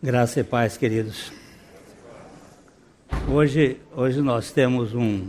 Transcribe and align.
Graça 0.00 0.38
e 0.38 0.44
paz, 0.44 0.76
queridos. 0.76 1.32
Hoje, 3.28 3.80
hoje 3.96 4.22
nós 4.22 4.52
temos 4.52 4.94
um, 4.94 5.28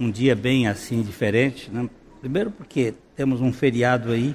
um 0.00 0.10
dia 0.10 0.34
bem 0.34 0.66
assim 0.66 1.02
diferente. 1.02 1.70
Né? 1.70 1.86
Primeiro 2.18 2.50
porque 2.50 2.94
temos 3.14 3.42
um 3.42 3.52
feriado 3.52 4.10
aí 4.10 4.34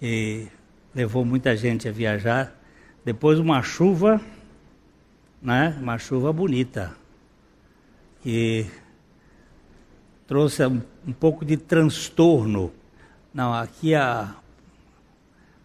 que 0.00 0.48
levou 0.92 1.24
muita 1.24 1.56
gente 1.56 1.88
a 1.88 1.92
viajar. 1.92 2.52
Depois 3.04 3.38
uma 3.38 3.62
chuva, 3.62 4.20
né? 5.40 5.78
Uma 5.80 5.96
chuva 5.96 6.32
bonita 6.32 6.96
que 8.20 8.66
trouxe 10.26 10.66
um, 10.66 10.82
um 11.06 11.12
pouco 11.12 11.44
de 11.44 11.56
transtorno. 11.56 12.72
Não, 13.32 13.54
aqui 13.54 13.94
a 13.94 14.34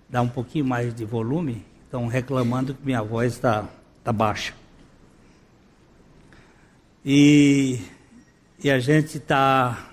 dá 0.08 0.22
um 0.22 0.30
pouquinho 0.30 0.66
mais 0.66 0.94
de 0.94 1.04
volume. 1.04 1.66
Estão 1.88 2.06
reclamando 2.06 2.74
que 2.74 2.86
minha 2.86 3.02
voz 3.02 3.32
está 3.32 3.66
tá 4.04 4.12
baixa. 4.12 4.54
E, 7.06 7.80
e 8.62 8.70
a 8.70 8.78
gente 8.78 9.16
está. 9.16 9.88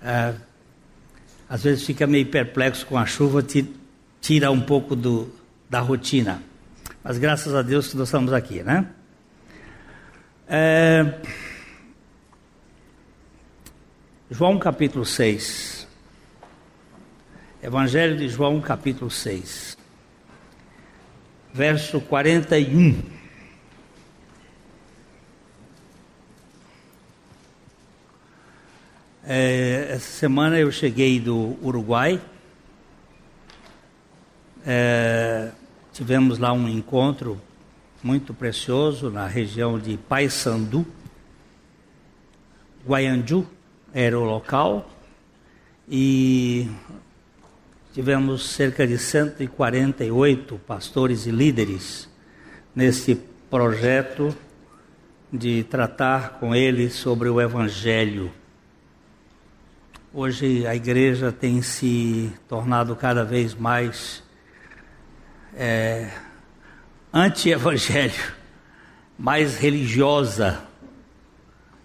É, 0.00 0.32
às 1.48 1.64
vezes 1.64 1.84
fica 1.84 2.06
meio 2.06 2.26
perplexo 2.26 2.86
com 2.86 2.96
a 2.96 3.04
chuva, 3.04 3.44
tira 4.20 4.52
um 4.52 4.60
pouco 4.60 4.94
do, 4.94 5.34
da 5.68 5.80
rotina. 5.80 6.40
Mas 7.02 7.18
graças 7.18 7.52
a 7.52 7.62
Deus 7.62 7.88
que 7.88 7.96
nós 7.96 8.06
estamos 8.06 8.32
aqui, 8.32 8.62
né? 8.62 8.86
É, 10.46 11.20
João 14.30 14.56
capítulo 14.56 15.04
6. 15.04 15.88
Evangelho 17.60 18.16
de 18.16 18.28
João 18.28 18.60
capítulo 18.60 19.10
6 19.10 19.79
verso 21.52 22.00
41. 22.00 23.02
É, 29.24 29.88
essa 29.90 30.10
semana 30.10 30.58
eu 30.58 30.72
cheguei 30.72 31.20
do 31.20 31.56
Uruguai. 31.62 32.20
É, 34.66 35.50
tivemos 35.92 36.38
lá 36.38 36.52
um 36.52 36.68
encontro 36.68 37.40
muito 38.02 38.32
precioso 38.32 39.10
na 39.10 39.26
região 39.26 39.78
de 39.78 39.96
Paysandu. 39.96 40.86
Guaianju 42.86 43.46
era 43.92 44.18
o 44.18 44.24
local. 44.24 44.88
E 45.88 46.70
Tivemos 47.92 48.50
cerca 48.50 48.86
de 48.86 48.96
148 48.96 50.60
pastores 50.64 51.26
e 51.26 51.32
líderes 51.32 52.08
nesse 52.72 53.16
projeto 53.50 54.32
de 55.32 55.64
tratar 55.64 56.38
com 56.38 56.54
eles 56.54 56.92
sobre 56.94 57.28
o 57.28 57.40
Evangelho. 57.40 58.30
Hoje 60.14 60.64
a 60.68 60.74
igreja 60.76 61.32
tem 61.32 61.62
se 61.62 62.32
tornado 62.48 62.94
cada 62.94 63.24
vez 63.24 63.56
mais 63.56 64.22
é, 65.56 66.12
anti-evangelho, 67.12 68.34
mais 69.18 69.56
religiosa. 69.56 70.62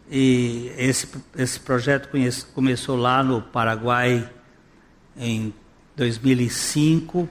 E 0.07 0.71
esse, 0.77 1.07
esse 1.35 1.59
projeto 1.59 2.09
conhece, 2.09 2.45
começou 2.45 2.95
lá 2.95 3.23
no 3.23 3.41
Paraguai 3.41 4.29
em 5.17 5.51
2005, 5.95 7.29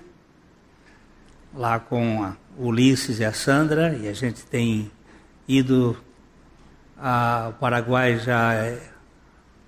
lá 1.54 1.78
com 1.78 2.24
a 2.24 2.36
Ulisses 2.56 3.18
e 3.18 3.24
a 3.24 3.32
Sandra, 3.32 3.94
e 3.96 4.08
a 4.08 4.12
gente 4.12 4.44
tem 4.46 4.90
ido 5.46 5.96
ao 6.96 7.52
Paraguai 7.54 8.18
já 8.18 8.54
é 8.54 8.80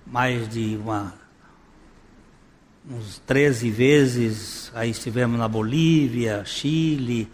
mais 0.06 0.48
de 0.48 0.76
uma, 0.76 1.12
uns 2.88 3.18
13 3.26 3.70
vezes, 3.70 4.72
aí 4.74 4.90
estivemos 4.90 5.38
na 5.38 5.48
Bolívia, 5.48 6.44
Chile, 6.44 7.28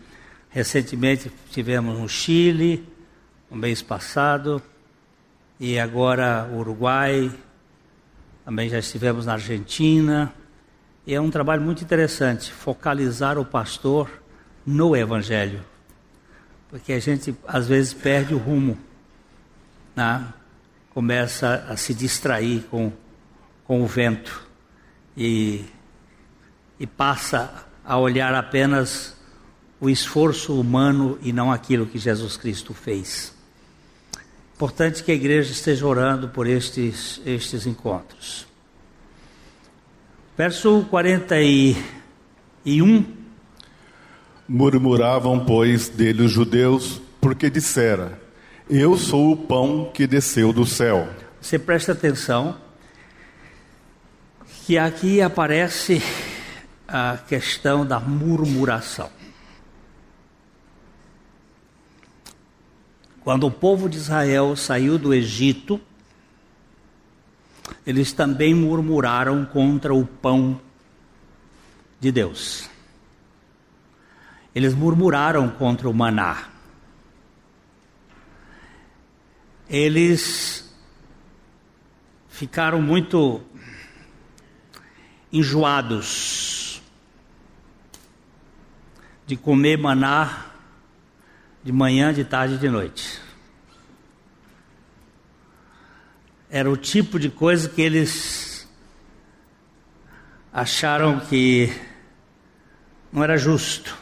recentemente 0.50 1.30
estivemos 1.46 1.98
no 1.98 2.08
Chile, 2.08 2.88
no 3.50 3.56
mês 3.56 3.82
passado, 3.82 4.60
e 5.60 5.78
agora 5.78 6.50
Uruguai, 6.52 7.30
também 8.44 8.68
já 8.68 8.80
estivemos 8.80 9.26
na 9.26 9.34
Argentina, 9.34 10.34
e 11.06 11.14
é 11.14 11.20
um 11.20 11.30
trabalho 11.30 11.62
muito 11.62 11.82
interessante, 11.82 12.52
focalizar 12.52 13.38
o 13.38 13.44
pastor 13.44 14.08
no 14.64 14.94
Evangelho. 14.96 15.60
Porque 16.70 16.92
a 16.92 17.00
gente 17.00 17.34
às 17.46 17.66
vezes 17.66 17.92
perde 17.92 18.34
o 18.34 18.38
rumo, 18.38 18.78
né? 19.96 20.32
começa 20.94 21.66
a 21.68 21.76
se 21.76 21.92
distrair 21.94 22.64
com, 22.70 22.92
com 23.64 23.82
o 23.82 23.86
vento 23.86 24.46
e, 25.16 25.64
e 26.78 26.86
passa 26.86 27.66
a 27.84 27.98
olhar 27.98 28.34
apenas 28.34 29.16
o 29.80 29.90
esforço 29.90 30.58
humano 30.58 31.18
e 31.22 31.32
não 31.32 31.50
aquilo 31.50 31.86
que 31.86 31.98
Jesus 31.98 32.36
Cristo 32.36 32.72
fez. 32.72 33.34
Importante 34.54 35.02
que 35.02 35.10
a 35.10 35.14
igreja 35.14 35.50
esteja 35.50 35.84
orando 35.84 36.28
por 36.28 36.46
estes, 36.46 37.20
estes 37.26 37.66
encontros. 37.66 38.46
Verso 40.36 40.86
41. 40.88 43.04
Murmuravam, 44.48 45.44
pois, 45.44 45.90
dele 45.90 46.22
os 46.22 46.32
judeus, 46.32 47.02
porque 47.20 47.50
dissera: 47.50 48.18
Eu 48.68 48.96
sou 48.96 49.32
o 49.32 49.36
pão 49.36 49.90
que 49.92 50.06
desceu 50.06 50.52
do 50.52 50.64
céu. 50.64 51.08
Você 51.40 51.58
presta 51.58 51.92
atenção 51.92 52.56
que 54.64 54.78
aqui 54.78 55.20
aparece 55.20 56.00
a 56.88 57.18
questão 57.28 57.84
da 57.84 58.00
murmuração. 58.00 59.10
Quando 63.22 63.46
o 63.46 63.50
povo 63.50 63.88
de 63.88 63.98
Israel 63.98 64.56
saiu 64.56 64.98
do 64.98 65.12
Egito, 65.12 65.78
eles 67.86 68.12
também 68.12 68.54
murmuraram 68.54 69.44
contra 69.44 69.94
o 69.94 70.06
pão 70.06 70.60
de 72.00 72.12
Deus. 72.12 72.68
Eles 74.54 74.74
murmuraram 74.74 75.48
contra 75.48 75.88
o 75.88 75.94
maná. 75.94 76.48
Eles 79.68 80.70
ficaram 82.28 82.82
muito 82.82 83.40
enjoados 85.32 86.82
de 89.26 89.36
comer 89.36 89.78
maná 89.78 90.46
de 91.64 91.72
manhã, 91.72 92.12
de 92.12 92.24
tarde 92.24 92.54
e 92.54 92.58
de 92.58 92.68
noite. 92.68 93.20
Era 96.54 96.70
o 96.70 96.76
tipo 96.76 97.18
de 97.18 97.30
coisa 97.30 97.66
que 97.66 97.80
eles 97.80 98.68
acharam 100.52 101.18
que 101.18 101.72
não 103.10 103.24
era 103.24 103.38
justo 103.38 103.96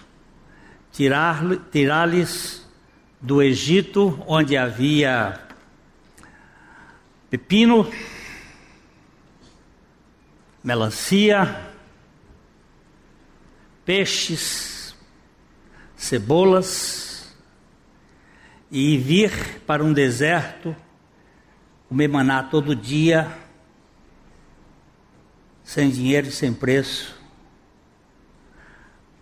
tirar-lhes 0.91 1.60
tirar 1.71 2.69
do 3.21 3.41
Egito, 3.41 4.21
onde 4.27 4.56
havia 4.56 5.41
pepino, 7.31 7.89
melancia, 10.65 11.71
peixes, 13.84 14.97
cebolas, 15.97 17.33
e 18.72 18.98
vir 18.98 19.60
para 19.65 19.84
um 19.84 19.92
deserto 19.92 20.75
comer 21.91 22.07
maná 22.07 22.45
todo 22.45 22.77
dia, 22.77 23.37
sem 25.65 25.91
dinheiro 25.91 26.28
e 26.28 26.31
sem 26.31 26.54
preço. 26.54 27.16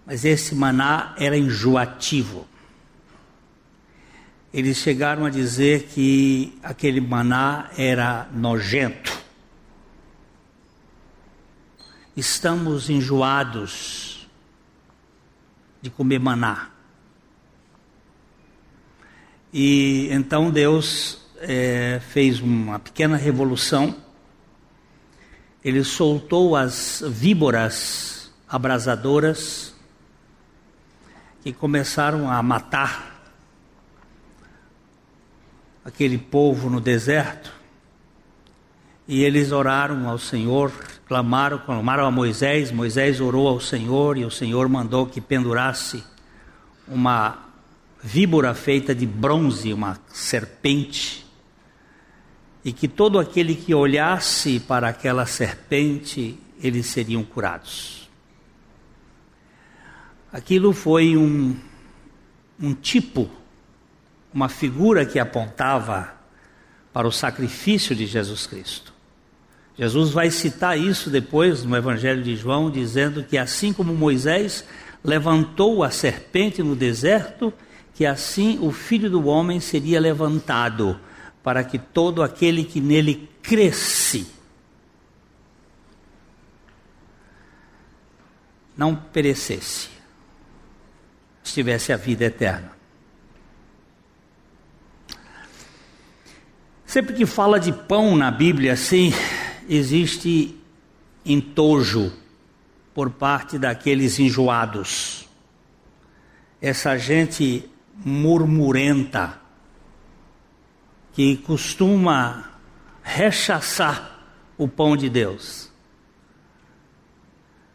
Mas 0.05 0.23
esse 0.23 0.55
maná 0.55 1.15
era 1.17 1.35
enjoativo. 1.35 2.47
Eles 4.53 4.77
chegaram 4.77 5.25
a 5.25 5.31
dizer 5.31 5.85
que 5.85 6.59
aquele 6.63 7.01
maná 7.01 7.71
era 7.75 8.29
nojento. 8.35 9.19
Estamos 12.15 12.91
enjoados 12.91 14.29
de 15.81 15.89
comer 15.89 16.19
maná. 16.19 16.69
E 19.55 20.09
então 20.11 20.51
Deus 20.51 21.28
é, 21.41 22.01
fez 22.11 22.41
uma 22.41 22.79
pequena 22.79 23.17
revolução. 23.17 23.95
Ele 25.65 25.83
soltou 25.85 26.57
as 26.57 27.03
víboras 27.07 28.31
abrasadoras 28.49 29.75
que 31.43 31.53
começaram 31.53 32.31
a 32.31 32.43
matar 32.43 33.33
aquele 35.85 36.19
povo 36.19 36.69
no 36.69 36.81
deserto. 36.81 37.53
E 39.07 39.23
eles 39.23 39.53
oraram 39.53 40.09
ao 40.09 40.19
Senhor, 40.19 40.71
clamaram, 41.07 41.59
clamaram 41.59 42.05
a 42.05 42.11
Moisés. 42.11 42.71
Moisés 42.71 43.21
orou 43.21 43.49
ao 43.49 43.61
Senhor 43.61 44.19
e 44.19 44.25
o 44.25 44.31
Senhor 44.31 44.69
mandou 44.69 45.07
que 45.07 45.21
pendurasse 45.21 46.05
uma 46.87 47.39
víbora 48.03 48.55
feita 48.55 48.95
de 48.95 49.07
bronze, 49.07 49.73
uma 49.73 49.99
serpente, 50.09 51.28
e 52.69 52.73
que 52.75 52.87
todo 52.87 53.19
aquele 53.19 53.55
que 53.55 53.75
olhasse 53.75 54.61
para 54.61 54.91
aquela 54.91 55.25
serpente, 55.25 56.39
eles 56.63 56.85
seriam 56.85 57.25
curados. 57.25 58.11
Aquilo 60.31 60.75
foi 60.75 61.17
um, 61.17 61.57
um 62.61 62.75
tipo 62.75 63.31
uma 64.35 64.51
figura 64.51 65.07
que 65.07 65.19
apontava 65.19 66.13
para 66.93 67.09
o 67.09 67.11
sacrifício 67.11 67.97
de 67.97 68.05
Jesus 68.05 68.47
Cristo. 68.47 68.93
Jesus 69.79 70.11
vai 70.11 70.31
citar 70.31 70.79
isso 70.79 71.09
depois 71.09 71.65
no 71.65 71.75
Evangelho 71.75 72.23
de 72.23 72.37
João, 72.37 72.71
dizendo 72.71 73.25
que 73.25 73.39
assim 73.39 73.73
como 73.73 73.95
Moisés 73.95 74.63
levantou 75.03 75.83
a 75.83 75.91
serpente 75.91 76.63
no 76.63 76.77
deserto, 76.77 77.51
que 77.95 78.05
assim 78.05 78.59
o 78.61 78.71
filho 78.71 79.09
do 79.09 79.27
homem 79.27 79.59
seria 79.59 79.99
levantado, 79.99 81.01
para 81.49 81.65
que 81.65 81.79
todo 81.79 82.23
aquele 82.23 82.63
que 82.63 82.79
nele 82.79 83.27
cresce 83.41 84.31
não 88.77 88.95
perecesse, 88.95 89.89
tivesse 91.43 91.91
a 91.91 91.97
vida 91.97 92.27
eterna. 92.27 92.71
Sempre 96.85 97.15
que 97.15 97.25
fala 97.25 97.59
de 97.59 97.73
pão 97.73 98.15
na 98.15 98.31
Bíblia, 98.31 98.75
assim, 98.75 99.11
existe 99.67 100.55
entojo 101.25 102.13
por 102.93 103.09
parte 103.09 103.59
daqueles 103.59 104.19
enjoados. 104.19 105.27
Essa 106.61 106.99
gente 106.99 107.67
murmurenta 108.05 109.48
que 111.19 111.37
costuma 111.37 112.49
rechaçar 113.03 114.21
o 114.57 114.69
pão 114.69 114.97
de 114.97 115.11
Deus. 115.11 115.69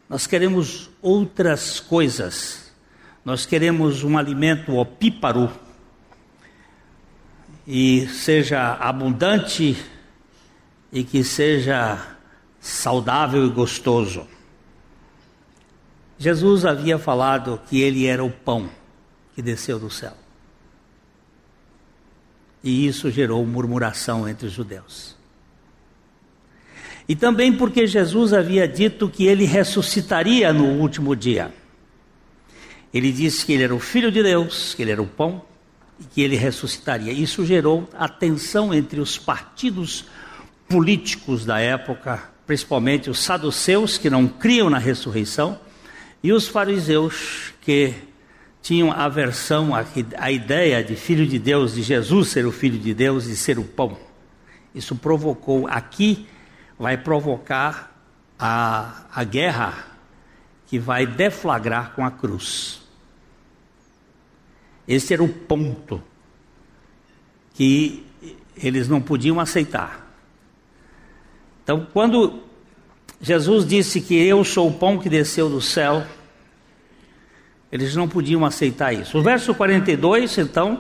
Nós 0.07 0.25
queremos 0.25 0.90
outras 1.01 1.78
coisas. 1.81 2.72
Nós 3.25 3.45
queremos 3.45 4.01
um 4.01 4.18
alimento 4.18 4.78
opíparo 4.78 5.51
e 7.68 8.07
seja 8.07 8.75
abundante 8.75 9.75
e 10.90 11.04
que 11.04 11.22
seja 11.22 12.16
saudável 12.62 13.45
e 13.45 13.50
gostoso. 13.50 14.25
Jesus 16.18 16.63
havia 16.63 16.98
falado 16.98 17.60
que 17.68 17.81
ele 17.81 18.06
era 18.06 18.24
o 18.24 18.31
pão 18.31 18.69
que 19.36 19.42
desceu 19.42 19.78
do 19.78 19.90
céu. 19.90 20.23
E 22.63 22.88
isso 22.88 23.12
gerou 23.12 23.45
murmuração 23.45 24.27
entre 24.27 24.48
os 24.48 24.54
judeus. 24.54 25.15
E 27.07 27.15
também 27.15 27.51
porque 27.51 27.86
Jesus 27.86 28.31
havia 28.31 28.68
dito 28.68 29.10
que 29.10 29.25
ele 29.25 29.44
ressuscitaria 29.44 30.54
no 30.54 30.65
último 30.80 31.15
dia. 31.15 31.54
Ele 32.94 33.12
disse 33.12 33.45
que 33.45 33.54
ele 33.54 33.63
era 33.63 33.75
o 33.75 33.80
Filho 33.80 34.12
de 34.12 34.24
Deus, 34.24 34.74
que 34.74 34.81
ele 34.81 34.92
era 34.92 35.01
o 35.01 35.07
pão 35.07 35.42
e 36.00 36.04
que 36.06 36.21
ele 36.21 36.38
ressuscitaria. 36.38 37.12
Isso 37.12 37.45
gerou 37.45 37.89
a 37.94 38.07
tensão 38.07 38.74
entre 38.74 39.01
os 39.01 39.18
partidos 39.18 40.06
políticos 40.69 41.44
da 41.44 41.59
época, 41.59 42.24
principalmente 42.48 43.09
os 43.09 43.19
saduceus, 43.19 43.98
que 43.98 44.09
não 44.09 44.27
criam 44.27 44.69
na 44.69 44.77
ressurreição, 44.77 45.59
e 46.24 46.31
os 46.31 46.48
fariseus, 46.48 47.54
que 47.62 47.94
tinham 48.63 48.94
aversão 48.94 49.71
à, 49.75 50.31
ideia 50.31 50.81
de 50.81 50.95
filho 50.95 51.27
de 51.27 51.38
Deus, 51.38 51.75
de 51.75 51.83
Jesus 51.83 52.30
ser 52.30 52.45
o 52.45 52.51
filho 52.51 52.80
de 52.80 52.94
Deus 52.94 53.25
e 53.25 53.36
ser 53.36 53.60
o 53.60 53.63
pão. 53.63 53.98
Isso 54.74 54.95
provocou, 54.95 55.68
aqui, 55.68 56.25
vai 56.80 56.98
provocar 56.98 57.94
a, 58.39 59.04
a 59.13 59.24
guerra 59.25 59.86
que 60.65 60.80
vai 60.80 61.06
deflagrar 61.06 61.92
com 61.94 62.06
a 62.06 62.10
cruz. 62.10 62.81
Esse 64.88 65.13
era 65.13 65.21
o 65.21 65.30
ponto 65.30 66.01
que 67.54 68.06
eles 68.56 68.88
não 68.88 69.01
podiam 69.01 69.42
aceitar. 69.42 70.09
Então, 71.63 71.86
quando 71.92 72.42
Jesus 73.19 73.68
disse 73.68 74.00
que 74.00 74.16
eu 74.16 74.42
sou 74.45 74.69
o 74.69 74.74
pão 74.74 74.98
que 74.98 75.09
desceu 75.09 75.50
do 75.50 75.62
céu, 75.62 76.06
eles 77.74 77.96
não 77.96 78.08
podiam 78.08 78.46
aceitar 78.46 78.94
isso. 78.94 79.18
O 79.18 79.24
verso 79.24 79.56
42, 79.56 80.38
então. 80.38 80.80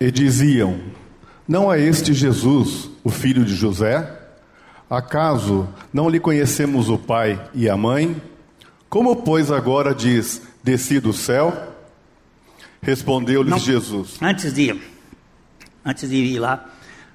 E 0.00 0.10
diziam: 0.10 0.80
Não 1.46 1.70
é 1.70 1.78
este 1.78 2.14
Jesus, 2.14 2.88
o 3.04 3.10
filho 3.10 3.44
de 3.44 3.54
José? 3.54 4.10
Acaso 4.88 5.68
não 5.92 6.08
lhe 6.08 6.18
conhecemos 6.18 6.88
o 6.88 6.96
pai 6.96 7.38
e 7.52 7.68
a 7.68 7.76
mãe? 7.76 8.16
Como, 8.88 9.16
pois, 9.16 9.50
agora 9.50 9.94
diz: 9.94 10.40
Desci 10.64 10.98
do 10.98 11.12
céu? 11.12 11.52
Respondeu-lhes 12.80 13.60
Jesus. 13.60 14.16
Antes 14.22 14.54
de, 14.54 14.80
antes 15.84 16.08
de 16.08 16.16
ir 16.16 16.38
lá, 16.38 16.70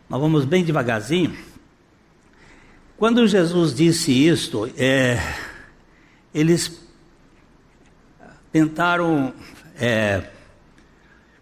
nós 0.07 0.21
vamos 0.21 0.45
bem 0.45 0.63
devagarzinho. 0.63 1.35
Quando 2.95 3.27
Jesus 3.27 3.73
disse 3.73 4.11
isto, 4.11 4.69
é, 4.77 5.19
eles 6.31 6.84
tentaram 8.55 9.33
é, 9.77 10.29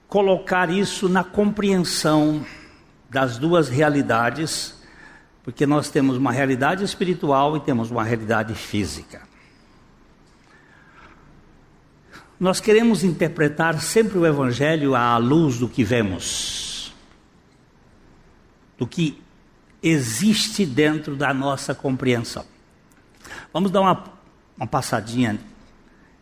colocar 0.08 0.72
isso 0.72 1.08
na 1.08 1.24
compreensão 1.24 2.44
das 3.08 3.38
duas 3.38 3.70
realidades, 3.70 4.82
porque 5.44 5.68
nós 5.68 5.92
temos 5.92 6.18
uma 6.18 6.32
realidade 6.32 6.84
espiritual 6.84 7.56
e 7.56 7.60
temos 7.60 7.92
uma 7.92 8.04
realidade 8.04 8.56
física. 8.56 9.22
Nós 12.40 12.60
queremos 12.60 13.04
interpretar 13.04 13.80
sempre 13.80 14.18
o 14.18 14.26
Evangelho 14.26 14.96
à 14.96 15.16
luz 15.18 15.60
do 15.60 15.70
que 15.70 15.84
vemos, 15.84 16.96
do 18.76 18.88
que 18.88 19.22
existe 19.84 20.66
dentro 20.66 21.16
da 21.16 21.32
nossa 21.32 21.76
compreensão. 21.76 22.44
Vamos 23.54 23.70
dar 23.70 23.82
uma, 23.82 24.04
uma 24.58 24.66
passadinha 24.66 25.40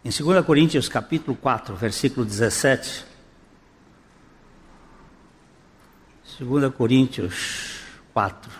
em 0.03 0.09
2 0.09 0.43
Coríntios 0.45 0.89
capítulo 0.89 1.37
4, 1.37 1.75
versículo 1.75 2.25
17. 2.25 3.05
2 6.39 6.73
Coríntios 6.73 7.81
4. 8.11 8.51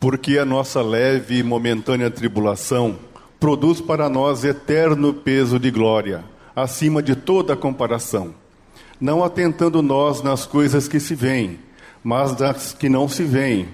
Porque 0.00 0.36
a 0.36 0.44
nossa 0.44 0.82
leve 0.82 1.38
e 1.38 1.42
momentânea 1.44 2.10
tribulação 2.10 2.98
produz 3.38 3.80
para 3.80 4.08
nós 4.08 4.42
eterno 4.42 5.14
peso 5.14 5.60
de 5.60 5.70
glória, 5.70 6.24
acima 6.56 7.00
de 7.00 7.14
toda 7.14 7.56
comparação. 7.56 8.34
Não 9.00 9.22
atentando 9.22 9.80
nós 9.80 10.22
nas 10.22 10.44
coisas 10.44 10.88
que 10.88 10.98
se 10.98 11.14
veem, 11.14 11.60
mas 12.02 12.34
das 12.34 12.72
que 12.72 12.88
não 12.88 13.08
se 13.08 13.22
veem, 13.22 13.68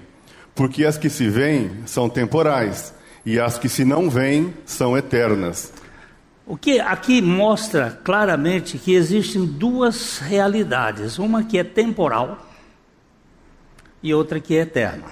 porque 0.53 0.85
as 0.85 0.99
que 0.99 1.09
se 1.09 1.27
veem 1.27 1.71
são 1.87 2.07
temporais, 2.07 2.93
e 3.25 3.39
as 3.39 3.57
que 3.57 3.69
se 3.69 3.85
não 3.85 4.09
veem 4.09 4.53
são 4.65 4.97
eternas. 4.97 5.73
O 6.45 6.57
que 6.57 6.79
aqui 6.79 7.21
mostra 7.21 7.99
claramente 8.03 8.77
que 8.77 8.93
existem 8.93 9.45
duas 9.45 10.19
realidades, 10.19 11.19
uma 11.19 11.43
que 11.43 11.57
é 11.57 11.63
temporal 11.63 12.45
e 14.01 14.13
outra 14.13 14.39
que 14.39 14.55
é 14.55 14.61
eterna. 14.61 15.05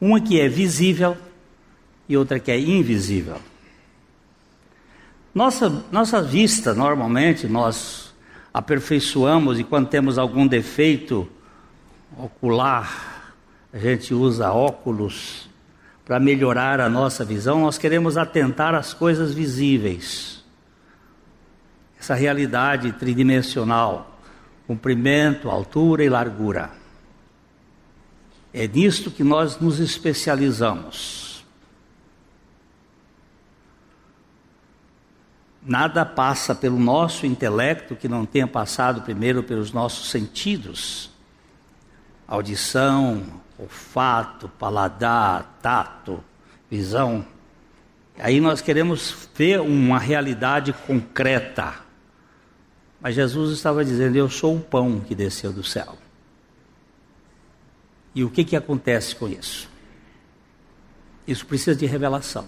Uma 0.00 0.20
que 0.20 0.40
é 0.40 0.48
visível 0.48 1.16
e 2.08 2.16
outra 2.16 2.38
que 2.38 2.50
é 2.50 2.58
invisível. 2.58 3.36
Nossa, 5.34 5.84
nossa 5.90 6.22
vista, 6.22 6.72
normalmente, 6.72 7.46
nós 7.46 8.14
aperfeiçoamos 8.54 9.58
e 9.58 9.64
quando 9.64 9.88
temos 9.88 10.18
algum 10.18 10.46
defeito 10.46 11.28
ocular, 12.16 13.34
a 13.72 13.78
gente 13.78 14.14
usa 14.14 14.50
óculos 14.50 15.47
para 16.08 16.18
melhorar 16.18 16.80
a 16.80 16.88
nossa 16.88 17.24
visão, 17.24 17.60
nós 17.60 17.76
queremos 17.76 18.16
atentar 18.16 18.74
às 18.74 18.94
coisas 18.94 19.32
visíveis. 19.32 20.42
Essa 22.00 22.14
realidade 22.14 22.90
tridimensional, 22.92 24.18
comprimento, 24.66 25.50
altura 25.50 26.02
e 26.02 26.08
largura. 26.08 26.70
É 28.54 28.66
nisto 28.66 29.10
que 29.10 29.22
nós 29.22 29.60
nos 29.60 29.78
especializamos. 29.78 31.28
nada 35.68 36.06
passa 36.06 36.54
pelo 36.54 36.78
nosso 36.78 37.26
intelecto 37.26 37.94
que 37.94 38.08
não 38.08 38.24
tenha 38.24 38.46
passado 38.46 39.02
primeiro 39.02 39.42
pelos 39.42 39.70
nossos 39.70 40.08
sentidos. 40.10 41.10
Audição, 42.26 43.22
olfato, 43.58 44.48
paladar, 44.48 45.58
tato, 45.60 46.22
visão. 46.70 47.26
Aí 48.18 48.40
nós 48.40 48.60
queremos 48.60 49.28
ver 49.34 49.60
uma 49.60 49.98
realidade 49.98 50.72
concreta. 50.72 51.74
Mas 53.00 53.14
Jesus 53.14 53.52
estava 53.52 53.84
dizendo: 53.84 54.16
Eu 54.16 54.28
sou 54.28 54.56
o 54.56 54.60
pão 54.60 55.00
que 55.00 55.14
desceu 55.14 55.52
do 55.52 55.64
céu. 55.64 55.96
E 58.14 58.24
o 58.24 58.30
que, 58.30 58.44
que 58.44 58.56
acontece 58.56 59.14
com 59.14 59.28
isso? 59.28 59.68
Isso 61.26 61.46
precisa 61.46 61.76
de 61.76 61.86
revelação. 61.86 62.46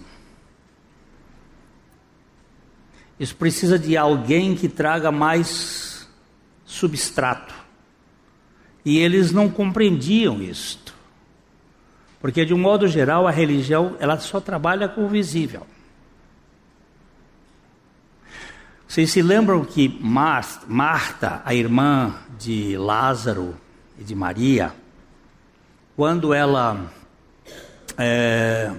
Isso 3.19 3.35
precisa 3.35 3.77
de 3.77 3.95
alguém 3.95 4.55
que 4.55 4.67
traga 4.67 5.11
mais 5.11 6.09
substrato. 6.65 7.53
E 8.83 8.97
eles 8.97 9.31
não 9.31 9.47
compreendiam 9.47 10.41
isto. 10.41 10.90
Porque 12.21 12.45
de 12.45 12.53
um 12.53 12.57
modo 12.57 12.87
geral 12.87 13.27
a 13.27 13.31
religião 13.31 13.97
ela 13.99 14.19
só 14.19 14.39
trabalha 14.39 14.87
com 14.87 15.05
o 15.05 15.09
visível. 15.09 15.65
Vocês 18.87 19.09
se 19.09 19.21
lembram 19.21 19.65
que 19.65 19.87
Marta, 20.01 21.41
a 21.45 21.53
irmã 21.53 22.13
de 22.37 22.77
Lázaro 22.77 23.55
e 23.97 24.03
de 24.03 24.13
Maria, 24.13 24.73
quando 25.95 26.33
ela 26.33 26.91
é, 27.97 28.71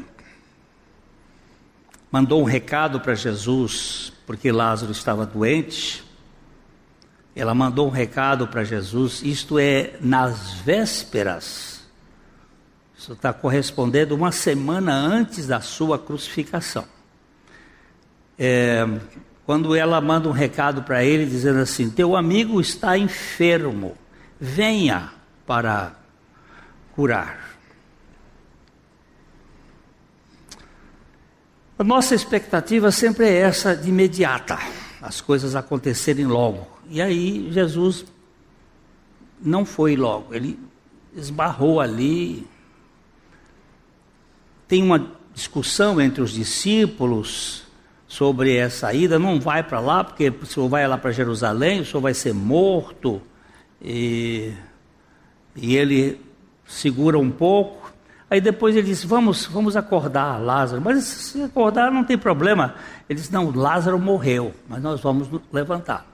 mandou 2.11 2.43
um 2.43 2.45
recado 2.45 3.01
para 3.01 3.15
Jesus, 3.15 4.13
porque 4.27 4.53
Lázaro 4.53 4.93
estava 4.93 5.25
doente, 5.25 6.05
ela 7.35 7.55
mandou 7.55 7.89
um 7.89 7.91
recado 7.91 8.47
para 8.47 8.63
Jesus, 8.63 9.23
isto 9.23 9.59
é, 9.59 9.95
nas 9.99 10.53
vésperas 10.61 11.72
isso 13.03 13.15
está 13.15 13.33
correspondendo 13.33 14.15
uma 14.15 14.31
semana 14.31 14.95
antes 14.95 15.49
da 15.49 15.61
sua 15.61 15.99
crucificação. 15.99 16.85
É, 18.39 18.87
quando 19.45 19.75
ela 19.75 20.01
manda 20.01 20.29
um 20.29 20.33
recado 20.33 20.85
para 20.85 21.05
ele 21.05 21.27
dizendo 21.27 21.59
assim: 21.59 21.91
Teu 21.91 22.15
amigo 22.15 22.61
está 22.61 22.97
enfermo, 22.97 23.97
venha 24.41 25.11
para 25.45 25.97
curar. 26.95 27.57
A 31.77 31.83
nossa 31.83 32.15
expectativa 32.15 32.93
sempre 32.93 33.27
é 33.27 33.39
essa 33.39 33.75
de 33.75 33.89
imediata, 33.89 34.57
as 35.01 35.21
coisas 35.21 35.57
acontecerem 35.57 36.27
logo. 36.27 36.69
E 36.89 37.03
aí 37.03 37.51
Jesus 37.51 38.05
não 39.43 39.65
foi 39.65 39.97
logo, 39.97 40.33
ele 40.33 40.57
esbarrou 41.17 41.81
ali, 41.81 42.47
tem 44.73 44.83
uma 44.83 45.07
discussão 45.35 46.01
entre 46.01 46.23
os 46.23 46.31
discípulos 46.31 47.65
sobre 48.09 48.57
essa 48.57 48.91
ida, 48.95 49.19
não 49.19 49.39
vai 49.39 49.63
para 49.63 49.79
lá, 49.79 50.03
porque 50.03 50.31
o 50.31 50.47
senhor 50.47 50.67
vai 50.67 50.89
lá 50.89 50.97
para 50.97 51.13
Jerusalém, 51.13 51.81
o 51.81 51.85
senhor 51.85 52.01
vai 52.01 52.15
ser 52.15 52.33
morto. 52.33 53.21
E, 53.83 54.51
e 55.55 55.77
ele 55.77 56.19
segura 56.65 57.19
um 57.19 57.31
pouco. 57.31 57.93
Aí 58.31 58.41
depois 58.41 58.75
ele 58.75 58.87
diz: 58.87 59.05
Vamos, 59.05 59.45
vamos 59.45 59.77
acordar 59.77 60.43
Lázaro. 60.43 60.81
Mas 60.81 61.05
se 61.05 61.43
acordar 61.43 61.93
não 61.93 62.03
tem 62.03 62.17
problema. 62.17 62.75
Ele 63.11 63.21
diz: 63.21 63.29
Não, 63.29 63.55
Lázaro 63.55 63.99
morreu, 63.99 64.55
mas 64.67 64.83
nós 64.83 65.03
vamos 65.03 65.29
levantar. 65.53 66.07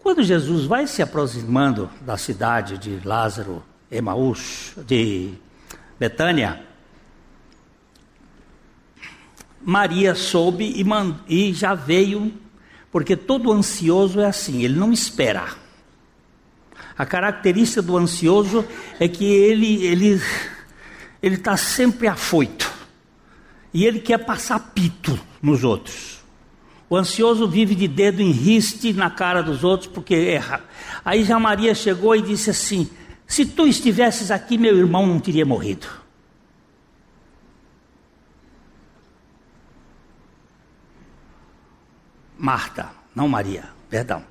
Quando 0.00 0.22
Jesus 0.22 0.66
vai 0.66 0.86
se 0.86 1.00
aproximando 1.00 1.88
da 2.02 2.18
cidade 2.18 2.76
de 2.76 3.00
Lázaro, 3.08 3.62
Emaús, 3.90 4.74
de 4.86 5.32
Betânia, 5.98 6.68
Maria 9.62 10.14
soube 10.14 10.64
e, 10.64 10.84
e 11.28 11.52
já 11.52 11.74
veio, 11.74 12.32
porque 12.90 13.16
todo 13.16 13.52
ansioso 13.52 14.20
é 14.20 14.26
assim, 14.26 14.62
ele 14.62 14.78
não 14.78 14.92
espera. 14.92 15.48
A 16.96 17.06
característica 17.06 17.80
do 17.80 17.96
ansioso 17.96 18.64
é 18.98 19.08
que 19.08 19.24
ele 19.24 19.86
ele 19.86 20.20
ele 21.22 21.34
está 21.34 21.56
sempre 21.56 22.08
afoito 22.08 22.70
e 23.72 23.86
ele 23.86 24.00
quer 24.00 24.18
passar 24.18 24.58
pito 24.74 25.18
nos 25.40 25.64
outros. 25.64 26.20
O 26.88 26.96
ansioso 26.96 27.46
vive 27.46 27.74
de 27.74 27.86
dedo 27.86 28.20
em 28.20 28.32
riste 28.32 28.92
na 28.92 29.08
cara 29.08 29.42
dos 29.42 29.62
outros 29.62 29.88
porque 29.88 30.14
erra. 30.14 30.62
Aí 31.04 31.22
já 31.24 31.38
Maria 31.38 31.74
chegou 31.74 32.16
e 32.16 32.22
disse 32.22 32.50
assim: 32.50 32.90
Se 33.26 33.46
tu 33.46 33.66
estivesses 33.66 34.30
aqui, 34.30 34.58
meu 34.58 34.76
irmão 34.76 35.06
não 35.06 35.20
teria 35.20 35.46
morrido. 35.46 35.99
Marta, 42.40 42.90
não 43.14 43.28
Maria, 43.28 43.68
perdão. 43.90 44.24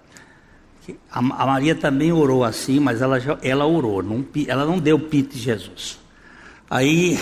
A, 1.12 1.22
Maria 1.22 1.76
também 1.76 2.12
orou 2.12 2.44
assim, 2.44 2.80
mas 2.80 3.04
ela, 3.04 3.20
ela 3.44 3.68
orou, 3.68 4.02
não, 4.02 4.26
ela 4.48 4.66
não 4.66 4.80
deu 4.80 5.00
pito 5.00 5.36
de 5.36 5.40
Jesus. 5.40 6.00
Aí, 6.68 7.20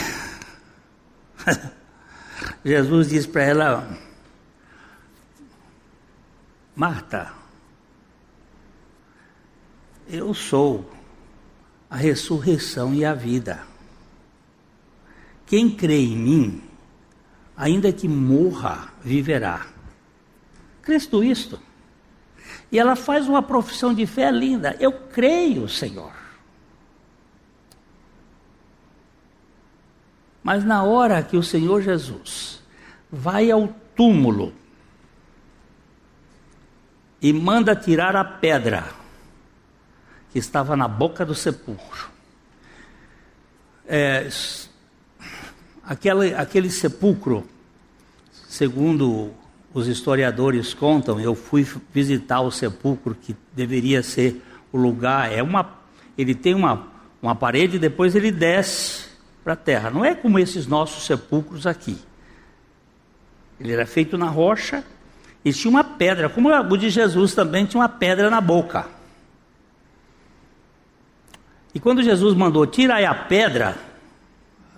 Jesus 2.63 3.09
disse 3.09 3.27
para 3.27 3.43
ela: 3.43 3.97
Marta, 6.73 7.33
eu 10.07 10.33
sou 10.33 10.89
a 11.89 11.97
ressurreição 11.97 12.93
e 12.93 13.03
a 13.03 13.13
vida. 13.13 13.61
Quem 15.45 15.69
crê 15.69 15.99
em 15.99 16.15
mim, 16.15 16.63
ainda 17.57 17.91
que 17.91 18.07
morra, 18.07 18.93
viverá. 19.03 19.75
Cristo 20.87 21.21
isto. 21.21 21.59
E 22.71 22.79
ela 22.79 22.95
faz 22.95 23.27
uma 23.27 23.43
profissão 23.43 23.93
de 23.93 24.05
fé 24.05 24.31
linda. 24.31 24.77
Eu 24.79 24.93
creio, 24.93 25.67
Senhor. 25.67 26.13
Mas 30.41 30.63
na 30.63 30.83
hora 30.83 31.21
que 31.21 31.35
o 31.35 31.43
Senhor 31.43 31.81
Jesus 31.81 32.63
vai 33.11 33.51
ao 33.51 33.67
túmulo 33.97 34.53
e 37.21 37.33
manda 37.33 37.75
tirar 37.75 38.15
a 38.15 38.23
pedra 38.23 38.85
que 40.31 40.39
estava 40.39 40.77
na 40.77 40.87
boca 40.87 41.25
do 41.25 41.35
sepulcro, 41.35 42.09
é, 43.85 44.29
aquele, 45.83 46.33
aquele 46.33 46.69
sepulcro, 46.69 47.45
segundo 48.47 49.33
os 49.73 49.87
historiadores 49.87 50.73
contam, 50.73 51.19
eu 51.19 51.35
fui 51.35 51.67
visitar 51.93 52.41
o 52.41 52.51
sepulcro 52.51 53.15
que 53.15 53.35
deveria 53.53 54.01
ser 54.01 54.41
o 54.71 54.77
lugar, 54.77 55.31
é 55.31 55.43
uma, 55.43 55.77
ele 56.17 56.33
tem 56.33 56.53
uma, 56.53 56.87
uma 57.21 57.35
parede 57.35 57.75
e 57.75 57.79
depois 57.79 58.15
ele 58.15 58.31
desce 58.31 59.07
para 59.43 59.53
a 59.53 59.55
terra. 59.55 59.89
Não 59.89 60.03
é 60.03 60.13
como 60.15 60.39
esses 60.39 60.67
nossos 60.67 61.05
sepulcros 61.05 61.65
aqui. 61.65 61.97
Ele 63.59 63.71
era 63.71 63.85
feito 63.85 64.17
na 64.17 64.27
rocha 64.27 64.83
e 65.43 65.53
tinha 65.53 65.71
uma 65.71 65.83
pedra, 65.83 66.29
como 66.29 66.49
o 66.49 66.77
de 66.77 66.89
Jesus 66.89 67.33
também 67.33 67.65
tinha 67.65 67.81
uma 67.81 67.89
pedra 67.89 68.29
na 68.29 68.41
boca. 68.41 68.87
E 71.73 71.79
quando 71.79 72.03
Jesus 72.03 72.33
mandou 72.35 72.65
tirar 72.65 73.03
a 73.03 73.13
pedra, 73.13 73.77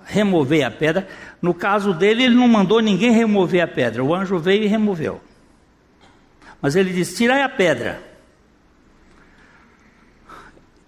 remover 0.09 0.65
a 0.65 0.71
pedra. 0.71 1.07
No 1.41 1.53
caso 1.53 1.93
dele, 1.93 2.23
ele 2.23 2.35
não 2.35 2.47
mandou 2.47 2.81
ninguém 2.81 3.11
remover 3.11 3.61
a 3.61 3.67
pedra. 3.67 4.03
O 4.03 4.13
anjo 4.13 4.37
veio 4.37 4.63
e 4.63 4.67
removeu. 4.67 5.21
Mas 6.61 6.75
ele 6.75 6.91
disse: 6.91 7.15
Tirai 7.15 7.41
a 7.41 7.49
pedra. 7.49 8.01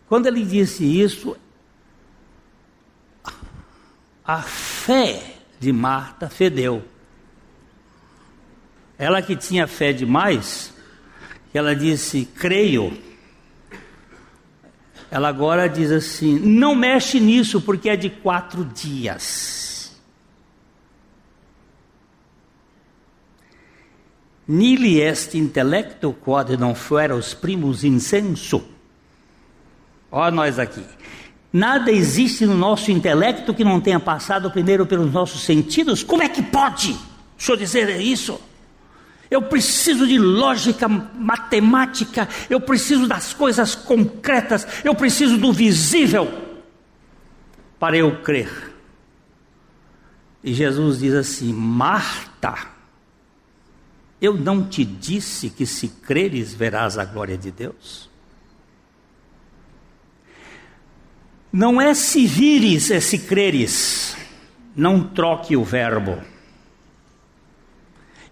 Quando 0.08 0.26
ele 0.26 0.44
disse 0.44 0.84
isso, 0.84 1.38
a 4.26 4.42
fé 4.42 5.36
de 5.60 5.72
Marta 5.72 6.30
fedeu. 6.30 6.84
Ela 8.98 9.22
que 9.22 9.36
tinha 9.36 9.68
fé 9.68 9.94
demais, 9.94 10.74
ela 11.54 11.76
disse: 11.76 12.26
Creio 12.26 13.11
ela 15.12 15.28
agora 15.28 15.68
diz 15.68 15.92
assim: 15.92 16.40
não 16.40 16.74
mexe 16.74 17.20
nisso 17.20 17.60
porque 17.60 17.90
é 17.90 17.98
de 17.98 18.10
quatro 18.10 18.64
dias. 18.64 19.92
Nili 24.48 25.00
est 25.02 25.36
intellecto 25.36 26.14
quod 26.14 26.58
non 26.58 26.74
fueros 26.76 27.34
primus 27.34 27.84
incenso. 27.84 28.64
Ó 30.10 30.32
nós 30.32 30.58
aqui. 30.58 30.84
Nada 31.54 31.92
existe 31.92 32.46
no 32.46 32.56
nosso 32.56 32.92
intelecto 32.92 33.54
que 33.54 33.64
não 33.64 33.82
tenha 33.82 34.00
passado 34.00 34.50
primeiro 34.50 34.86
pelos 34.86 35.12
nossos 35.12 35.44
sentidos. 35.44 36.04
Como 36.04 36.24
é 36.24 36.30
que 36.30 36.42
pode 36.42 36.92
o 36.92 37.42
senhor 37.42 37.58
dizer 37.58 38.00
isso? 38.00 38.40
Eu 39.32 39.44
preciso 39.44 40.06
de 40.06 40.20
lógica 40.20 40.90
matemática, 40.90 42.28
eu 42.50 42.60
preciso 42.60 43.08
das 43.08 43.34
coisas 43.34 43.74
concretas, 43.74 44.68
eu 44.84 44.94
preciso 44.94 45.38
do 45.38 45.54
visível 45.54 46.30
para 47.80 47.96
eu 47.96 48.22
crer. 48.22 48.74
E 50.44 50.54
Jesus 50.54 51.00
diz 51.00 51.14
assim: 51.14 51.54
Marta, 51.54 52.56
eu 54.22 54.34
não 54.34 54.68
te 54.68 54.84
disse 54.84 55.50
que 55.50 55.66
se 55.66 55.88
creres 55.88 56.54
verás 56.54 56.98
a 56.98 57.06
glória 57.06 57.38
de 57.38 57.52
Deus? 57.52 58.10
Não 61.54 61.80
é 61.80 61.94
se 61.94 62.28
vires, 62.28 62.92
é 62.92 63.00
se 63.00 63.20
creres. 63.20 64.16
Não 64.76 65.04
troque 65.04 65.56
o 65.56 65.64
verbo. 65.64 66.31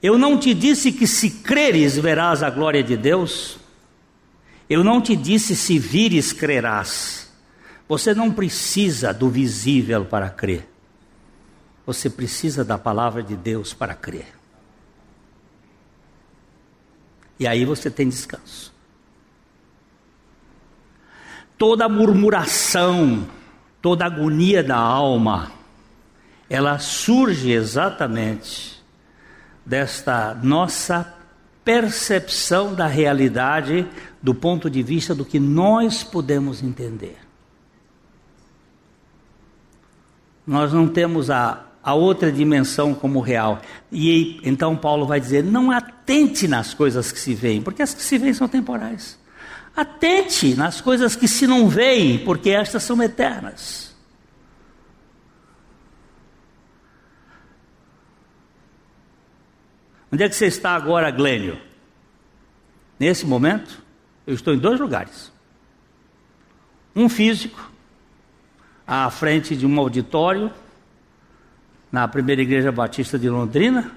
Eu 0.01 0.17
não 0.17 0.37
te 0.37 0.53
disse 0.53 0.91
que 0.91 1.05
se 1.05 1.29
creres 1.29 1.97
verás 1.97 2.41
a 2.41 2.49
glória 2.49 2.81
de 2.81 2.95
Deus? 2.95 3.57
Eu 4.69 4.83
não 4.83 5.01
te 5.01 5.15
disse 5.15 5.55
se 5.55 5.77
vires 5.77 6.31
crerás. 6.31 7.29
Você 7.87 8.13
não 8.13 8.31
precisa 8.31 9.13
do 9.13 9.29
visível 9.29 10.05
para 10.05 10.29
crer. 10.29 10.69
Você 11.85 12.09
precisa 12.09 12.63
da 12.63 12.77
palavra 12.77 13.21
de 13.23 13.35
Deus 13.35 13.73
para 13.73 13.95
crer. 13.95 14.27
E 17.39 17.47
aí 17.47 17.65
você 17.65 17.89
tem 17.89 18.07
descanso. 18.07 18.71
Toda 21.57 21.89
murmuração, 21.89 23.27
toda 23.81 24.05
agonia 24.05 24.63
da 24.63 24.77
alma, 24.77 25.51
ela 26.49 26.79
surge 26.79 27.51
exatamente 27.51 28.78
desta 29.69 30.33
nossa 30.41 31.13
percepção 31.63 32.73
da 32.73 32.87
realidade 32.87 33.87
do 34.19 34.33
ponto 34.33 34.67
de 34.67 34.81
vista 34.81 35.13
do 35.13 35.23
que 35.23 35.39
nós 35.39 36.03
podemos 36.03 36.63
entender. 36.63 37.17
Nós 40.45 40.73
não 40.73 40.87
temos 40.87 41.29
a, 41.29 41.67
a 41.83 41.93
outra 41.93 42.31
dimensão 42.31 42.95
como 42.95 43.19
real. 43.19 43.61
E 43.91 44.41
então 44.43 44.75
Paulo 44.75 45.05
vai 45.05 45.19
dizer: 45.19 45.43
não 45.43 45.69
atente 45.69 46.47
nas 46.47 46.73
coisas 46.73 47.11
que 47.11 47.19
se 47.19 47.35
veem, 47.35 47.61
porque 47.61 47.83
as 47.83 47.93
que 47.93 48.01
se 48.01 48.17
veem 48.17 48.33
são 48.33 48.47
temporais. 48.47 49.19
Atente 49.75 50.55
nas 50.55 50.81
coisas 50.81 51.15
que 51.15 51.27
se 51.27 51.45
não 51.45 51.69
veem, 51.69 52.17
porque 52.17 52.49
estas 52.49 52.81
são 52.81 53.01
eternas. 53.03 53.88
Onde 60.11 60.23
é 60.23 60.29
que 60.29 60.35
você 60.35 60.47
está 60.47 60.75
agora, 60.75 61.11
Glênio? 61.11 61.59
Nesse 62.99 63.25
momento, 63.25 63.81
eu 64.25 64.33
estou 64.33 64.53
em 64.53 64.57
dois 64.57 64.79
lugares. 64.79 65.31
Um 66.95 67.07
físico, 67.07 67.71
à 68.85 69.09
frente 69.09 69.55
de 69.55 69.65
um 69.65 69.79
auditório, 69.79 70.51
na 71.91 72.07
primeira 72.07 72.41
igreja 72.41 72.71
batista 72.71 73.17
de 73.17 73.29
Londrina, 73.29 73.91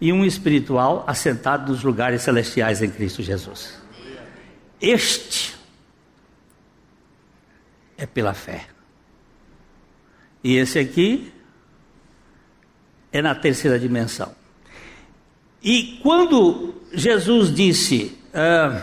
e 0.00 0.12
um 0.12 0.24
espiritual 0.24 1.04
assentado 1.06 1.70
nos 1.70 1.84
lugares 1.84 2.22
celestiais 2.22 2.82
em 2.82 2.90
Cristo 2.90 3.22
Jesus. 3.22 3.80
Este 4.80 5.56
é 7.96 8.04
pela 8.04 8.34
fé. 8.34 8.66
E 10.42 10.56
esse 10.56 10.76
aqui 10.76 11.32
é 13.12 13.22
na 13.22 13.32
terceira 13.32 13.78
dimensão. 13.78 14.41
E 15.62 15.98
quando 16.02 16.74
Jesus 16.92 17.54
disse: 17.54 18.18
ah, 18.34 18.82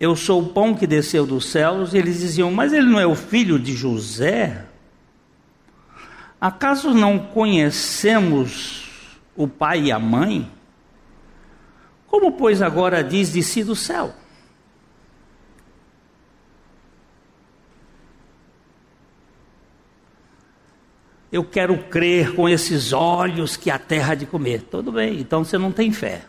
Eu 0.00 0.16
sou 0.16 0.42
o 0.42 0.48
pão 0.48 0.74
que 0.74 0.86
desceu 0.86 1.26
dos 1.26 1.46
céus, 1.46 1.94
eles 1.94 2.18
diziam: 2.18 2.50
Mas 2.50 2.72
ele 2.72 2.88
não 2.88 2.98
é 2.98 3.06
o 3.06 3.14
filho 3.14 3.58
de 3.58 3.74
José? 3.74 4.66
Acaso 6.40 6.92
não 6.92 7.18
conhecemos 7.20 8.82
o 9.36 9.46
pai 9.46 9.82
e 9.82 9.92
a 9.92 9.98
mãe? 10.00 10.50
Como, 12.08 12.32
pois, 12.32 12.60
agora 12.60 13.04
diz: 13.04 13.30
Desci 13.30 13.62
do 13.62 13.76
céu? 13.76 14.14
Eu 21.32 21.42
quero 21.42 21.78
crer 21.84 22.34
com 22.34 22.46
esses 22.46 22.92
olhos 22.92 23.56
que 23.56 23.70
a 23.70 23.78
terra 23.78 24.14
de 24.14 24.26
comer. 24.26 24.62
Tudo 24.70 24.92
bem, 24.92 25.18
então 25.18 25.42
você 25.42 25.56
não 25.56 25.72
tem 25.72 25.90
fé. 25.90 26.26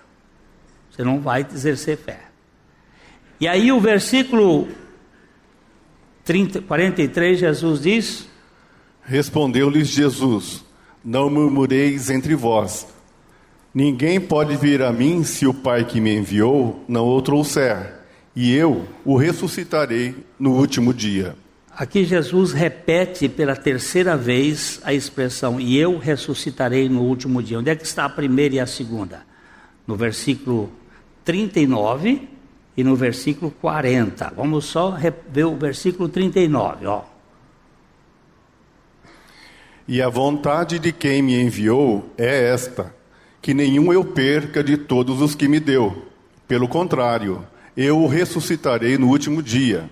Você 0.89 1.03
não 1.03 1.19
vai 1.19 1.45
exercer 1.53 1.97
fé. 1.97 2.21
E 3.37 3.47
aí 3.47 3.69
o 3.69 3.81
versículo 3.81 4.69
30, 6.23 6.61
43, 6.61 7.37
Jesus 7.37 7.81
diz: 7.81 8.27
Respondeu-lhes 9.03 9.89
Jesus: 9.89 10.63
Não 11.03 11.29
murmureis 11.29 12.09
entre 12.09 12.33
vós. 12.33 12.87
Ninguém 13.73 14.21
pode 14.21 14.55
vir 14.55 14.81
a 14.81 14.93
mim 14.93 15.23
se 15.25 15.45
o 15.45 15.53
Pai 15.53 15.83
que 15.83 15.99
me 15.99 16.15
enviou 16.15 16.85
não 16.87 17.07
o 17.07 17.21
trouxer, 17.21 17.93
e 18.33 18.55
eu 18.55 18.87
o 19.03 19.17
ressuscitarei 19.17 20.15
no 20.39 20.51
último 20.51 20.93
dia. 20.93 21.35
Aqui 21.75 22.05
Jesus 22.05 22.51
repete 22.51 23.27
pela 23.27 23.55
terceira 23.55 24.15
vez 24.15 24.79
a 24.83 24.93
expressão, 24.93 25.59
e 25.59 25.75
eu 25.77 25.97
ressuscitarei 25.97 26.87
no 26.87 27.01
último 27.01 27.41
dia. 27.41 27.57
Onde 27.57 27.71
é 27.71 27.75
que 27.75 27.83
está 27.83 28.05
a 28.05 28.09
primeira 28.09 28.55
e 28.55 28.59
a 28.59 28.67
segunda? 28.67 29.23
No 29.87 29.95
versículo 29.95 30.71
39 31.25 32.29
e 32.77 32.83
no 32.83 32.95
versículo 32.95 33.49
40. 33.49 34.33
Vamos 34.35 34.65
só 34.65 34.95
ver 35.29 35.45
o 35.45 35.55
versículo 35.55 36.07
39, 36.07 36.85
ó. 36.85 37.05
E 39.87 39.99
a 39.99 40.09
vontade 40.09 40.77
de 40.77 40.91
quem 40.91 41.23
me 41.23 41.41
enviou 41.41 42.13
é 42.17 42.51
esta: 42.51 42.93
que 43.41 43.53
nenhum 43.53 43.91
eu 43.91 44.05
perca 44.05 44.63
de 44.63 44.77
todos 44.77 45.21
os 45.21 45.33
que 45.33 45.47
me 45.47 45.59
deu. 45.59 46.07
Pelo 46.47 46.67
contrário, 46.67 47.45
eu 47.75 47.99
o 47.99 48.07
ressuscitarei 48.07 48.95
no 48.95 49.07
último 49.07 49.41
dia. 49.41 49.89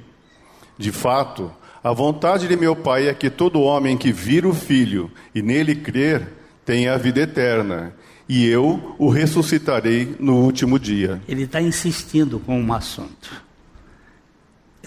De 0.78 0.92
fato, 0.92 1.52
a 1.84 1.92
vontade 1.94 2.48
de 2.48 2.56
meu 2.56 2.76
Pai 2.76 3.08
é 3.08 3.14
que 3.14 3.30
todo 3.30 3.62
homem 3.62 3.98
que 3.98 4.12
vira 4.12 4.48
o 4.48 4.54
Filho 4.54 5.12
e 5.34 5.42
nele 5.42 5.76
crer 5.76 6.28
tenha 6.64 6.94
a 6.94 6.98
vida 6.98 7.22
eterna, 7.22 7.94
e 8.30 8.46
eu 8.46 8.96
o 8.98 9.10
ressuscitarei 9.10 10.16
no 10.20 10.36
último 10.38 10.80
dia. 10.80 11.22
Ele 11.28 11.44
está 11.44 11.62
insistindo 11.62 12.40
com 12.40 12.62
um 12.62 12.72
assunto. 12.74 13.44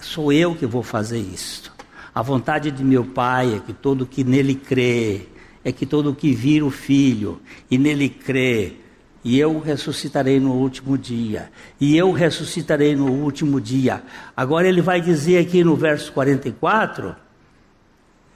Sou 0.01 0.31
eu 0.31 0.55
que 0.55 0.65
vou 0.65 0.81
fazer 0.81 1.19
isto. 1.19 1.71
A 2.13 2.21
vontade 2.21 2.71
de 2.71 2.83
meu 2.83 3.03
Pai 3.03 3.55
é 3.55 3.59
que 3.59 3.73
todo 3.73 4.05
que 4.05 4.23
nele 4.23 4.55
crê, 4.55 5.23
é 5.63 5.71
que 5.71 5.85
todo 5.85 6.15
que 6.15 6.33
vira 6.33 6.65
o 6.65 6.71
Filho 6.71 7.41
e 7.69 7.77
nele 7.77 8.07
crê, 8.07 8.77
e 9.25 9.39
eu 9.39 9.59
ressuscitarei 9.59 10.39
no 10.39 10.53
último 10.53 10.95
dia, 10.99 11.51
e 11.81 11.97
eu 11.97 12.11
ressuscitarei 12.11 12.95
no 12.95 13.11
último 13.11 13.59
dia. 13.59 14.03
Agora 14.37 14.67
ele 14.67 14.83
vai 14.83 15.01
dizer 15.01 15.39
aqui 15.39 15.63
no 15.63 15.75
verso 15.75 16.13
44, 16.13 17.15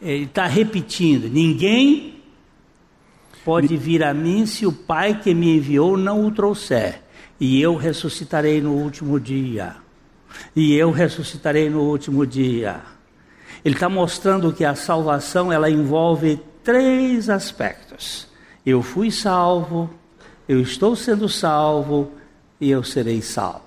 ele 0.02 0.24
está 0.24 0.48
repetindo: 0.48 1.30
ninguém 1.30 2.16
pode 3.46 3.78
vir 3.78 4.04
a 4.04 4.16
mim 4.16 4.48
se 4.48 4.66
o 4.66 4.72
Pai 4.72 5.20
que 5.20 5.32
me 5.32 5.58
enviou 5.58 5.96
não 5.96 6.26
o 6.26 6.32
trouxer, 6.32 7.04
e 7.40 7.62
eu 7.62 7.76
ressuscitarei 7.76 8.60
no 8.60 8.74
último 8.74 9.20
dia. 9.20 9.76
E 10.56 10.74
eu 10.74 10.90
ressuscitarei 10.90 11.70
no 11.70 11.82
último 11.82 12.26
dia. 12.26 12.82
Ele 13.64 13.76
está 13.76 13.90
mostrando 13.90 14.54
que 14.54 14.66
a 14.66 14.74
salvação 14.74 15.52
ela 15.52 15.70
envolve 15.70 16.40
três 16.64 17.30
aspectos. 17.30 18.28
Eu 18.66 18.82
fui 18.82 19.12
salvo, 19.12 19.99
eu 20.50 20.60
estou 20.60 20.96
sendo 20.96 21.30
salvo 21.30 22.12
e 22.60 22.72
eu 22.72 22.84
serei 22.84 23.22
salvo. 23.22 23.62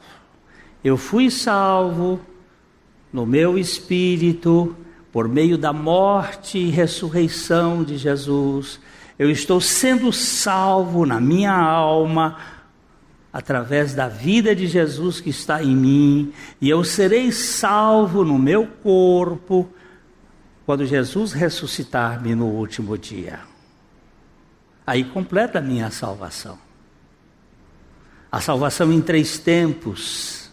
Eu 0.82 0.96
fui 0.96 1.30
salvo 1.30 2.20
no 3.12 3.24
meu 3.24 3.56
espírito 3.56 4.74
por 5.12 5.28
meio 5.28 5.56
da 5.56 5.72
morte 5.72 6.58
e 6.58 6.70
ressurreição 6.70 7.84
de 7.84 7.96
Jesus. 7.96 8.80
Eu 9.16 9.30
estou 9.30 9.60
sendo 9.60 10.12
salvo 10.12 11.06
na 11.06 11.20
minha 11.20 11.54
alma 11.54 12.36
através 13.32 13.94
da 13.94 14.08
vida 14.08 14.52
de 14.52 14.66
Jesus 14.66 15.20
que 15.20 15.30
está 15.30 15.62
em 15.62 15.74
mim, 15.74 16.32
e 16.60 16.68
eu 16.68 16.84
serei 16.84 17.30
salvo 17.32 18.24
no 18.24 18.38
meu 18.38 18.66
corpo 18.66 19.70
quando 20.66 20.84
Jesus 20.84 21.32
ressuscitar-me 21.32 22.34
no 22.34 22.46
último 22.46 22.98
dia. 22.98 23.38
Aí 24.84 25.04
completa 25.04 25.60
a 25.60 25.62
minha 25.62 25.88
salvação 25.90 26.58
a 28.32 28.40
salvação 28.40 28.90
em 28.90 29.02
três 29.02 29.36
tempos. 29.36 30.50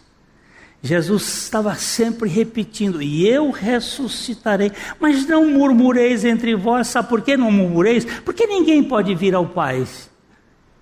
Jesus 0.82 1.44
estava 1.44 1.74
sempre 1.74 2.28
repetindo: 2.28 3.00
E 3.00 3.26
eu 3.26 3.50
ressuscitarei. 3.50 4.70
Mas 5.00 5.26
não 5.26 5.50
murmureis 5.50 6.24
entre 6.24 6.54
vós. 6.54 6.88
Sabe 6.88 7.08
por 7.08 7.22
que 7.22 7.38
não 7.38 7.50
murmureis? 7.50 8.04
Porque 8.20 8.46
ninguém 8.46 8.84
pode 8.84 9.14
vir 9.14 9.34
ao 9.34 9.46
Pai 9.46 9.86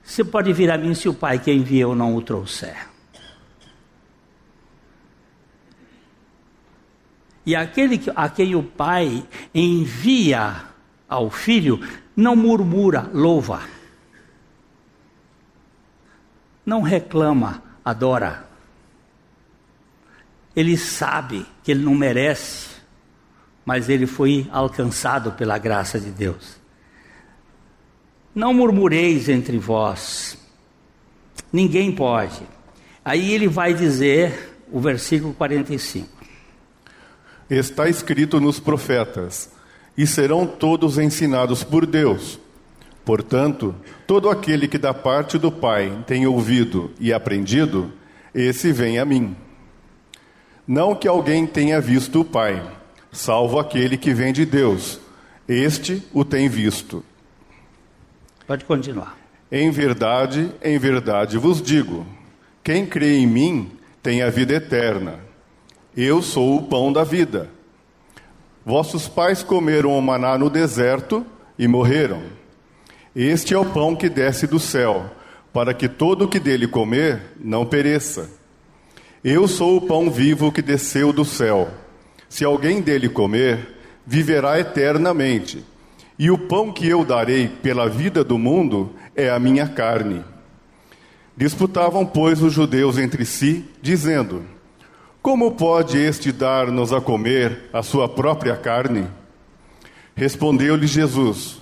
Você 0.03 0.25
pode 0.25 0.53
vir 0.53 0.71
a 0.71 0.77
mim 0.77 0.93
se 0.95 1.09
o 1.09 1.15
Pai 1.15 1.39
que 1.39 1.53
enviou 1.53 1.95
não 1.95 2.17
o 2.17 2.23
trouxer. 2.23 2.89
E 7.47 7.57
aquele 7.57 8.01
a 8.15 8.29
quem 8.29 8.55
o 8.55 8.63
Pai 8.63 9.25
envia 9.55 10.65
ao 11.09 11.31
Filho, 11.31 11.81
não 12.15 12.37
murmura, 12.37 13.09
louva. 13.15 13.78
Não 16.69 16.83
reclama, 16.83 17.63
adora. 17.83 18.47
Ele 20.55 20.77
sabe 20.77 21.47
que 21.65 21.71
ele 21.71 21.83
não 21.83 21.95
merece, 21.95 22.69
mas 23.65 23.89
ele 23.89 24.07
foi 24.07 24.47
alcançado 24.53 25.33
pela 25.33 25.57
graça 25.57 25.99
de 25.99 26.11
Deus. 26.11 26.59
Não 28.35 28.53
murmureis 28.53 29.31
entre 29.31 29.57
vós, 29.57 30.37
ninguém 31.51 31.91
pode. 31.91 32.43
Aí 33.03 33.33
ele 33.33 33.49
vai 33.49 33.73
dizer 33.73 34.55
o 34.71 34.79
versículo 34.79 35.33
45. 35.33 36.07
Está 37.49 37.89
escrito 37.89 38.39
nos 38.39 38.61
profetas: 38.61 39.51
e 39.97 40.07
serão 40.07 40.47
todos 40.47 40.99
ensinados 40.99 41.65
por 41.65 41.87
Deus. 41.87 42.39
Portanto, 43.09 43.75
todo 44.07 44.29
aquele 44.29 44.69
que 44.69 44.77
da 44.77 44.93
parte 44.93 45.39
do 45.39 45.51
Pai 45.51 46.05
tem 46.07 46.27
ouvido 46.27 46.91
e 47.01 47.11
aprendido, 47.11 47.91
esse 48.35 48.71
vem 48.71 48.99
a 48.99 49.05
mim. 49.07 49.35
Não 50.67 50.95
que 50.95 51.09
alguém 51.09 51.47
tenha 51.47 51.81
visto 51.81 52.21
o 52.21 52.25
Pai, 52.25 52.63
salvo 53.11 53.59
aquele 53.59 53.97
que 53.97 54.13
vem 54.13 54.31
de 54.31 54.45
Deus. 54.45 55.01
Este 55.49 56.03
o 56.13 56.23
tem 56.23 56.51
visto. 56.51 57.03
Pode 58.47 58.67
continuar. 58.67 59.17
Em 59.51 59.71
verdade, 59.71 60.53
em 60.63 60.79
verdade 60.79 61.39
vos 61.39 61.63
digo: 61.63 62.05
quem 62.63 62.85
crê 62.85 63.17
em 63.17 63.27
mim 63.27 63.73
tem 64.03 64.21
a 64.21 64.29
vida 64.29 64.53
eterna. 64.53 65.19
Eu 65.97 66.21
sou 66.21 66.59
o 66.59 66.63
pão 66.65 66.93
da 66.93 67.05
vida. 67.05 67.49
Vossos 68.67 69.09
pais 69.09 69.43
comeram 69.43 69.99
o 69.99 70.03
maná 70.03 70.37
no 70.37 70.51
deserto 70.51 71.25
e 71.59 71.67
morreram. 71.67 72.37
Este 73.21 73.53
é 73.53 73.59
o 73.59 73.65
pão 73.65 73.97
que 73.97 74.09
desce 74.09 74.47
do 74.47 74.61
céu, 74.61 75.11
para 75.53 75.75
que 75.75 75.89
todo 75.89 76.25
o 76.25 76.29
que 76.29 76.39
dele 76.39 76.69
comer 76.69 77.21
não 77.41 77.67
pereça. 77.67 78.31
Eu 79.25 79.49
sou 79.49 79.77
o 79.77 79.81
pão 79.81 80.09
vivo 80.09 80.53
que 80.53 80.63
desceu 80.63 81.13
do 81.13 81.25
céu. 81.25 81.69
Se 82.29 82.45
alguém 82.45 82.81
dele 82.81 83.09
comer, 83.09 83.75
viverá 84.07 84.61
eternamente. 84.61 85.65
E 86.17 86.31
o 86.31 86.39
pão 86.39 86.71
que 86.73 86.87
eu 86.87 87.05
darei 87.05 87.49
pela 87.49 87.89
vida 87.89 88.23
do 88.23 88.39
mundo 88.39 88.93
é 89.17 89.29
a 89.29 89.41
minha 89.41 89.67
carne. 89.67 90.25
Disputavam, 91.37 92.07
pois, 92.07 92.41
os 92.41 92.53
judeus 92.53 92.99
entre 92.99 93.25
si, 93.25 93.65
dizendo: 93.83 94.45
como 95.21 95.51
pode 95.57 95.99
este 95.99 96.31
dar-nos 96.31 96.93
a 96.93 97.01
comer 97.01 97.69
a 97.73 97.83
sua 97.83 98.09
própria 98.09 98.57
carne? 98.57 99.09
Respondeu-lhe 100.15 100.87
Jesus: 100.87 101.61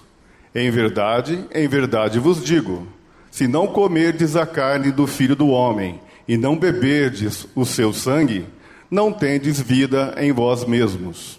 Em 0.57 0.71
verdade, 0.71 1.45
em 1.55 1.69
verdade 1.69 2.19
vos 2.19 2.43
digo: 2.43 2.89
se 3.31 3.47
não 3.47 3.67
comerdes 3.67 4.37
a 4.37 4.47
carne 4.47 4.91
do 4.91 5.07
filho 5.07 5.37
do 5.37 5.49
homem 5.49 6.01
e 6.27 6.39
não 6.39 6.57
beberdes 6.57 7.47
o 7.55 7.67
seu 7.67 7.93
sangue, 7.93 8.47
não 8.91 9.13
tendes 9.13 9.61
vida 9.61 10.15
em 10.17 10.33
vós 10.33 10.65
mesmos. 10.65 11.39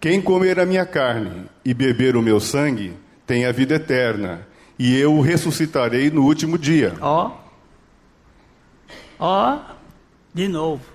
Quem 0.00 0.22
comer 0.22 0.58
a 0.58 0.64
minha 0.64 0.86
carne 0.86 1.44
e 1.62 1.74
beber 1.74 2.16
o 2.16 2.22
meu 2.22 2.40
sangue 2.40 2.94
tem 3.26 3.44
a 3.44 3.52
vida 3.52 3.74
eterna, 3.74 4.46
e 4.78 4.98
eu 4.98 5.12
o 5.12 5.20
ressuscitarei 5.20 6.10
no 6.10 6.24
último 6.24 6.56
dia. 6.56 6.94
Ó, 7.02 7.30
ó, 9.18 9.58
de 10.32 10.48
novo. 10.48 10.93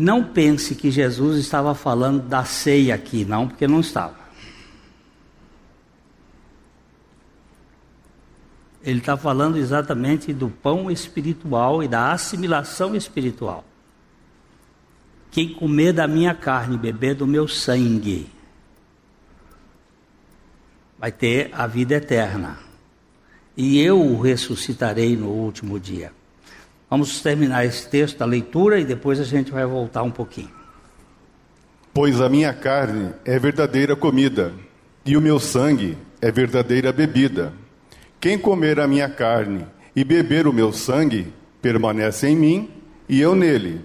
Não 0.00 0.24
pense 0.24 0.74
que 0.74 0.90
Jesus 0.90 1.38
estava 1.38 1.74
falando 1.74 2.26
da 2.26 2.42
ceia 2.42 2.94
aqui, 2.94 3.22
não, 3.22 3.46
porque 3.46 3.68
não 3.68 3.80
estava. 3.80 4.18
Ele 8.82 8.98
está 8.98 9.14
falando 9.18 9.58
exatamente 9.58 10.32
do 10.32 10.48
pão 10.48 10.90
espiritual 10.90 11.82
e 11.82 11.88
da 11.88 12.12
assimilação 12.12 12.96
espiritual. 12.96 13.62
Quem 15.30 15.52
comer 15.52 15.92
da 15.92 16.08
minha 16.08 16.34
carne 16.34 16.78
beber 16.78 17.14
do 17.14 17.26
meu 17.26 17.46
sangue 17.46 18.26
vai 20.98 21.12
ter 21.12 21.50
a 21.52 21.66
vida 21.66 21.96
eterna. 21.96 22.58
E 23.54 23.78
eu 23.78 24.00
o 24.00 24.18
ressuscitarei 24.18 25.14
no 25.14 25.28
último 25.28 25.78
dia. 25.78 26.10
Vamos 26.90 27.20
terminar 27.20 27.64
esse 27.64 27.88
texto 27.88 28.18
da 28.18 28.24
leitura 28.24 28.80
e 28.80 28.84
depois 28.84 29.20
a 29.20 29.24
gente 29.24 29.52
vai 29.52 29.64
voltar 29.64 30.02
um 30.02 30.10
pouquinho. 30.10 30.50
Pois 31.94 32.20
a 32.20 32.28
minha 32.28 32.52
carne 32.52 33.12
é 33.24 33.38
verdadeira 33.38 33.94
comida, 33.94 34.52
e 35.06 35.16
o 35.16 35.20
meu 35.20 35.38
sangue 35.38 35.96
é 36.20 36.32
verdadeira 36.32 36.92
bebida. 36.92 37.52
Quem 38.20 38.36
comer 38.36 38.80
a 38.80 38.88
minha 38.88 39.08
carne 39.08 39.64
e 39.94 40.02
beber 40.02 40.48
o 40.48 40.52
meu 40.52 40.72
sangue, 40.72 41.32
permanece 41.62 42.26
em 42.26 42.36
mim 42.36 42.70
e 43.08 43.20
eu 43.20 43.36
nele. 43.36 43.82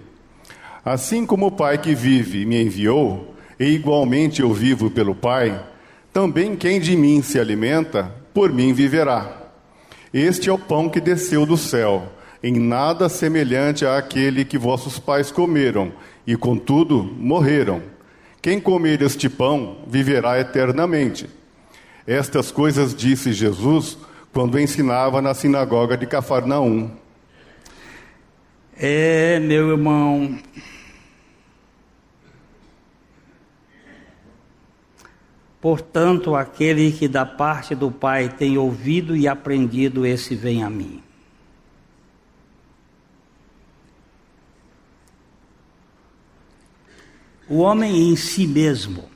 Assim 0.84 1.24
como 1.24 1.46
o 1.46 1.52
Pai 1.52 1.78
que 1.78 1.94
vive 1.94 2.44
me 2.44 2.60
enviou, 2.60 3.36
e 3.58 3.66
igualmente 3.66 4.42
eu 4.42 4.52
vivo 4.52 4.90
pelo 4.90 5.14
Pai, 5.14 5.64
também 6.12 6.56
quem 6.56 6.80
de 6.80 6.96
mim 6.96 7.22
se 7.22 7.38
alimenta, 7.38 8.12
por 8.34 8.52
mim 8.52 8.72
viverá. 8.72 9.42
Este 10.12 10.48
é 10.48 10.52
o 10.52 10.58
pão 10.58 10.88
que 10.88 11.00
desceu 11.00 11.46
do 11.46 11.56
céu 11.56 12.15
em 12.42 12.58
nada 12.58 13.08
semelhante 13.08 13.84
àquele 13.84 14.44
que 14.44 14.58
vossos 14.58 14.98
pais 14.98 15.30
comeram, 15.30 15.92
e 16.26 16.36
contudo 16.36 17.02
morreram. 17.02 17.82
Quem 18.42 18.60
comer 18.60 19.02
este 19.02 19.28
pão 19.28 19.78
viverá 19.86 20.38
eternamente. 20.38 21.28
Estas 22.06 22.52
coisas 22.52 22.94
disse 22.94 23.32
Jesus 23.32 23.98
quando 24.32 24.58
ensinava 24.58 25.20
na 25.20 25.34
sinagoga 25.34 25.96
de 25.96 26.06
Cafarnaum. 26.06 26.90
É, 28.76 29.40
meu 29.40 29.70
irmão. 29.70 30.38
Portanto, 35.60 36.36
aquele 36.36 36.92
que 36.92 37.08
da 37.08 37.26
parte 37.26 37.74
do 37.74 37.90
Pai 37.90 38.28
tem 38.28 38.56
ouvido 38.58 39.16
e 39.16 39.26
aprendido, 39.26 40.06
esse 40.06 40.36
vem 40.36 40.62
a 40.62 40.70
mim. 40.70 41.02
O 47.48 47.58
homem 47.58 48.10
em 48.10 48.16
si 48.16 48.46
mesmo, 48.46 49.08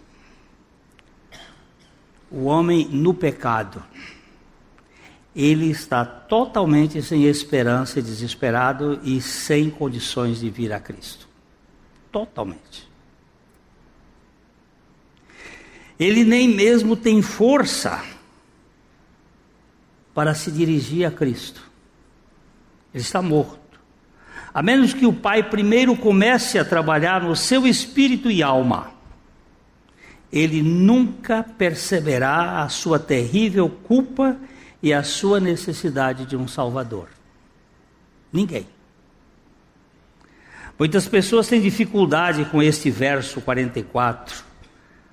o 2.30 2.44
homem 2.44 2.88
no 2.88 3.12
pecado, 3.12 3.82
ele 5.34 5.70
está 5.70 6.04
totalmente 6.04 7.02
sem 7.02 7.24
esperança, 7.24 8.00
desesperado 8.02 9.00
e 9.02 9.20
sem 9.20 9.70
condições 9.70 10.40
de 10.40 10.50
vir 10.50 10.72
a 10.72 10.80
Cristo. 10.80 11.28
Totalmente. 12.12 12.88
Ele 15.98 16.24
nem 16.24 16.48
mesmo 16.48 16.96
tem 16.96 17.20
força 17.22 18.02
para 20.14 20.34
se 20.34 20.50
dirigir 20.50 21.06
a 21.06 21.10
Cristo. 21.10 21.70
Ele 22.92 23.02
está 23.02 23.20
morto. 23.22 23.59
A 24.52 24.62
menos 24.62 24.92
que 24.92 25.06
o 25.06 25.12
pai 25.12 25.42
primeiro 25.42 25.96
comece 25.96 26.58
a 26.58 26.64
trabalhar 26.64 27.22
no 27.22 27.36
seu 27.36 27.66
espírito 27.66 28.30
e 28.30 28.42
alma, 28.42 28.90
ele 30.32 30.62
nunca 30.62 31.42
perceberá 31.42 32.62
a 32.62 32.68
sua 32.68 32.98
terrível 32.98 33.68
culpa 33.68 34.36
e 34.82 34.92
a 34.92 35.02
sua 35.02 35.40
necessidade 35.40 36.26
de 36.26 36.36
um 36.36 36.48
Salvador. 36.48 37.08
Ninguém. 38.32 38.66
Muitas 40.78 41.06
pessoas 41.06 41.46
têm 41.46 41.60
dificuldade 41.60 42.44
com 42.46 42.62
este 42.62 42.90
verso 42.90 43.40
44. 43.40 44.42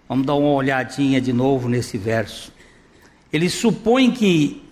Vamos 0.07 0.25
dar 0.25 0.35
uma 0.35 0.51
olhadinha 0.51 1.19
de 1.19 1.33
novo 1.33 1.67
nesse 1.67 1.97
verso. 1.97 2.53
Eles 3.33 3.53
supõem 3.53 4.11
que 4.11 4.66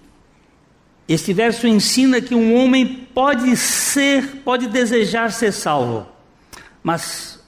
este 1.08 1.34
verso 1.34 1.68
ensina 1.68 2.20
que 2.20 2.34
um 2.34 2.56
homem 2.56 3.08
pode 3.14 3.56
ser, 3.56 4.38
pode 4.44 4.68
desejar 4.68 5.32
ser 5.32 5.52
salvo, 5.52 6.08
mas 6.84 7.40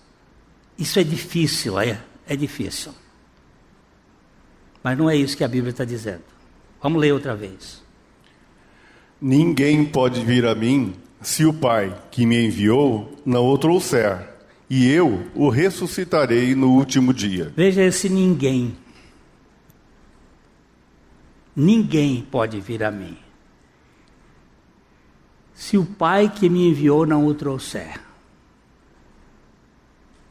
isso 0.78 1.00
é 1.00 1.04
difícil, 1.04 1.80
é, 1.80 2.00
é 2.28 2.36
difícil. 2.36 2.94
Mas 4.84 4.98
não 4.98 5.10
é 5.10 5.16
isso 5.16 5.36
que 5.36 5.44
a 5.44 5.48
Bíblia 5.48 5.72
está 5.72 5.84
dizendo. 5.84 6.24
Vamos 6.82 7.02
ler 7.02 7.12
outra 7.12 7.36
vez. 7.36 7.82
Ninguém 9.20 9.84
pode 9.84 10.24
vir 10.24 10.46
a 10.46 10.54
mim 10.54 10.94
se 11.22 11.44
o 11.44 11.52
Pai 11.52 11.94
que 12.12 12.26
me 12.26 12.46
enviou 12.46 13.20
não 13.26 13.48
o 13.48 13.58
trouxer, 13.58 14.30
e 14.70 14.88
eu 14.88 15.26
o 15.34 15.50
ressuscitarei 15.50 16.54
no 16.54 16.74
último 16.74 17.14
dia. 17.14 17.52
Veja 17.56 17.82
esse 17.82 18.08
ninguém. 18.08 18.78
Ninguém 21.56 22.26
pode 22.30 22.60
vir 22.60 22.84
a 22.84 22.92
mim. 22.92 23.18
Se 25.58 25.76
o 25.76 25.84
Pai 25.84 26.30
que 26.30 26.48
me 26.48 26.70
enviou 26.70 27.04
não 27.04 27.26
o 27.26 27.34
trouxer. 27.34 28.00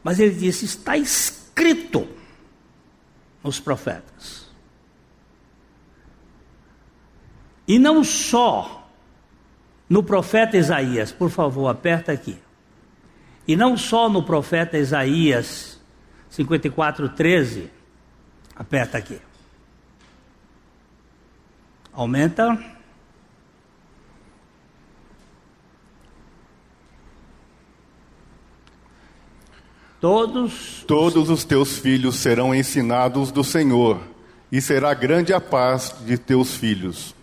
Mas 0.04 0.20
ele 0.20 0.36
disse: 0.36 0.64
está 0.64 0.96
escrito 0.96 2.06
nos 3.42 3.58
profetas. 3.58 4.46
E 7.66 7.76
não 7.76 8.04
só 8.04 8.88
no 9.90 10.00
profeta 10.00 10.56
Isaías, 10.56 11.10
por 11.10 11.28
favor, 11.28 11.66
aperta 11.66 12.12
aqui. 12.12 12.38
E 13.48 13.56
não 13.56 13.76
só 13.76 14.08
no 14.08 14.22
profeta 14.22 14.78
Isaías 14.78 15.80
54, 16.30 17.08
13, 17.08 17.68
aperta 18.54 18.96
aqui. 18.96 19.20
Aumenta. 21.92 22.75
Todos. 30.00 30.84
Todos 30.86 31.30
os 31.30 31.44
teus 31.44 31.78
filhos 31.78 32.16
serão 32.16 32.54
ensinados 32.54 33.30
do 33.30 33.42
Senhor, 33.42 34.00
e 34.50 34.60
será 34.60 34.92
grande 34.94 35.32
a 35.32 35.40
paz 35.40 35.94
de 36.04 36.18
teus 36.18 36.54
filhos. 36.54 37.14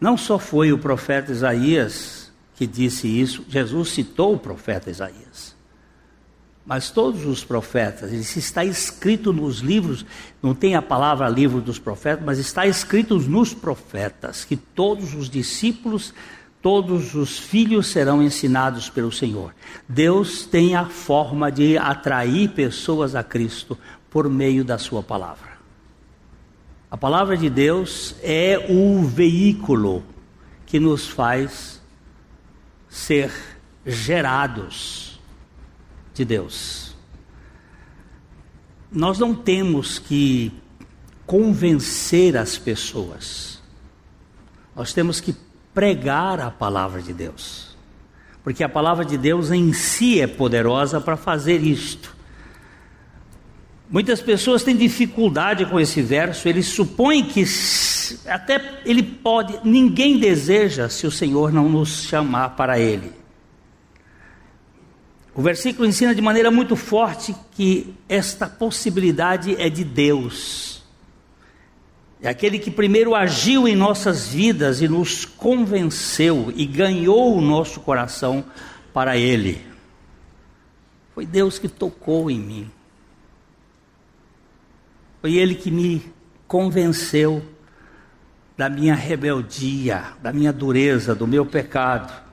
Não 0.00 0.16
só 0.16 0.38
foi 0.38 0.72
o 0.72 0.78
profeta 0.78 1.32
Isaías 1.32 2.28
que 2.58 2.66
disse 2.66 3.06
isso, 3.06 3.44
Jesus 3.48 3.90
citou 3.90 4.34
o 4.34 4.38
profeta 4.38 4.90
Isaías. 4.90 5.56
Mas 6.66 6.90
todos 6.90 7.24
os 7.24 7.44
profetas, 7.44 8.12
isso 8.12 8.38
está 8.38 8.64
escrito 8.64 9.32
nos 9.32 9.60
livros, 9.60 10.04
não 10.42 10.54
tem 10.54 10.74
a 10.74 10.82
palavra 10.82 11.28
livro 11.28 11.60
dos 11.60 11.78
profetas, 11.78 12.24
mas 12.26 12.38
está 12.38 12.66
escrito 12.66 13.16
nos 13.16 13.54
profetas 13.54 14.44
que 14.44 14.56
todos 14.56 15.14
os 15.14 15.30
discípulos, 15.30 16.12
todos 16.60 17.14
os 17.14 17.38
filhos 17.38 17.86
serão 17.86 18.22
ensinados 18.22 18.90
pelo 18.90 19.12
Senhor. 19.12 19.54
Deus 19.88 20.44
tem 20.44 20.74
a 20.74 20.86
forma 20.86 21.50
de 21.50 21.78
atrair 21.78 22.50
pessoas 22.50 23.14
a 23.14 23.22
Cristo 23.22 23.78
por 24.10 24.28
meio 24.28 24.64
da 24.64 24.78
sua 24.78 25.02
palavra. 25.02 25.58
A 26.90 26.96
palavra 26.96 27.36
de 27.36 27.50
Deus 27.50 28.14
é 28.22 28.66
o 28.70 29.02
veículo 29.02 30.02
que 30.64 30.80
nos 30.80 31.06
faz 31.06 31.80
ser 32.88 33.30
gerados 33.84 35.20
de 36.14 36.24
Deus. 36.24 36.94
Nós 38.90 39.18
não 39.18 39.34
temos 39.34 39.98
que 39.98 40.52
convencer 41.26 42.36
as 42.38 42.56
pessoas, 42.56 43.62
nós 44.74 44.94
temos 44.94 45.20
que 45.20 45.34
pregar 45.78 46.40
a 46.40 46.50
palavra 46.50 47.00
de 47.00 47.12
Deus, 47.12 47.76
porque 48.42 48.64
a 48.64 48.68
palavra 48.68 49.04
de 49.04 49.16
Deus 49.16 49.52
em 49.52 49.72
si 49.72 50.20
é 50.20 50.26
poderosa 50.26 51.00
para 51.00 51.16
fazer 51.16 51.62
isto. 51.62 52.16
Muitas 53.88 54.20
pessoas 54.20 54.64
têm 54.64 54.76
dificuldade 54.76 55.64
com 55.66 55.78
esse 55.78 56.02
verso, 56.02 56.48
eles 56.48 56.66
supõem 56.66 57.22
que 57.22 57.44
até 58.26 58.80
ele 58.84 59.04
pode, 59.04 59.60
ninguém 59.62 60.18
deseja 60.18 60.88
se 60.88 61.06
o 61.06 61.12
Senhor 61.12 61.52
não 61.52 61.68
nos 61.68 62.02
chamar 62.02 62.56
para 62.56 62.76
ele. 62.80 63.12
O 65.32 65.40
versículo 65.40 65.86
ensina 65.86 66.12
de 66.12 66.20
maneira 66.20 66.50
muito 66.50 66.74
forte 66.74 67.36
que 67.52 67.94
esta 68.08 68.48
possibilidade 68.48 69.54
é 69.54 69.70
de 69.70 69.84
Deus. 69.84 70.77
É 72.20 72.28
aquele 72.28 72.58
que 72.58 72.70
primeiro 72.70 73.14
agiu 73.14 73.68
em 73.68 73.76
nossas 73.76 74.28
vidas 74.28 74.80
e 74.80 74.88
nos 74.88 75.24
convenceu 75.24 76.52
e 76.56 76.66
ganhou 76.66 77.36
o 77.36 77.40
nosso 77.40 77.80
coração 77.80 78.44
para 78.92 79.16
Ele. 79.16 79.64
Foi 81.14 81.24
Deus 81.24 81.58
que 81.58 81.68
tocou 81.68 82.30
em 82.30 82.38
mim. 82.38 82.70
Foi 85.20 85.34
Ele 85.34 85.54
que 85.54 85.70
me 85.70 86.04
convenceu 86.46 87.42
da 88.56 88.68
minha 88.68 88.94
rebeldia, 88.94 90.04
da 90.20 90.32
minha 90.32 90.52
dureza, 90.52 91.14
do 91.14 91.26
meu 91.26 91.46
pecado 91.46 92.28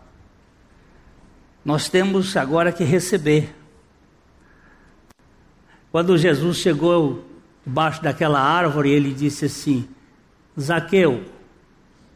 nós 1.65 1.89
temos 1.89 2.38
agora 2.38 2.71
que 2.71 2.84
receber. 2.84 3.56
Quando 5.91 6.15
Jesus 6.15 6.58
chegou 6.58 7.26
debaixo 7.65 8.04
daquela 8.04 8.39
árvore, 8.39 8.91
ele 8.91 9.13
disse 9.13 9.45
assim: 9.45 9.88
Zaqueu, 10.60 11.23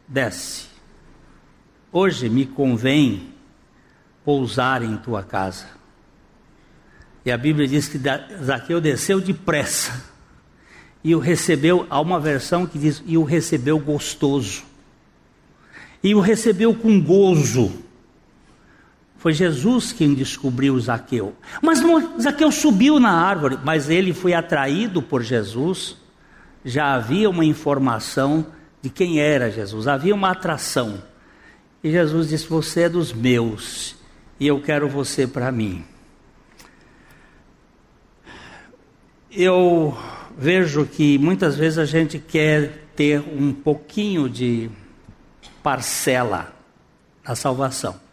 desce. 0.08 0.68
Hoje 1.92 2.30
me 2.30 2.46
convém 2.46 3.30
pousar 4.24 4.84
em 4.84 4.96
tua 4.98 5.24
casa. 5.24 5.66
E 7.26 7.32
a 7.32 7.38
Bíblia 7.38 7.68
diz 7.68 7.88
que 7.88 8.00
Zaqueu 8.44 8.80
desceu 8.80 9.20
depressa 9.20 10.04
e 11.04 11.16
o 11.16 11.20
recebeu. 11.20 11.88
Há 11.90 12.00
uma 12.00 12.20
versão 12.20 12.66
que 12.66 12.78
diz: 12.78 13.02
e 13.06 13.18
o 13.18 13.24
recebeu 13.24 13.80
gostoso. 13.80 14.64
E 16.04 16.14
o 16.14 16.20
recebeu 16.20 16.74
com 16.74 17.02
gozo. 17.02 17.89
Foi 19.20 19.34
Jesus 19.34 19.92
quem 19.92 20.14
descobriu 20.14 20.80
Zaqueu. 20.80 21.36
Mas 21.62 21.82
não, 21.82 22.20
Zaqueu 22.20 22.50
subiu 22.54 23.02
na 23.02 23.12
árvore, 23.12 23.60
mas 23.66 23.90
ele 23.90 24.14
foi 24.14 24.34
atraído 24.34 25.02
por 25.02 25.22
Jesus. 25.22 25.98
Já 26.64 26.94
havia 26.96 27.30
uma 27.30 27.44
informação 27.44 28.48
de 28.82 28.90
quem 28.90 29.20
era 29.20 29.52
Jesus, 29.52 29.90
havia 29.90 30.16
uma 30.16 30.32
atração. 30.32 31.04
E 31.84 31.92
Jesus 31.92 32.30
disse: 32.30 32.48
Você 32.48 32.84
é 32.84 32.90
dos 32.90 33.12
meus, 33.12 33.98
e 34.40 34.48
eu 34.48 34.62
quero 34.62 34.88
você 34.88 35.28
para 35.28 35.52
mim. 35.52 35.84
Eu 39.30 39.98
vejo 40.38 40.86
que 40.86 41.18
muitas 41.18 41.58
vezes 41.58 41.78
a 41.78 41.86
gente 41.86 42.20
quer 42.20 42.86
ter 42.96 43.20
um 43.20 43.52
pouquinho 43.52 44.30
de 44.30 44.72
parcela 45.62 46.54
na 47.28 47.36
salvação. 47.36 48.09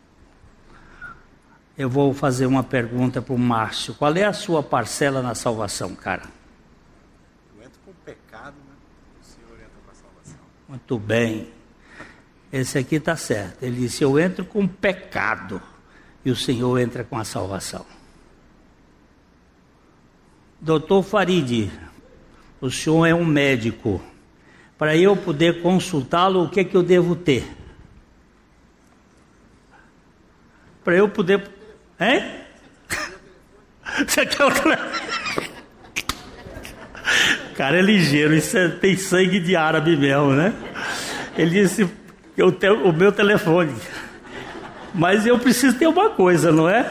Eu 1.77 1.91
vou 1.91 2.15
fazer 2.15 2.47
uma 2.47 2.63
pergunta 2.63 3.21
para 3.21 3.35
o 3.35 3.39
Márcio. 3.39 3.95
Qual 3.95 4.15
é 4.17 4.25
a 4.25 4.33
sua 4.33 4.63
parcela 4.63 5.21
na 5.21 5.35
salvação, 5.35 5.95
cara? 5.95 6.23
Eu 7.55 7.65
entro 7.65 7.79
com 7.85 7.93
pecado, 8.05 8.57
né? 8.57 8.75
O 9.21 9.25
Senhor 9.25 9.55
entra 9.59 9.79
com 9.85 9.91
a 9.91 9.95
salvação. 9.95 10.41
Muito 10.69 10.99
bem. 10.99 11.51
Esse 12.51 12.79
aqui 12.79 12.97
está 12.97 13.15
certo. 13.15 13.63
Ele 13.63 13.81
disse: 13.81 14.03
Eu 14.03 14.19
entro 14.19 14.45
com 14.45 14.67
pecado 14.67 15.61
e 16.25 16.31
o 16.31 16.37
Senhor 16.37 16.79
entra 16.79 17.05
com 17.05 17.19
a 17.19 17.25
salvação. 17.25 17.85
Doutor 20.59 21.03
Farid, 21.03 21.71
o 22.61 22.71
senhor 22.71 23.07
é 23.07 23.15
um 23.15 23.25
médico. 23.25 24.01
Para 24.79 24.97
eu 24.97 25.17
poder 25.17 25.63
consultá-lo, 25.63 26.45
o 26.45 26.49
que, 26.49 26.61
é 26.61 26.65
que 26.65 26.77
eu 26.77 26.83
devo 26.83 27.15
ter? 27.15 27.47
Para 30.83 30.97
eu 30.97 31.09
poder 31.09 31.56
Hein? 32.01 32.23
Você 34.07 34.27
quer 34.27 34.45
o 34.45 34.51
telefone? 34.51 35.51
Cara 37.57 37.79
é 37.79 37.83
ligeiro, 37.83 38.35
isso 38.35 38.57
é, 38.59 38.69
tem 38.69 38.97
sangue 38.97 39.41
de 39.41 39.57
árabe 39.57 39.97
mesmo, 39.97 40.33
né? 40.33 40.53
Ele 41.39 41.63
disse: 41.63 41.89
eu 42.37 42.53
tenho 42.53 42.87
o 42.87 42.93
meu 42.93 43.11
telefone. 43.11 43.75
Mas 44.95 45.27
eu 45.27 45.39
preciso 45.39 45.79
ter 45.79 45.87
uma 45.87 46.11
coisa, 46.11 46.53
não 46.53 46.69
é? 46.69 46.91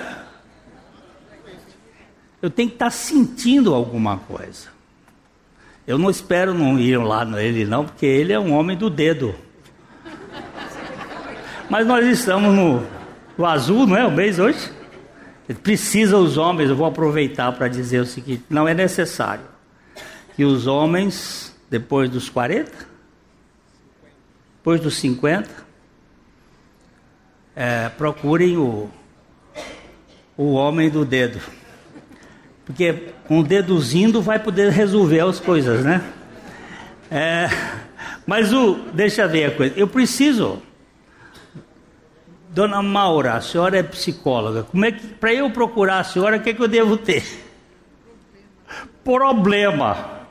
Eu 2.41 2.49
tenho 2.49 2.69
que 2.69 2.75
estar 2.75 2.89
sentindo 2.89 3.73
alguma 3.73 4.17
coisa. 4.17 4.69
Eu 5.87 5.97
não 5.97 6.09
espero 6.09 6.53
não 6.53 6.79
ir 6.79 6.97
lá 6.97 7.23
nele, 7.23 7.65
não, 7.65 7.85
porque 7.85 8.05
ele 8.05 8.33
é 8.33 8.39
um 8.39 8.53
homem 8.53 8.75
do 8.75 8.89
dedo. 8.89 9.35
Mas 11.69 11.85
nós 11.85 12.05
estamos 12.05 12.53
no, 12.53 12.83
no 13.37 13.45
azul, 13.45 13.85
não 13.85 13.95
é? 13.95 14.05
O 14.05 14.11
mês 14.11 14.39
hoje? 14.39 14.71
Precisa 15.53 16.17
os 16.17 16.37
homens, 16.37 16.69
eu 16.69 16.75
vou 16.75 16.87
aproveitar 16.87 17.51
para 17.51 17.67
dizer 17.67 18.01
o 18.01 18.05
seguinte: 18.05 18.43
não 18.49 18.67
é 18.67 18.73
necessário 18.73 19.45
que 20.35 20.43
os 20.43 20.65
homens, 20.65 21.55
depois 21.69 22.09
dos 22.09 22.29
40, 22.29 22.71
depois 24.57 24.81
dos 24.81 24.95
50, 24.97 25.47
é, 27.55 27.89
procurem 27.89 28.57
o, 28.57 28.89
o 30.35 30.53
homem 30.53 30.89
do 30.89 31.05
dedo. 31.05 31.39
Porque 32.65 33.09
um 33.29 33.43
deduzindo 33.43 34.21
vai 34.23 34.39
poder 34.39 34.71
resolver 34.71 35.19
as 35.19 35.39
coisas, 35.39 35.85
né? 35.85 36.03
É, 37.11 37.47
mas 38.25 38.51
o, 38.51 38.75
deixa 38.91 39.21
eu 39.21 39.29
ver 39.29 39.45
a 39.45 39.51
coisa. 39.51 39.75
Eu 39.77 39.87
preciso 39.87 40.61
Dona 42.55 42.81
Maura, 42.81 43.33
a 43.33 43.41
senhora 43.41 43.77
é 43.77 43.83
psicóloga. 43.83 44.63
Como 44.63 44.85
é 44.85 44.91
que 44.93 45.05
para 45.05 45.33
eu 45.33 45.51
procurar 45.51 45.99
a 45.99 46.03
senhora, 46.05 46.37
o 46.37 46.39
que, 46.41 46.51
é 46.51 46.53
que 46.53 46.61
eu 46.61 46.69
devo 46.69 46.95
ter? 46.95 47.43
Problema. 49.03 50.21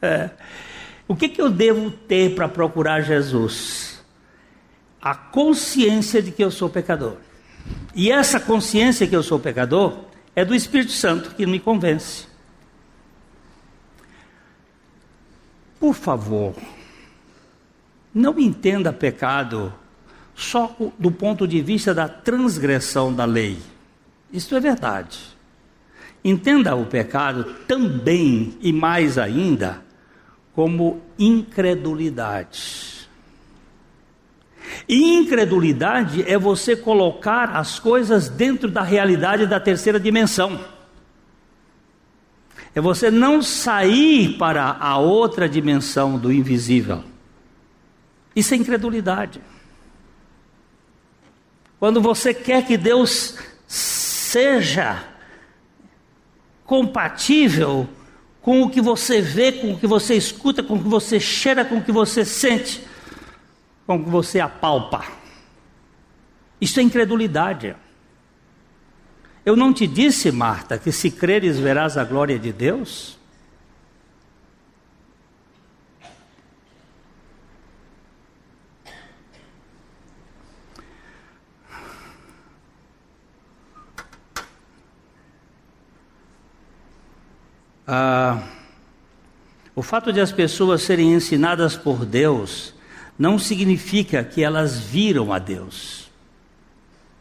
É. 0.00 0.30
O 1.06 1.14
que, 1.14 1.28
que 1.28 1.38
eu 1.38 1.50
devo 1.50 1.90
ter 1.90 2.34
para 2.34 2.48
procurar 2.48 3.02
Jesus? 3.02 4.02
A 4.98 5.14
consciência 5.14 6.22
de 6.22 6.30
que 6.30 6.42
eu 6.42 6.50
sou 6.50 6.70
pecador. 6.70 7.18
E 7.94 8.10
essa 8.10 8.40
consciência 8.40 9.06
que 9.06 9.14
eu 9.14 9.22
sou 9.22 9.38
pecador 9.38 10.06
é 10.34 10.42
do 10.42 10.54
Espírito 10.54 10.92
Santo 10.92 11.34
que 11.34 11.44
me 11.44 11.60
convence. 11.60 12.26
Por 15.78 15.92
favor, 15.92 16.54
não 18.14 18.38
entenda 18.38 18.90
pecado 18.90 19.70
só 20.36 20.76
do 20.98 21.10
ponto 21.10 21.48
de 21.48 21.62
vista 21.62 21.94
da 21.94 22.06
transgressão 22.06 23.12
da 23.12 23.24
lei. 23.24 23.58
Isso 24.30 24.54
é 24.54 24.60
verdade. 24.60 25.18
Entenda 26.22 26.76
o 26.76 26.84
pecado 26.84 27.44
também 27.66 28.56
e 28.60 28.72
mais 28.72 29.16
ainda 29.16 29.82
como 30.54 31.00
incredulidade. 31.18 33.08
E 34.88 35.16
incredulidade 35.16 36.22
é 36.26 36.36
você 36.36 36.76
colocar 36.76 37.56
as 37.56 37.78
coisas 37.78 38.28
dentro 38.28 38.70
da 38.70 38.82
realidade 38.82 39.46
da 39.46 39.58
terceira 39.58 39.98
dimensão. 39.98 40.60
É 42.74 42.80
você 42.80 43.10
não 43.10 43.40
sair 43.40 44.36
para 44.36 44.76
a 44.78 44.98
outra 44.98 45.48
dimensão 45.48 46.18
do 46.18 46.30
invisível. 46.30 47.02
Isso 48.34 48.52
é 48.52 48.56
incredulidade. 48.56 49.40
Quando 51.86 52.02
você 52.02 52.34
quer 52.34 52.66
que 52.66 52.76
Deus 52.76 53.38
seja 53.68 55.04
compatível 56.64 57.88
com 58.42 58.62
o 58.62 58.70
que 58.70 58.80
você 58.80 59.22
vê, 59.22 59.52
com 59.52 59.72
o 59.72 59.78
que 59.78 59.86
você 59.86 60.16
escuta, 60.16 60.64
com 60.64 60.74
o 60.74 60.82
que 60.82 60.88
você 60.88 61.20
cheira, 61.20 61.64
com 61.64 61.76
o 61.76 61.84
que 61.84 61.92
você 61.92 62.24
sente, 62.24 62.84
com 63.86 63.98
o 63.98 64.02
que 64.02 64.10
você 64.10 64.40
apalpa. 64.40 65.06
Isso 66.60 66.80
é 66.80 66.82
incredulidade. 66.82 67.76
Eu 69.44 69.54
não 69.54 69.72
te 69.72 69.86
disse, 69.86 70.32
Marta, 70.32 70.78
que 70.78 70.90
se 70.90 71.08
creres 71.08 71.56
verás 71.56 71.96
a 71.96 72.02
glória 72.02 72.36
de 72.36 72.52
Deus? 72.52 73.16
Ah, 87.86 88.42
o 89.74 89.82
fato 89.82 90.12
de 90.12 90.20
as 90.20 90.32
pessoas 90.32 90.82
serem 90.82 91.14
ensinadas 91.14 91.76
por 91.76 92.04
Deus 92.04 92.74
não 93.18 93.38
significa 93.38 94.24
que 94.24 94.42
elas 94.42 94.78
viram 94.78 95.32
a 95.32 95.38
Deus. 95.38 96.10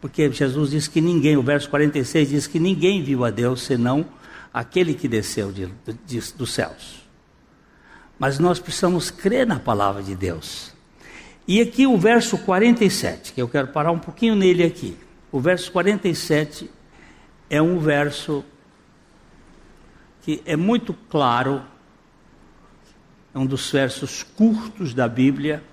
Porque 0.01 0.31
Jesus 0.31 0.71
diz 0.71 0.87
que 0.87 1.01
ninguém, 1.01 1.37
o 1.37 1.43
verso 1.43 1.69
46 1.69 2.29
diz 2.29 2.47
que 2.47 2.59
ninguém 2.59 3.03
viu 3.03 3.23
a 3.23 3.29
Deus 3.29 3.61
senão 3.61 4.05
aquele 4.53 4.93
que 4.93 5.07
desceu 5.07 5.51
de, 5.51 5.69
de, 6.05 6.19
dos 6.33 6.53
céus. 6.53 7.03
Mas 8.17 8.39
nós 8.39 8.59
precisamos 8.59 9.11
crer 9.11 9.45
na 9.45 9.59
palavra 9.59 10.01
de 10.01 10.15
Deus. 10.15 10.73
E 11.47 11.61
aqui 11.61 11.85
o 11.85 11.97
verso 11.97 12.37
47, 12.39 13.33
que 13.33 13.41
eu 13.41 13.47
quero 13.47 13.67
parar 13.67 13.91
um 13.91 13.99
pouquinho 13.99 14.35
nele 14.35 14.63
aqui. 14.63 14.97
O 15.31 15.39
verso 15.39 15.71
47 15.71 16.69
é 17.49 17.61
um 17.61 17.79
verso 17.79 18.43
que 20.25 20.41
é 20.43 20.55
muito 20.55 20.91
claro, 20.91 21.61
é 23.31 23.37
um 23.37 23.45
dos 23.45 23.71
versos 23.71 24.23
curtos 24.23 24.91
da 24.91 25.07
Bíblia, 25.07 25.63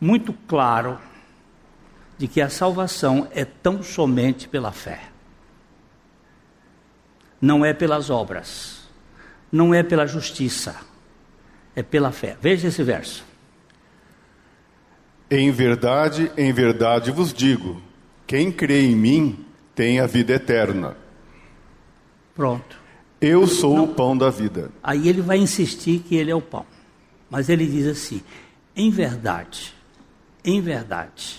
muito 0.00 0.32
claro, 0.32 0.98
de 2.18 2.26
que 2.26 2.40
a 2.40 2.48
salvação 2.48 3.28
é 3.30 3.44
tão 3.44 3.80
somente 3.80 4.48
pela 4.48 4.72
fé. 4.72 5.02
Não 7.40 7.64
é 7.64 7.72
pelas 7.72 8.10
obras, 8.10 8.88
não 9.52 9.72
é 9.72 9.84
pela 9.84 10.04
justiça, 10.04 10.74
é 11.76 11.82
pela 11.82 12.10
fé. 12.10 12.36
Veja 12.40 12.66
esse 12.66 12.82
verso. 12.82 13.24
Em 15.30 15.52
verdade, 15.52 16.28
em 16.36 16.52
verdade 16.52 17.12
vos 17.12 17.32
digo: 17.32 17.80
quem 18.26 18.50
crê 18.50 18.80
em 18.80 18.96
mim 18.96 19.46
tem 19.76 20.00
a 20.00 20.08
vida 20.08 20.32
eterna. 20.32 20.96
Pronto. 22.34 22.82
Eu 23.26 23.46
sou 23.46 23.76
Não. 23.76 23.84
o 23.84 23.88
pão 23.88 24.14
da 24.16 24.28
vida. 24.28 24.70
Aí 24.82 25.08
ele 25.08 25.22
vai 25.22 25.38
insistir 25.38 26.00
que 26.00 26.14
ele 26.14 26.30
é 26.30 26.34
o 26.34 26.42
pão. 26.42 26.66
Mas 27.30 27.48
ele 27.48 27.66
diz 27.66 27.86
assim: 27.86 28.20
em 28.76 28.90
verdade, 28.90 29.72
em 30.44 30.60
verdade. 30.60 31.38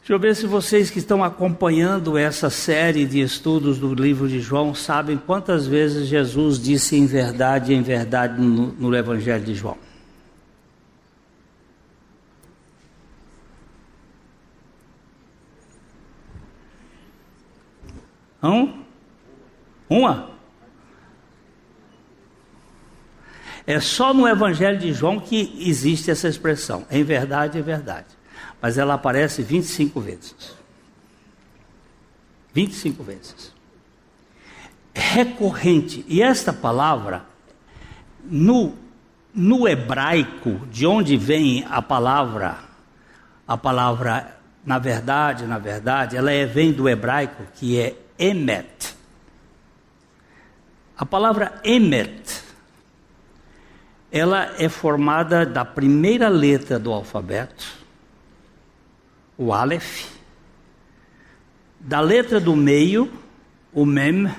Deixa 0.00 0.12
eu 0.12 0.18
ver 0.18 0.36
se 0.36 0.46
vocês 0.46 0.90
que 0.90 0.98
estão 0.98 1.24
acompanhando 1.24 2.18
essa 2.18 2.50
série 2.50 3.06
de 3.06 3.20
estudos 3.20 3.78
do 3.78 3.94
livro 3.94 4.28
de 4.28 4.40
João 4.40 4.74
sabem 4.74 5.16
quantas 5.16 5.66
vezes 5.66 6.08
Jesus 6.08 6.58
disse 6.60 6.96
em 6.96 7.06
verdade, 7.06 7.72
em 7.72 7.80
verdade 7.80 8.40
no, 8.40 8.72
no 8.72 8.94
Evangelho 8.94 9.44
de 9.44 9.54
João. 9.54 9.78
Hã? 18.42 18.79
Uma? 19.90 20.30
É 23.66 23.80
só 23.80 24.14
no 24.14 24.26
Evangelho 24.26 24.78
de 24.78 24.92
João 24.92 25.18
que 25.18 25.56
existe 25.58 26.10
essa 26.10 26.28
expressão. 26.28 26.86
Em 26.90 27.02
verdade, 27.02 27.58
é 27.58 27.62
verdade. 27.62 28.06
Mas 28.62 28.78
ela 28.78 28.94
aparece 28.94 29.42
25 29.42 30.00
vezes. 30.00 30.54
25 32.54 33.02
vezes. 33.02 33.52
Recorrente. 34.94 36.04
E 36.08 36.22
esta 36.22 36.52
palavra, 36.52 37.24
no, 38.24 38.74
no 39.34 39.68
hebraico, 39.68 40.66
de 40.70 40.86
onde 40.86 41.16
vem 41.16 41.66
a 41.68 41.82
palavra, 41.82 42.58
a 43.46 43.56
palavra 43.56 44.36
na 44.64 44.78
verdade, 44.78 45.46
na 45.46 45.58
verdade, 45.58 46.16
ela 46.16 46.30
é, 46.30 46.44
vem 46.44 46.72
do 46.72 46.88
hebraico 46.88 47.44
que 47.54 47.78
é 47.78 47.96
emet. 48.18 48.99
A 51.00 51.06
palavra 51.06 51.58
emet, 51.64 52.42
ela 54.12 54.54
é 54.58 54.68
formada 54.68 55.46
da 55.46 55.64
primeira 55.64 56.28
letra 56.28 56.78
do 56.78 56.92
alfabeto, 56.92 57.64
o 59.38 59.50
Aleph, 59.50 60.10
da 61.80 62.02
letra 62.02 62.38
do 62.38 62.54
meio, 62.54 63.10
o 63.72 63.86
Mem, 63.86 64.30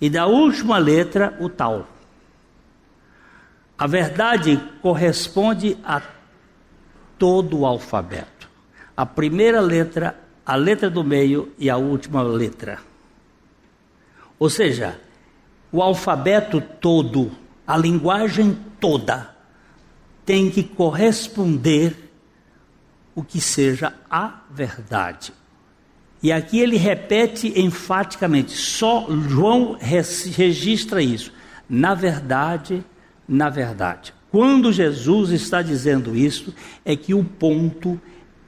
e 0.00 0.08
da 0.08 0.26
última 0.26 0.78
letra, 0.78 1.36
o 1.40 1.48
Tal. 1.48 1.88
A 3.76 3.88
verdade 3.88 4.62
corresponde 4.80 5.76
a 5.82 6.00
todo 7.18 7.58
o 7.58 7.66
alfabeto. 7.66 8.48
A 8.96 9.04
primeira 9.04 9.60
letra, 9.60 10.16
a 10.46 10.54
letra 10.54 10.88
do 10.88 11.02
meio 11.02 11.52
e 11.58 11.68
a 11.68 11.76
última 11.76 12.22
letra. 12.22 12.78
Ou 14.38 14.48
seja, 14.48 15.07
o 15.70 15.82
alfabeto 15.82 16.60
todo, 16.60 17.30
a 17.66 17.76
linguagem 17.76 18.58
toda, 18.80 19.34
tem 20.24 20.50
que 20.50 20.62
corresponder 20.62 22.10
o 23.14 23.22
que 23.22 23.40
seja 23.40 23.94
a 24.10 24.40
verdade. 24.50 25.32
E 26.22 26.32
aqui 26.32 26.58
ele 26.58 26.76
repete 26.76 27.60
enfaticamente, 27.60 28.52
só 28.52 29.06
João 29.08 29.76
registra 29.80 31.00
isso. 31.02 31.32
Na 31.68 31.94
verdade, 31.94 32.84
na 33.28 33.48
verdade. 33.48 34.12
Quando 34.30 34.72
Jesus 34.72 35.30
está 35.30 35.62
dizendo 35.62 36.16
isso, 36.16 36.54
é 36.84 36.96
que 36.96 37.14
o 37.14 37.24
ponto 37.24 38.00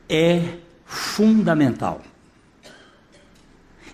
é 0.08 0.42
fundamental. 0.84 2.02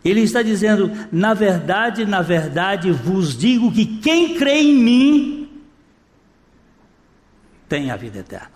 Ele 0.07 0.21
está 0.21 0.41
dizendo: 0.41 0.91
na 1.11 1.35
verdade, 1.35 2.07
na 2.07 2.23
verdade 2.23 2.93
vos 2.93 3.37
digo 3.37 3.73
que 3.73 3.85
quem 3.99 4.37
crê 4.39 4.61
em 4.61 4.75
mim 4.75 5.49
tem 7.69 7.91
a 7.91 7.97
vida 7.97 8.21
eterna. 8.21 8.53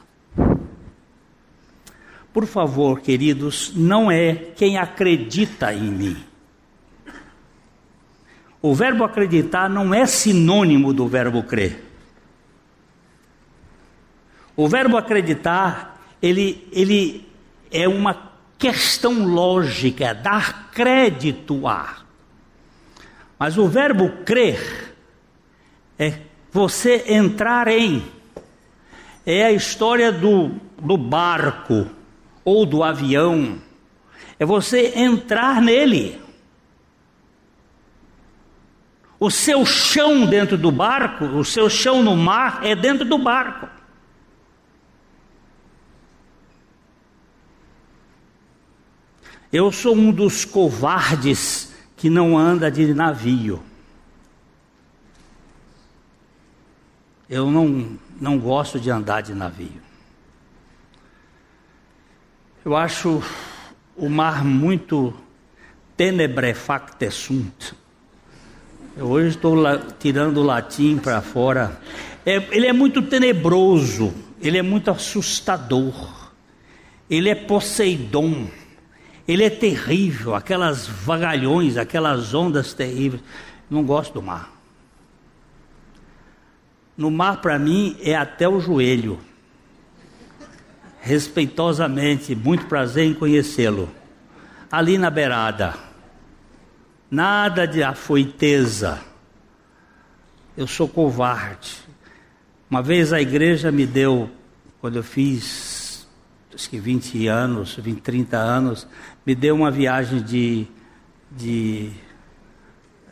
Por 2.33 2.47
favor, 2.47 3.01
queridos, 3.01 3.73
não 3.75 4.09
é 4.09 4.33
quem 4.55 4.79
acredita 4.79 5.75
em 5.75 5.91
mim. 5.91 6.17
O 8.63 8.73
verbo 8.73 9.03
acreditar 9.03 9.69
não 9.69 9.93
é 9.93 10.07
sinônimo 10.07 10.93
do 10.93 11.09
verbo 11.09 11.43
crer. 11.43 11.83
O 14.55 14.69
verbo 14.69 14.97
acreditar, 14.97 16.01
ele, 16.23 16.69
ele 16.71 17.27
é 17.73 17.89
uma 17.89 18.30
questão 18.61 19.25
lógica, 19.25 20.15
dar 20.15 20.71
crédito 20.71 21.67
a. 21.67 21.97
Mas 23.39 23.57
o 23.57 23.67
verbo 23.67 24.11
crer 24.23 24.95
é 25.99 26.13
você 26.53 27.05
entrar 27.09 27.69
em. 27.69 28.05
É 29.25 29.47
a 29.47 29.53
história 29.53 30.13
do, 30.13 30.51
do 30.79 30.99
barco 30.99 31.89
ou 32.45 32.67
do 32.67 32.83
avião. 32.83 33.59
É 34.39 34.45
você 34.45 34.93
entrar 34.95 35.63
nele. 35.63 36.21
O 39.19 39.31
seu 39.31 39.65
chão 39.65 40.27
dentro 40.27 40.59
do 40.59 40.71
barco, 40.71 41.25
o 41.25 41.45
seu 41.45 41.71
chão 41.71 42.03
no 42.03 42.15
mar 42.15 42.61
é 42.63 42.75
dentro 42.75 43.07
do 43.07 43.17
barco. 43.17 43.80
Eu 49.53 49.73
sou 49.73 49.97
um 49.97 50.13
dos 50.13 50.45
covardes 50.45 51.73
que 51.97 52.09
não 52.09 52.39
anda 52.39 52.71
de 52.71 52.95
navio. 52.95 53.61
Eu 57.29 57.51
não, 57.51 57.99
não 58.21 58.39
gosto 58.39 58.79
de 58.79 58.91
andar 58.91 59.23
de 59.23 59.35
navio. 59.35 59.81
Eu 62.65 62.77
acho 62.77 63.23
o 63.97 64.09
mar 64.09 64.45
muito 64.45 65.15
tenebrefacte 65.97 67.11
sunt. 67.11 67.75
Eu 68.97 69.07
hoje 69.07 69.31
estou 69.31 69.57
tirando 69.99 70.39
o 70.39 70.43
latim 70.43 70.97
para 70.99 71.21
fora. 71.21 71.81
É, 72.25 72.37
ele 72.55 72.67
é 72.67 72.73
muito 72.73 73.03
tenebroso, 73.03 74.13
ele 74.41 74.59
é 74.59 74.63
muito 74.63 74.91
assustador, 74.91 76.33
ele 77.09 77.29
é 77.29 77.35
Poseidon. 77.35 78.49
Ele 79.31 79.45
é 79.45 79.51
terrível, 79.51 80.35
aquelas 80.35 80.89
vagalhões, 80.89 81.76
aquelas 81.76 82.35
ondas 82.35 82.74
terríveis. 82.74 83.22
Não 83.70 83.85
gosto 83.85 84.14
do 84.14 84.20
mar. 84.20 84.51
No 86.97 87.12
mar, 87.12 87.41
para 87.41 87.57
mim, 87.57 87.97
é 88.03 88.16
até 88.16 88.49
o 88.49 88.59
joelho. 88.59 89.20
Respeitosamente, 91.01 92.35
muito 92.35 92.66
prazer 92.66 93.05
em 93.05 93.14
conhecê-lo. 93.14 93.89
Ali 94.68 94.99
na 94.99 95.11
beirada. 95.11 95.76
Nada 97.09 97.68
de 97.68 97.85
afoiteza. 97.85 99.01
Eu 100.57 100.66
sou 100.66 100.89
covarde. 100.89 101.76
Uma 102.68 102.83
vez 102.83 103.12
a 103.12 103.20
igreja 103.20 103.70
me 103.70 103.87
deu, 103.87 104.28
quando 104.81 104.97
eu 104.97 105.05
fiz 105.05 105.81
acho 106.61 106.68
que 106.68 106.78
20 106.78 107.26
anos, 107.26 107.76
20, 107.76 108.01
30 108.03 108.37
anos, 108.37 108.87
me 109.31 109.35
deu 109.37 109.55
uma 109.55 109.70
viagem 109.70 110.20
de, 110.20 110.66
de 111.31 111.93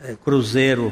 é, 0.03 0.17
cruzeiro. 0.21 0.91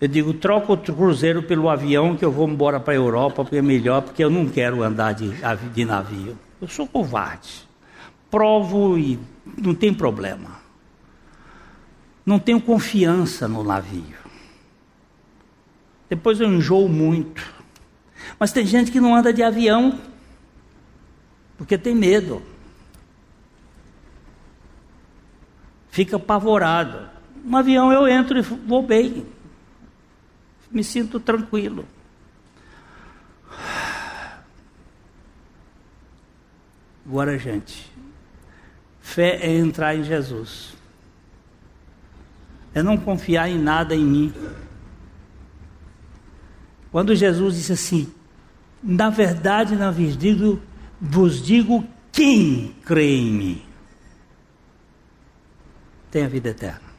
Eu 0.00 0.08
digo, 0.08 0.34
troca 0.34 0.72
o 0.72 0.76
cruzeiro 0.76 1.40
pelo 1.40 1.68
avião 1.68 2.16
que 2.16 2.24
eu 2.24 2.32
vou 2.32 2.48
embora 2.48 2.80
para 2.80 2.92
a 2.92 2.96
Europa, 2.96 3.44
porque 3.44 3.58
é 3.58 3.62
melhor, 3.62 4.02
porque 4.02 4.24
eu 4.24 4.28
não 4.28 4.48
quero 4.48 4.82
andar 4.82 5.12
de, 5.12 5.30
de 5.72 5.84
navio. 5.84 6.36
Eu 6.60 6.66
sou 6.66 6.84
covarde. 6.84 7.64
Provo 8.28 8.98
e 8.98 9.20
não 9.56 9.72
tem 9.72 9.94
problema. 9.94 10.58
Não 12.26 12.40
tenho 12.40 12.60
confiança 12.60 13.46
no 13.46 13.62
navio. 13.62 14.18
Depois 16.08 16.40
eu 16.40 16.52
enjoo 16.52 16.88
muito. 16.88 17.40
Mas 18.36 18.50
tem 18.50 18.66
gente 18.66 18.90
que 18.90 19.00
não 19.00 19.14
anda 19.14 19.32
de 19.32 19.44
avião 19.44 20.00
porque 21.56 21.78
tem 21.78 21.94
medo. 21.94 22.49
Fica 25.90 26.16
apavorado. 26.16 27.08
No 27.44 27.56
avião 27.56 27.92
eu 27.92 28.06
entro 28.06 28.38
e 28.38 28.42
vou 28.42 28.82
bem. 28.82 29.26
Me 30.70 30.84
sinto 30.84 31.18
tranquilo. 31.18 31.84
Agora, 37.04 37.36
gente, 37.36 37.90
fé 39.00 39.40
é 39.42 39.58
entrar 39.58 39.96
em 39.96 40.04
Jesus. 40.04 40.76
É 42.72 42.84
não 42.84 42.96
confiar 42.96 43.50
em 43.50 43.58
nada 43.58 43.96
em 43.96 44.04
mim. 44.04 44.32
Quando 46.92 47.16
Jesus 47.16 47.56
disse 47.56 47.72
assim, 47.72 48.12
na 48.80 49.10
verdade, 49.10 49.74
na 49.74 49.90
verdade, 49.90 50.62
vos 51.00 51.42
digo 51.42 51.84
quem 52.12 52.76
crê 52.84 53.16
em 53.16 53.32
mim 53.32 53.69
tem 56.10 56.24
a 56.24 56.28
vida 56.28 56.50
eterna. 56.50 56.90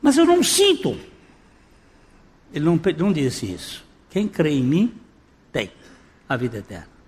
Mas 0.00 0.16
eu 0.16 0.24
não 0.24 0.42
sinto. 0.42 0.98
Ele 2.52 2.64
não, 2.64 2.80
não 2.98 3.12
disse 3.12 3.52
isso. 3.52 3.84
Quem 4.10 4.28
crê 4.28 4.50
em 4.50 4.62
mim 4.62 5.00
tem 5.52 5.72
a 6.28 6.36
vida 6.36 6.58
eterna. 6.58 6.98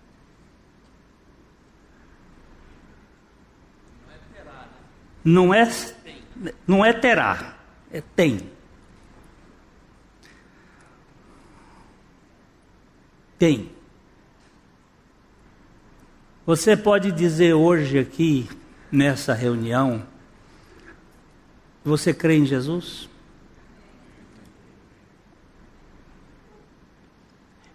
Não 5.22 5.53
é, 5.53 5.70
não 6.66 6.84
é 6.84 6.92
terá, 6.94 7.59
é 7.92 8.01
tem. 8.01 8.51
Tem. 13.38 13.80
Você 16.51 16.76
pode 16.76 17.12
dizer 17.12 17.55
hoje 17.55 17.96
aqui, 17.96 18.48
nessa 18.90 19.32
reunião, 19.32 20.03
você 21.84 22.12
crê 22.12 22.38
em 22.38 22.44
Jesus? 22.44 23.09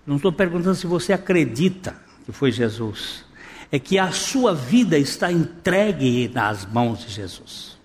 Não 0.06 0.18
estou 0.18 0.30
perguntando 0.30 0.76
se 0.76 0.86
você 0.86 1.14
acredita 1.14 1.96
que 2.26 2.34
foi 2.34 2.52
Jesus. 2.52 3.24
É 3.72 3.80
que 3.80 3.98
a 3.98 4.12
sua 4.12 4.54
vida 4.54 4.98
está 4.98 5.32
entregue 5.32 6.28
nas 6.28 6.66
mãos 6.66 7.00
de 7.00 7.12
Jesus. 7.14 7.78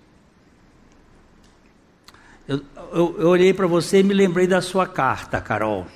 Eu, 2.45 2.65
eu, 2.91 3.15
eu 3.17 3.29
olhei 3.29 3.53
para 3.53 3.65
você 3.65 4.01
e 4.01 4.03
me 4.03 4.13
lembrei 4.13 4.45
da 4.45 4.61
sua 4.61 4.85
carta, 4.85 5.39
Carol. 5.39 5.87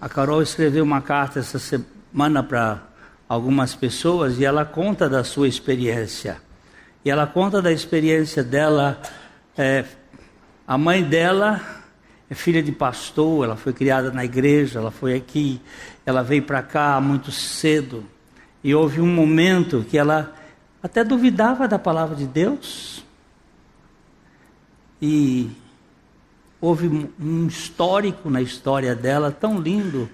A 0.00 0.08
Carol 0.08 0.42
escreveu 0.42 0.82
uma 0.82 1.00
carta 1.00 1.38
essa 1.38 1.60
semana 1.60 2.42
para 2.42 2.95
algumas 3.28 3.74
pessoas 3.74 4.38
e 4.38 4.44
ela 4.44 4.64
conta 4.64 5.08
da 5.08 5.24
sua 5.24 5.48
experiência. 5.48 6.38
E 7.04 7.10
ela 7.10 7.26
conta 7.26 7.60
da 7.60 7.72
experiência 7.72 8.42
dela. 8.42 9.00
É, 9.56 9.84
a 10.66 10.76
mãe 10.76 11.02
dela 11.02 11.60
é 12.28 12.34
filha 12.34 12.62
de 12.62 12.72
pastor, 12.72 13.44
ela 13.44 13.56
foi 13.56 13.72
criada 13.72 14.10
na 14.10 14.24
igreja, 14.24 14.80
ela 14.80 14.90
foi 14.90 15.14
aqui, 15.14 15.60
ela 16.04 16.22
veio 16.22 16.42
para 16.42 16.62
cá 16.62 17.00
muito 17.00 17.30
cedo. 17.30 18.04
E 18.62 18.74
houve 18.74 19.00
um 19.00 19.06
momento 19.06 19.86
que 19.88 19.96
ela 19.96 20.34
até 20.82 21.04
duvidava 21.04 21.68
da 21.68 21.78
palavra 21.78 22.16
de 22.16 22.26
Deus. 22.26 23.04
E 25.00 25.50
houve 26.60 27.10
um 27.20 27.46
histórico 27.46 28.28
na 28.28 28.42
história 28.42 28.94
dela 28.94 29.30
tão 29.30 29.60
lindo, 29.60 30.08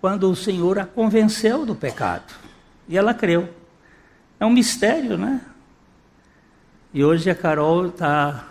quando 0.00 0.30
o 0.30 0.34
Senhor 0.34 0.78
a 0.78 0.86
convenceu 0.86 1.66
do 1.66 1.74
pecado. 1.74 2.41
E 2.88 2.96
ela 2.96 3.14
creu. 3.14 3.48
É 4.38 4.46
um 4.46 4.50
mistério, 4.50 5.16
né? 5.16 5.40
E 6.92 7.04
hoje 7.04 7.30
a 7.30 7.34
Carol 7.34 7.86
está 7.86 8.48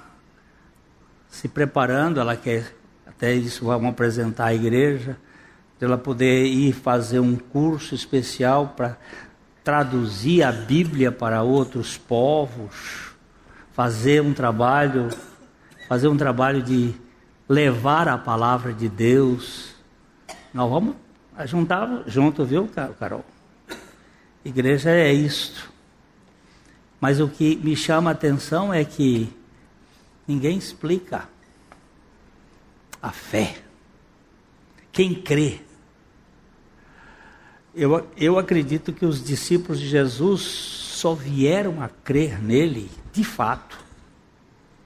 se 1.30 1.48
preparando, 1.48 2.20
ela 2.20 2.36
quer, 2.36 2.76
até 3.06 3.34
isso 3.34 3.66
vamos 3.66 3.90
apresentar 3.90 4.46
à 4.46 4.54
igreja, 4.54 5.18
de 5.80 5.86
ela 5.86 5.98
poder 5.98 6.46
ir 6.46 6.74
fazer 6.74 7.20
um 7.20 7.36
curso 7.36 7.96
especial 7.96 8.74
para 8.76 8.98
traduzir 9.64 10.44
a 10.44 10.52
Bíblia 10.52 11.12
para 11.12 11.44
outros 11.44 11.98
povos, 11.98 13.14
fazer 13.74 14.22
um 14.22 14.34
trabalho, 14.34 15.10
fazer 15.88 16.08
um 16.08 16.18
trabalho 16.18 16.62
de 16.62 16.94
levar 17.48 18.08
a 18.08 18.18
palavra 18.18 18.74
de 18.74 18.90
Deus. 18.90 19.76
Nós 20.54 20.70
vamos 20.70 20.96
juntar 21.46 22.04
junto, 22.08 22.44
viu, 22.44 22.70
Carol? 23.00 23.24
Igreja 24.44 24.90
é 24.90 25.14
isto. 25.14 25.72
Mas 27.00 27.20
o 27.20 27.28
que 27.28 27.56
me 27.58 27.76
chama 27.76 28.12
a 28.12 28.14
atenção 28.14 28.74
é 28.74 28.86
que 28.86 29.32
ninguém 30.28 30.58
explica 30.58 31.28
a 33.02 33.12
fé. 33.12 33.58
Quem 34.92 35.16
crê? 35.16 35.62
Eu, 37.74 38.08
eu 38.18 38.38
acredito 38.38 38.92
que 38.92 39.06
os 39.06 39.24
discípulos 39.24 39.80
de 39.80 39.88
Jesus 39.88 40.42
só 40.42 41.14
vieram 41.14 41.82
a 41.82 41.88
crer 41.88 42.42
nele 42.42 42.92
de 43.12 43.24
fato, 43.24 43.80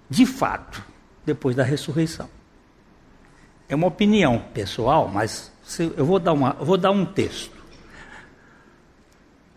de 0.09 0.25
fato, 0.25 0.83
depois 1.25 1.55
da 1.55 1.63
ressurreição. 1.63 2.29
É 3.67 3.75
uma 3.75 3.87
opinião 3.87 4.39
pessoal, 4.53 5.07
mas 5.07 5.51
eu 5.97 6.05
vou 6.05 6.19
dar, 6.19 6.33
uma, 6.33 6.55
eu 6.59 6.65
vou 6.65 6.77
dar 6.77 6.91
um 6.91 7.05
texto. 7.05 7.54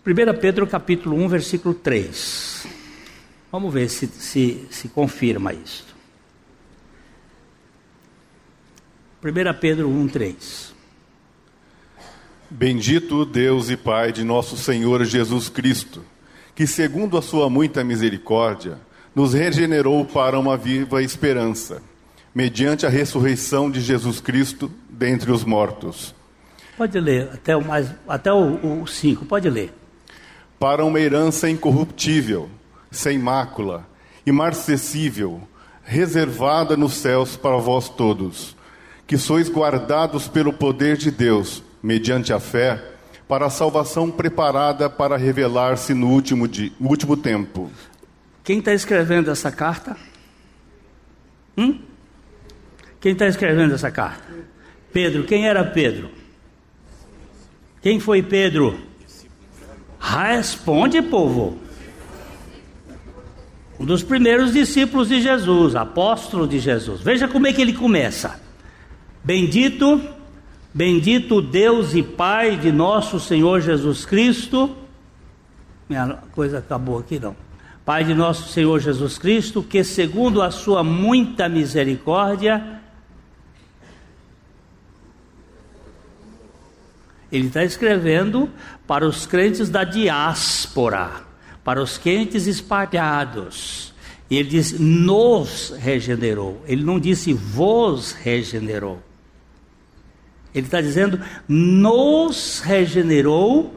1 0.09 0.41
Pedro 0.41 0.67
capítulo 0.67 1.17
1, 1.17 1.29
versículo 1.29 1.75
3. 1.75 2.67
Vamos 3.53 3.75
ver 3.75 3.91
se, 3.91 4.07
se, 4.07 4.67
se 4.71 4.89
confirma 4.89 5.53
isso. 5.53 5.85
1 9.23 9.61
Pedro 9.61 9.87
1, 9.91 10.09
3. 10.09 10.75
Bendito 12.49 13.27
Deus 13.27 13.69
e 13.69 13.77
Pai 13.77 14.11
de 14.11 14.25
nosso 14.25 14.57
Senhor 14.57 15.05
Jesus 15.05 15.51
Cristo, 15.51 16.03
que, 16.55 16.67
segundo 16.67 17.19
a 17.19 17.23
sua 17.23 17.51
muita 17.51 17.85
misericórdia, 17.85 18.79
nos 19.15 19.35
regenerou 19.35 20.07
para 20.07 20.39
uma 20.39 20.57
viva 20.57 21.03
esperança, 21.03 21.83
mediante 22.35 22.87
a 22.87 22.89
ressurreição 22.89 23.71
de 23.71 23.83
Jesus 23.83 24.23
Cristo 24.23 24.71
dentre 24.89 25.31
os 25.31 25.45
mortos. 25.45 26.15
Pode 26.79 26.99
ler 26.99 27.29
até 27.35 27.55
o 27.55 27.63
mais 27.63 27.95
até 28.09 28.33
o 28.33 28.87
5, 28.87 29.27
pode 29.27 29.51
ler. 29.51 29.75
Para 30.59 30.85
uma 30.85 30.99
herança 30.99 31.49
incorruptível, 31.49 32.49
sem 32.91 33.19
mácula, 33.19 33.87
imarcessível, 34.27 35.41
reservada 35.85 36.77
nos 36.77 36.95
céus 36.95 37.37
para 37.37 37.57
vós 37.57 37.89
todos, 37.89 38.57
que 39.07 39.17
sois 39.17 39.49
guardados 39.49 40.27
pelo 40.27 40.53
poder 40.53 40.97
de 40.97 41.11
Deus, 41.11 41.63
mediante 41.83 42.33
a 42.33 42.41
fé, 42.41 42.83
para 43.29 43.47
a 43.47 43.51
salvação 43.51 44.11
preparada 44.11 44.91
para 44.91 45.17
revelar-se 45.17 45.95
no 45.95 46.09
último, 46.09 46.49
último 46.81 47.17
tempo. 47.17 47.71
Quem 48.43 48.59
está 48.59 48.73
escrevendo 48.73 49.31
essa 49.31 49.53
carta? 49.53 49.97
Hum? 51.57 51.81
Quem 53.01 53.13
está 53.13 53.29
escrevendo 53.29 53.75
essa 53.75 53.91
carta? 53.91 54.25
Pedro. 54.93 55.25
Quem 55.25 55.47
era 55.47 55.63
Pedro? 55.65 56.11
Quem 57.81 58.01
foi 58.01 58.23
Pedro? 58.23 58.88
Responde, 59.99 61.03
povo. 61.03 61.59
Um 63.79 63.85
dos 63.85 64.03
primeiros 64.03 64.53
discípulos 64.53 65.09
de 65.09 65.21
Jesus, 65.21 65.77
apóstolo 65.77 66.47
de 66.47 66.59
Jesus. 66.59 67.01
Veja 67.01 67.29
como 67.29 67.47
é 67.47 67.53
que 67.53 67.63
ele 67.63 67.73
começa. 67.73 68.41
Bendito, 69.23 70.01
bendito 70.75 71.41
Deus 71.41 71.95
e 71.95 72.03
Pai 72.03 72.57
de 72.57 72.73
nosso 72.73 73.21
Senhor 73.21 73.61
Jesus 73.61 74.05
Cristo. 74.05 74.77
Minha 75.89 76.19
coisa 76.33 76.59
acabou 76.59 76.99
aqui 76.99 77.19
não. 77.19 77.37
Pai 77.85 78.05
de 78.05 78.15
nosso 78.15 78.49
Senhor 78.49 78.81
Jesus 78.81 79.17
Cristo, 79.17 79.63
que 79.63 79.83
segundo 79.83 80.43
a 80.43 80.51
sua 80.51 80.85
muita 80.85 81.49
misericórdia, 81.49 82.78
ele 87.31 87.49
está 87.49 87.65
escrevendo 87.65 88.51
para 88.87 89.07
os 89.07 89.27
crentes 89.27 89.69
da 89.69 89.85
diáspora 89.85 91.29
para 91.69 91.83
os 91.83 91.99
crentes 91.99 92.47
espalhados. 92.47 93.93
E 94.31 94.39
ele 94.39 94.49
diz: 94.49 94.81
nos 94.81 95.75
regenerou. 95.79 96.63
Ele 96.67 96.83
não 96.83 96.99
disse 96.99 97.35
vos 97.35 98.13
regenerou. 98.13 99.03
Ele 100.55 100.65
está 100.65 100.81
dizendo: 100.81 101.21
nos 101.47 102.61
regenerou 102.61 103.77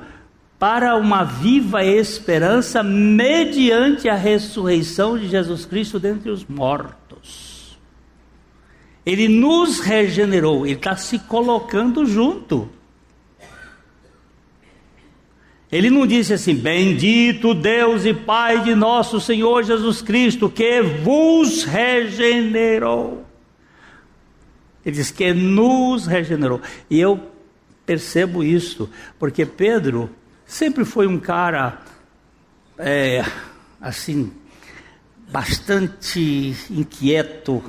para 0.58 0.96
uma 0.96 1.26
viva 1.26 1.84
esperança 1.84 2.82
mediante 2.82 4.08
a 4.08 4.16
ressurreição 4.16 5.18
de 5.18 5.28
Jesus 5.28 5.66
Cristo 5.66 6.00
dentre 6.00 6.32
os 6.32 6.46
mortos. 6.46 7.78
Ele 9.06 9.28
nos 9.28 9.82
regenerou, 9.82 10.66
ele 10.66 10.76
está 10.76 10.96
se 10.96 11.20
colocando 11.20 12.06
junto. 12.06 12.70
Ele 15.72 15.90
não 15.90 16.06
disse 16.06 16.34
assim: 16.34 16.54
Bendito 16.54 17.54
Deus 17.54 18.06
e 18.06 18.14
Pai 18.14 18.62
de 18.64 18.76
nosso 18.76 19.22
Senhor 19.22 19.64
Jesus 19.64 20.02
Cristo, 20.02 20.50
que 20.50 20.82
vos 20.82 21.64
regenerou. 21.64 23.26
Ele 24.86 24.96
diz 24.96 25.12
que 25.12 25.34
nos 25.34 26.06
regenerou. 26.06 26.60
E 26.90 27.00
eu 27.00 27.32
percebo 27.86 28.44
isso, 28.44 28.90
porque 29.18 29.46
Pedro 29.46 30.10
sempre 30.46 30.84
foi 30.84 31.08
um 31.08 31.20
cara, 31.20 31.80
é, 32.78 33.24
assim, 33.80 34.32
bastante 35.32 36.56
inquieto 36.70 37.64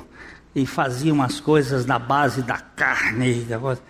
e 0.53 0.65
fazia 0.65 1.13
umas 1.13 1.39
coisas 1.39 1.85
na 1.85 1.97
base 1.97 2.41
da 2.41 2.57
carne. 2.57 3.41
Da 3.45 3.57
coisa. 3.57 3.81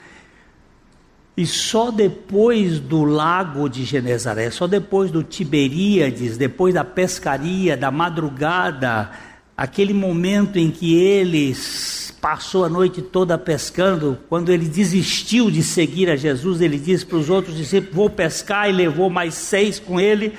E 1.35 1.47
só 1.47 1.89
depois 1.89 2.79
do 2.79 3.03
lago 3.03 3.67
de 3.67 3.83
Genezaré, 3.83 4.51
só 4.51 4.67
depois 4.67 5.09
do 5.09 5.23
Tiberíades, 5.23 6.37
depois 6.37 6.75
da 6.75 6.83
pescaria, 6.83 7.75
da 7.75 7.89
madrugada, 7.89 9.09
aquele 9.57 9.93
momento 9.93 10.59
em 10.59 10.69
que 10.69 10.95
eles 10.95 12.15
passou 12.21 12.63
a 12.63 12.69
noite 12.69 13.01
toda 13.01 13.37
pescando, 13.37 14.17
quando 14.29 14.51
ele 14.51 14.65
desistiu 14.65 15.49
de 15.49 15.63
seguir 15.63 16.09
a 16.09 16.15
Jesus, 16.15 16.61
ele 16.61 16.77
disse 16.77 17.05
para 17.05 17.17
os 17.17 17.29
outros 17.29 17.57
discípulos: 17.57 17.95
Vou 17.95 18.09
pescar, 18.09 18.69
e 18.69 18.71
levou 18.71 19.09
mais 19.09 19.33
seis 19.33 19.79
com 19.79 19.99
ele. 19.99 20.33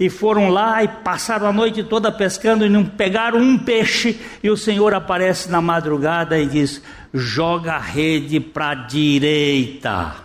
E 0.00 0.08
foram 0.08 0.48
lá 0.48 0.82
e 0.82 0.88
passaram 0.88 1.46
a 1.46 1.52
noite 1.52 1.84
toda 1.84 2.10
pescando 2.10 2.64
e 2.64 2.70
não 2.70 2.86
pegaram 2.86 3.38
um 3.38 3.58
peixe. 3.58 4.18
E 4.42 4.48
o 4.48 4.56
Senhor 4.56 4.94
aparece 4.94 5.50
na 5.50 5.60
madrugada 5.60 6.38
e 6.38 6.46
diz: 6.46 6.82
joga 7.12 7.74
a 7.74 7.78
rede 7.78 8.40
para 8.40 8.70
a 8.70 8.74
direita. 8.74 10.16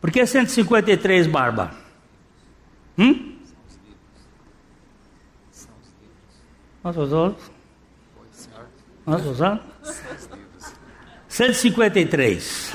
Por 0.00 0.10
que 0.10 0.26
153, 0.26 1.26
Barba? 1.26 1.74
Hum? 2.98 3.38
Nós 6.82 6.96
usamos? 6.96 7.50
Nós 9.04 9.26
usamos? 9.26 9.62
153. 11.28 12.74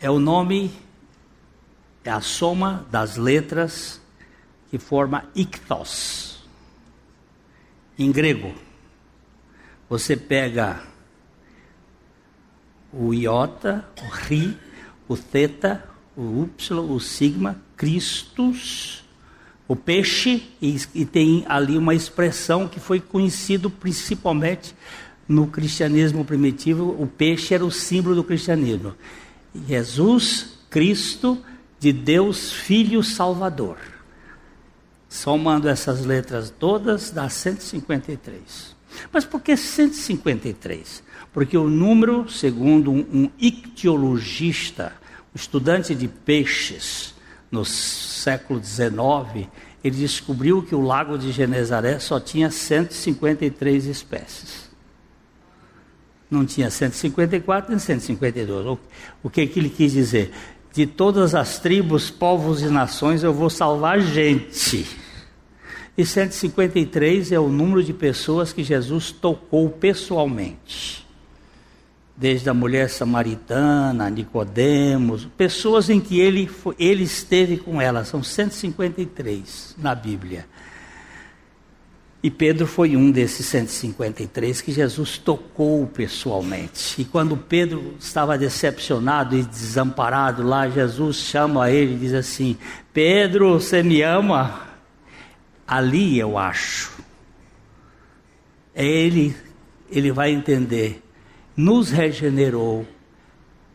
É 0.00 0.10
o 0.10 0.18
nome, 0.18 0.72
é 2.02 2.10
a 2.10 2.20
soma 2.20 2.84
das 2.90 3.16
letras 3.16 4.00
que 4.68 4.78
forma 4.78 5.24
ictos. 5.32 6.44
Em 7.96 8.10
grego, 8.10 8.52
você 9.88 10.16
pega 10.16 10.82
o 12.92 13.14
iota, 13.14 13.84
o 14.02 14.08
ri, 14.08 14.56
o 15.08 15.16
theta, 15.16 15.84
o 16.16 16.44
y, 16.44 16.72
o 16.74 17.00
sigma, 17.00 17.56
Christus, 17.76 19.04
o 19.66 19.74
peixe, 19.74 20.42
e, 20.60 20.76
e 20.94 21.04
tem 21.04 21.44
ali 21.48 21.78
uma 21.78 21.94
expressão 21.94 22.68
que 22.68 22.78
foi 22.78 23.00
conhecido 23.00 23.70
principalmente 23.70 24.74
no 25.26 25.46
cristianismo 25.46 26.24
primitivo, 26.24 26.96
o 26.98 27.06
peixe 27.06 27.54
era 27.54 27.64
o 27.64 27.70
símbolo 27.70 28.14
do 28.14 28.24
cristianismo. 28.24 28.94
Jesus 29.66 30.58
Cristo 30.68 31.38
de 31.78 31.92
Deus 31.92 32.52
Filho 32.52 33.02
Salvador. 33.02 33.76
Somando 35.08 35.68
essas 35.68 36.04
letras 36.04 36.52
todas, 36.58 37.10
dá 37.10 37.28
153. 37.28 38.76
Mas 39.12 39.24
por 39.24 39.40
que 39.40 39.56
153? 39.56 41.02
Porque 41.32 41.56
o 41.56 41.68
número, 41.68 42.28
segundo 42.28 42.90
um, 42.90 43.30
ictiologista, 43.38 44.92
um 45.34 45.36
estudante 45.36 45.94
de 45.94 46.06
peixes, 46.06 47.14
no 47.50 47.64
século 47.64 48.62
XIX, 48.62 49.48
ele 49.82 49.96
descobriu 49.96 50.62
que 50.62 50.74
o 50.74 50.80
lago 50.80 51.18
de 51.18 51.32
Genezaré 51.32 51.98
só 51.98 52.20
tinha 52.20 52.50
153 52.50 53.86
espécies. 53.86 54.70
Não 56.30 56.46
tinha 56.46 56.70
154 56.70 57.70
nem 57.70 57.78
152. 57.78 58.78
O, 59.22 59.28
que, 59.28 59.46
que 59.46 59.58
ele 59.58 59.68
quis 59.68 59.92
dizer? 59.92 60.32
De 60.72 60.86
todas 60.86 61.34
as 61.34 61.58
tribos, 61.58 62.10
povos 62.10 62.62
e 62.62 62.68
nações 62.68 63.22
eu 63.22 63.34
vou 63.34 63.50
salvar 63.50 64.00
gente. 64.00 64.86
E 65.96 66.06
153 66.06 67.32
é 67.32 67.38
o 67.38 67.48
número 67.48 67.84
de 67.84 67.92
pessoas 67.92 68.50
que 68.50 68.64
Jesus 68.64 69.10
tocou 69.10 69.68
pessoalmente 69.68 71.02
desde 72.22 72.48
a 72.48 72.54
mulher 72.54 72.88
samaritana, 72.88 74.08
Nicodemos, 74.08 75.28
pessoas 75.36 75.90
em 75.90 76.00
que 76.00 76.20
ele, 76.20 76.48
ele 76.78 77.02
esteve 77.02 77.56
com 77.56 77.80
ela, 77.80 78.04
são 78.04 78.22
153 78.22 79.74
na 79.76 79.94
Bíblia. 79.94 80.46
E 82.22 82.30
Pedro 82.30 82.68
foi 82.68 82.96
um 82.96 83.10
desses 83.10 83.44
153 83.46 84.60
que 84.60 84.70
Jesus 84.70 85.18
tocou 85.18 85.84
pessoalmente. 85.88 87.02
E 87.02 87.04
quando 87.04 87.36
Pedro 87.36 87.96
estava 87.98 88.38
decepcionado 88.38 89.36
e 89.36 89.42
desamparado 89.42 90.44
lá, 90.44 90.68
Jesus 90.68 91.16
chama 91.16 91.68
ele 91.68 91.94
e 91.94 91.98
diz 91.98 92.14
assim: 92.14 92.56
Pedro, 92.92 93.54
você 93.58 93.82
me 93.82 94.02
ama? 94.02 94.72
ali 95.72 96.18
eu 96.18 96.36
acho. 96.36 96.92
É 98.74 98.84
ele, 98.84 99.34
ele 99.90 100.12
vai 100.12 100.30
entender. 100.30 101.01
Nos 101.56 101.90
regenerou 101.90 102.86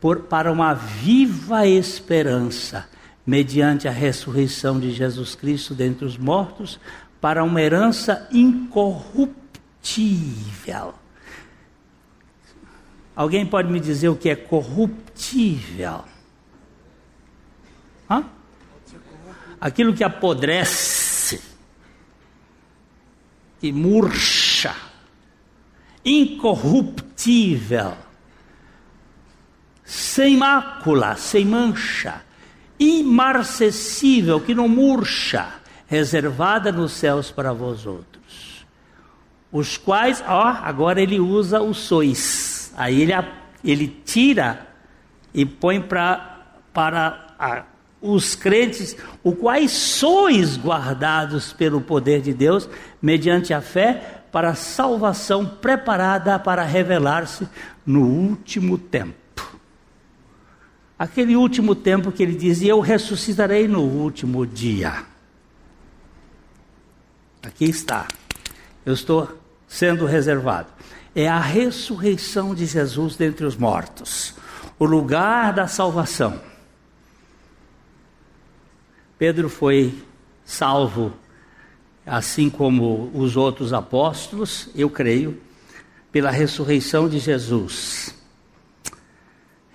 por, 0.00 0.20
para 0.20 0.50
uma 0.50 0.72
viva 0.74 1.66
esperança, 1.66 2.88
mediante 3.26 3.88
a 3.88 3.90
ressurreição 3.90 4.80
de 4.80 4.92
Jesus 4.92 5.34
Cristo 5.34 5.74
dentre 5.74 6.04
os 6.04 6.16
mortos, 6.16 6.80
para 7.20 7.44
uma 7.44 7.60
herança 7.60 8.28
incorruptível. 8.32 10.94
Alguém 13.14 13.44
pode 13.44 13.70
me 13.70 13.80
dizer 13.80 14.08
o 14.08 14.16
que 14.16 14.28
é 14.28 14.36
corruptível? 14.36 16.04
Hã? 18.08 18.24
Aquilo 19.60 19.92
que 19.92 20.04
apodrece, 20.04 21.42
que 23.60 23.72
murcha, 23.72 24.37
incorruptível, 26.08 27.92
sem 29.84 30.36
mácula, 30.36 31.16
sem 31.16 31.44
mancha, 31.44 32.22
imarcessível, 32.78 34.40
que 34.40 34.54
não 34.54 34.68
murcha, 34.68 35.48
reservada 35.86 36.72
nos 36.72 36.92
céus 36.92 37.30
para 37.30 37.52
vós 37.52 37.84
outros. 37.84 38.66
Os 39.52 39.76
quais, 39.76 40.22
ó, 40.26 40.46
agora 40.62 41.00
ele 41.00 41.20
usa 41.20 41.60
o 41.60 41.74
sois. 41.74 42.72
Aí 42.76 43.02
ele, 43.02 43.12
ele 43.64 43.88
tira 44.04 44.66
e 45.34 45.44
põe 45.44 45.80
pra, 45.80 46.46
para 46.72 47.34
a, 47.38 47.64
os 48.00 48.34
crentes, 48.34 48.96
o 49.22 49.32
quais 49.32 49.72
sois 49.72 50.56
guardados 50.56 51.52
pelo 51.52 51.80
poder 51.80 52.20
de 52.20 52.32
Deus, 52.32 52.68
mediante 53.02 53.52
a 53.52 53.60
fé, 53.60 54.17
para 54.30 54.50
a 54.50 54.54
salvação 54.54 55.46
preparada 55.46 56.38
para 56.38 56.62
revelar-se 56.62 57.48
no 57.84 58.02
último 58.02 58.76
tempo. 58.76 59.16
Aquele 60.98 61.36
último 61.36 61.74
tempo 61.74 62.10
que 62.10 62.22
ele 62.22 62.34
dizia: 62.34 62.70
Eu 62.70 62.80
ressuscitarei 62.80 63.68
no 63.68 63.82
último 63.82 64.46
dia. 64.46 65.04
Aqui 67.42 67.66
está. 67.66 68.08
Eu 68.84 68.94
estou 68.94 69.38
sendo 69.66 70.06
reservado. 70.06 70.68
É 71.14 71.28
a 71.28 71.38
ressurreição 71.38 72.54
de 72.54 72.66
Jesus 72.66 73.16
dentre 73.16 73.44
os 73.44 73.56
mortos, 73.56 74.34
o 74.78 74.84
lugar 74.84 75.52
da 75.52 75.66
salvação. 75.66 76.40
Pedro 79.18 79.48
foi 79.48 80.04
salvo, 80.44 81.12
assim 82.08 82.48
como 82.48 83.10
os 83.14 83.36
outros 83.36 83.72
apóstolos, 83.72 84.68
eu 84.74 84.88
creio, 84.88 85.38
pela 86.10 86.30
ressurreição 86.30 87.08
de 87.08 87.18
Jesus. 87.18 88.14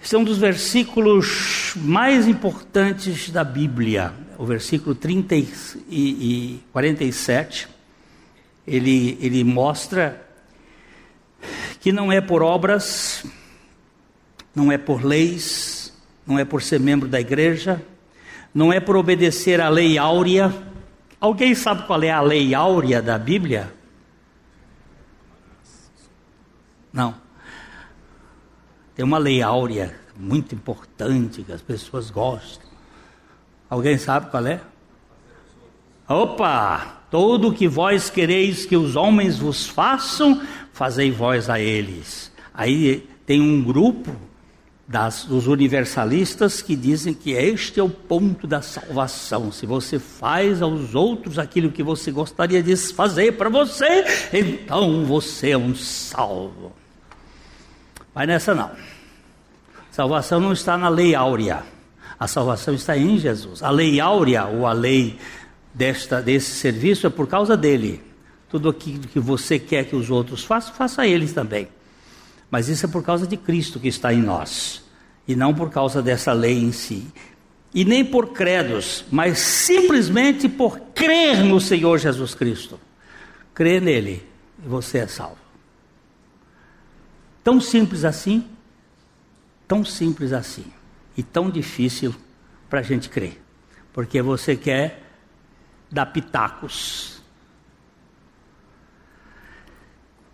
Esse 0.04 0.16
é 0.16 0.18
um 0.18 0.24
dos 0.24 0.38
versículos 0.38 1.74
mais 1.78 2.28
importantes 2.28 3.30
da 3.30 3.44
Bíblia, 3.44 4.14
o 4.38 4.46
versículo 4.46 4.94
30 4.94 5.36
e 5.90 6.60
47. 6.74 7.70
Ele, 8.68 9.18
ele 9.22 9.44
mostra 9.44 10.28
que 11.80 11.92
não 11.92 12.12
é 12.12 12.20
por 12.20 12.42
obras, 12.42 13.26
não 14.54 14.72
é 14.72 14.78
por 14.78 15.06
leis, 15.06 15.94
não 16.26 16.38
é 16.38 16.46
por 16.46 16.62
ser 16.62 16.80
membro 16.80 17.08
da 17.08 17.22
igreja, 17.22 17.82
não 18.54 18.72
é 18.72 18.80
por 18.80 18.96
obedecer 18.96 19.62
à 19.62 19.70
lei 19.70 19.98
áurea. 19.98 20.54
Alguém 21.24 21.56
sabe 21.56 21.88
qual 21.88 22.04
é 22.04 22.12
a 22.12 22.20
lei 22.20 22.54
áurea 22.54 23.02
da 23.02 23.18
Bíblia? 23.18 23.74
Não. 26.92 27.16
Tem 28.94 29.06
uma 29.06 29.18
lei 29.18 29.42
áurea 29.42 29.98
muito 30.18 30.54
importante 30.54 31.42
que 31.42 31.54
as 31.54 31.62
pessoas 31.62 32.10
gostam. 32.10 32.68
Alguém 33.70 33.98
sabe 33.98 34.30
qual 34.30 34.46
é? 34.46 34.60
Opa! 36.10 37.04
Tudo 37.10 37.54
que 37.54 37.70
vós 37.70 38.10
quereis 38.10 38.66
que 38.66 38.76
os 38.76 38.98
homens 38.98 39.40
vos 39.40 39.66
façam, 39.66 40.46
fazei 40.74 41.10
vós 41.10 41.50
a 41.50 41.58
eles. 41.58 42.34
Aí 42.54 43.10
tem 43.26 43.40
um 43.40 43.64
grupo 43.64 44.14
das, 44.94 45.26
dos 45.26 45.48
universalistas 45.48 46.62
que 46.62 46.76
dizem 46.76 47.16
que 47.16 47.32
este 47.32 47.80
é 47.80 47.84
o 47.84 47.90
ponto 47.90 48.46
da 48.46 48.62
salvação. 48.62 49.52
Se 49.52 49.66
você 49.66 49.98
faz 49.98 50.62
aos 50.62 50.94
outros 50.94 51.40
aquilo 51.40 51.72
que 51.72 51.82
você 51.82 52.12
gostaria 52.12 52.62
de 52.62 52.78
fazer 52.78 53.32
para 53.32 53.50
você, 53.50 54.06
então 54.32 55.04
você 55.04 55.50
é 55.50 55.58
um 55.58 55.74
salvo. 55.74 56.72
Mas 58.14 58.28
nessa 58.28 58.54
não. 58.54 58.70
Salvação 59.90 60.40
não 60.40 60.54
está 60.54 60.78
na 60.78 60.90
lei 60.90 61.16
áurea. 61.16 61.64
A 62.20 62.28
salvação 62.28 62.76
está 62.76 62.96
em 62.96 63.18
Jesus. 63.18 63.64
A 63.64 63.72
lei 63.72 64.00
áurea 64.00 64.46
ou 64.46 64.68
a 64.68 64.74
lei 64.74 65.18
desta, 65.74 66.22
desse 66.22 66.52
serviço 66.52 67.08
é 67.08 67.10
por 67.10 67.28
causa 67.28 67.58
dele. 67.58 68.00
Tudo 68.48 68.70
aquilo 68.70 69.08
que 69.08 69.20
você 69.20 69.58
quer 69.58 69.86
que 69.86 69.96
os 69.96 70.12
outros 70.12 70.44
façam, 70.44 70.72
faça 70.76 71.08
eles 71.08 71.34
também. 71.34 71.68
Mas 72.52 72.70
isso 72.70 72.86
é 72.86 72.90
por 72.90 73.02
causa 73.02 73.26
de 73.26 73.36
Cristo 73.36 73.80
que 73.80 73.88
está 73.88 74.14
em 74.14 74.22
nós, 74.22 74.83
e 75.28 75.36
não 75.36 75.54
por 75.54 75.70
causa 75.70 76.02
dessa 76.02 76.34
lei 76.34 76.60
em 76.60 76.72
si. 76.72 77.08
E 77.74 77.84
nem 77.84 78.06
por 78.06 78.34
credos, 78.34 79.04
mas 79.12 79.40
simplesmente 79.40 80.48
por 80.48 80.80
crer 80.94 81.44
no 81.44 81.60
Senhor 81.60 81.98
Jesus 81.98 82.36
Cristo. 82.36 82.80
Crer 83.54 83.82
nele 83.82 84.24
e 84.64 84.68
você 84.68 85.00
é 85.00 85.08
salvo. 85.08 85.38
Tão 87.44 87.60
simples 87.60 88.06
assim, 88.06 88.48
tão 89.68 89.84
simples 89.84 90.32
assim, 90.32 90.66
e 91.18 91.24
tão 91.24 91.50
difícil 91.50 92.16
para 92.70 92.80
a 92.80 92.84
gente 92.84 93.10
crer, 93.10 93.42
porque 93.92 94.22
você 94.22 94.56
quer 94.56 95.04
dar 95.92 96.06
pitacos 96.08 97.13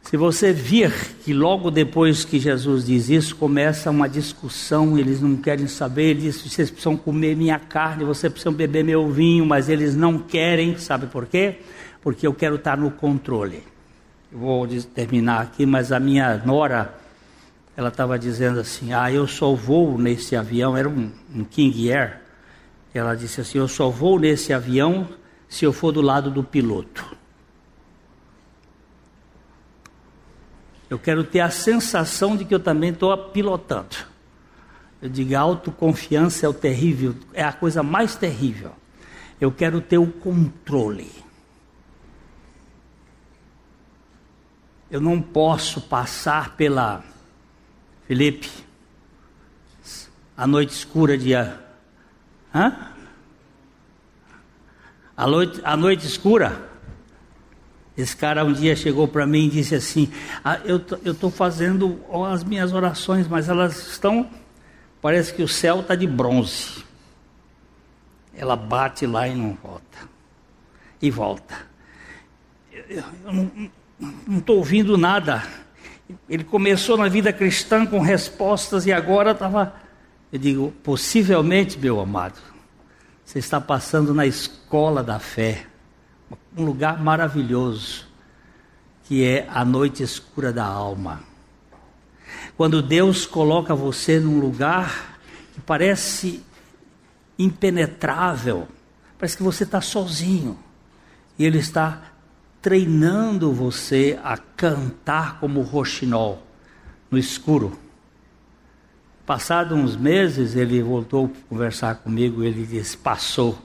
Se 0.10 0.18
você 0.18 0.51
vir 0.51 0.91
que 1.24 1.36
logo 1.36 1.70
depois 1.70 2.26
que 2.26 2.39
Jesus 2.39 2.84
diz 2.84 3.10
isso, 3.10 3.36
começa 3.36 3.91
uma 3.91 4.10
discussão, 4.10 4.97
eles 4.97 5.22
não 5.22 5.36
querem 5.36 5.68
saber, 5.68 6.05
ele 6.05 6.22
diz, 6.22 6.41
vocês 6.41 6.72
precisam 6.72 6.97
comer 6.97 7.36
minha 7.36 7.60
carne, 7.60 8.03
vocês 8.03 8.34
precisam 8.34 8.51
beber 8.51 8.84
meu 8.84 9.07
vinho, 9.12 9.45
mas 9.45 9.70
eles 9.70 9.95
não 9.95 10.18
querem, 10.18 10.76
sabe 10.80 11.05
por 11.05 11.28
quê? 11.28 11.60
Porque 12.01 12.26
eu 12.26 12.34
quero 12.34 12.55
estar 12.55 12.76
no 12.76 12.89
controle. 12.89 13.62
Eu 14.32 14.39
vou 14.39 14.68
terminar 14.95 15.41
aqui, 15.41 15.64
mas 15.64 15.91
a 15.91 15.99
minha 15.99 16.41
nora, 16.43 16.91
ela 17.78 17.89
estava 17.89 18.18
dizendo 18.18 18.62
assim, 18.62 18.91
ah, 18.91 19.12
eu 19.12 19.28
só 19.28 19.53
vou 19.53 19.95
nesse 19.95 20.36
avião, 20.36 20.76
era 20.76 20.89
um, 20.89 21.12
um 21.36 21.43
King 21.43 21.93
Air, 21.93 22.20
ela 22.95 23.14
disse 23.14 23.41
assim, 23.41 23.60
eu 23.60 23.68
só 23.68 23.91
vou 23.91 24.20
nesse 24.20 24.53
avião 24.53 25.07
se 25.47 25.66
eu 25.66 25.72
for 25.72 25.91
do 25.91 26.01
lado 26.01 26.32
do 26.32 26.43
piloto. 26.43 27.18
Eu 30.89 30.97
quero 30.97 31.23
ter 31.23 31.41
a 31.41 31.51
sensação 31.51 32.35
de 32.35 32.43
que 32.43 32.53
eu 32.53 32.59
também 32.59 32.89
estou 32.89 33.15
pilotando. 33.29 33.95
Eu 35.01 35.09
digo, 35.09 35.35
autoconfiança 35.35 36.45
é 36.45 36.49
o 36.49 36.53
terrível, 36.53 37.15
é 37.33 37.43
a 37.43 37.53
coisa 37.53 37.83
mais 37.83 38.15
terrível. 38.15 38.71
Eu 39.39 39.51
quero 39.51 39.79
ter 39.79 39.97
o 39.97 40.07
controle. 40.07 41.11
Eu 44.89 44.99
não 44.99 45.21
posso 45.21 45.81
passar 45.81 46.55
pela 46.55 47.03
Felipe, 48.07 48.49
a 50.35 50.47
noite 50.47 50.71
escura 50.71 51.15
de 51.15 51.33
hã? 51.33 51.59
A 55.15 55.27
noite, 55.27 55.61
a 55.63 55.77
noite 55.77 56.07
escura 56.07 56.68
esse 58.01 58.15
cara 58.15 58.45
um 58.45 58.53
dia 58.53 58.77
chegou 58.77 59.09
para 59.09 59.27
mim 59.27 59.47
e 59.47 59.49
disse 59.49 59.75
assim: 59.75 60.09
ah, 60.43 60.57
Eu 60.63 60.77
estou 61.11 61.29
fazendo 61.29 61.99
as 62.31 62.45
minhas 62.45 62.71
orações, 62.71 63.27
mas 63.27 63.49
elas 63.49 63.87
estão. 63.87 64.29
Parece 65.01 65.33
que 65.33 65.43
o 65.43 65.47
céu 65.47 65.81
está 65.81 65.95
de 65.95 66.07
bronze. 66.07 66.85
Ela 68.33 68.55
bate 68.55 69.05
lá 69.05 69.27
e 69.27 69.35
não 69.35 69.57
volta. 69.61 69.97
E 71.01 71.11
volta. 71.11 71.55
Eu, 72.71 73.03
eu 73.25 73.33
não 74.25 74.37
estou 74.37 74.57
ouvindo 74.57 74.97
nada. 74.97 75.43
Ele 76.29 76.45
começou 76.45 76.97
na 76.97 77.09
vida 77.09 77.33
cristã 77.33 77.85
com 77.85 77.99
respostas 77.99 78.85
e 78.85 78.93
agora 78.93 79.31
estava. 79.31 79.73
Eu 80.31 80.39
digo, 80.39 80.73
possivelmente, 80.83 81.77
meu 81.77 81.99
amado, 81.99 82.39
você 83.25 83.39
está 83.39 83.59
passando 83.59 84.13
na 84.13 84.25
escola 84.25 85.03
da 85.03 85.19
fé 85.19 85.68
um 86.55 86.63
lugar 86.63 87.01
maravilhoso, 87.01 88.05
que 89.03 89.23
é 89.23 89.47
a 89.49 89.63
noite 89.63 90.03
escura 90.03 90.51
da 90.51 90.65
alma. 90.65 91.21
Quando 92.55 92.81
Deus 92.81 93.25
coloca 93.25 93.73
você 93.73 94.19
num 94.19 94.39
lugar 94.39 95.19
que 95.53 95.61
parece 95.61 96.43
impenetrável, 97.37 98.67
parece 99.17 99.37
que 99.37 99.43
você 99.43 99.63
está 99.63 99.81
sozinho. 99.81 100.57
E 101.37 101.45
Ele 101.45 101.57
está 101.59 102.01
treinando 102.61 103.53
você 103.53 104.19
a 104.23 104.37
cantar 104.37 105.39
como 105.39 105.61
roxinol 105.61 106.43
no 107.09 107.17
escuro. 107.17 107.77
Passado 109.25 109.75
uns 109.75 109.95
meses, 109.95 110.55
ele 110.55 110.81
voltou 110.81 111.27
a 111.27 111.49
conversar 111.49 111.95
comigo. 111.97 112.43
Ele 112.43 112.65
disse: 112.65 112.97
passou 112.97 113.57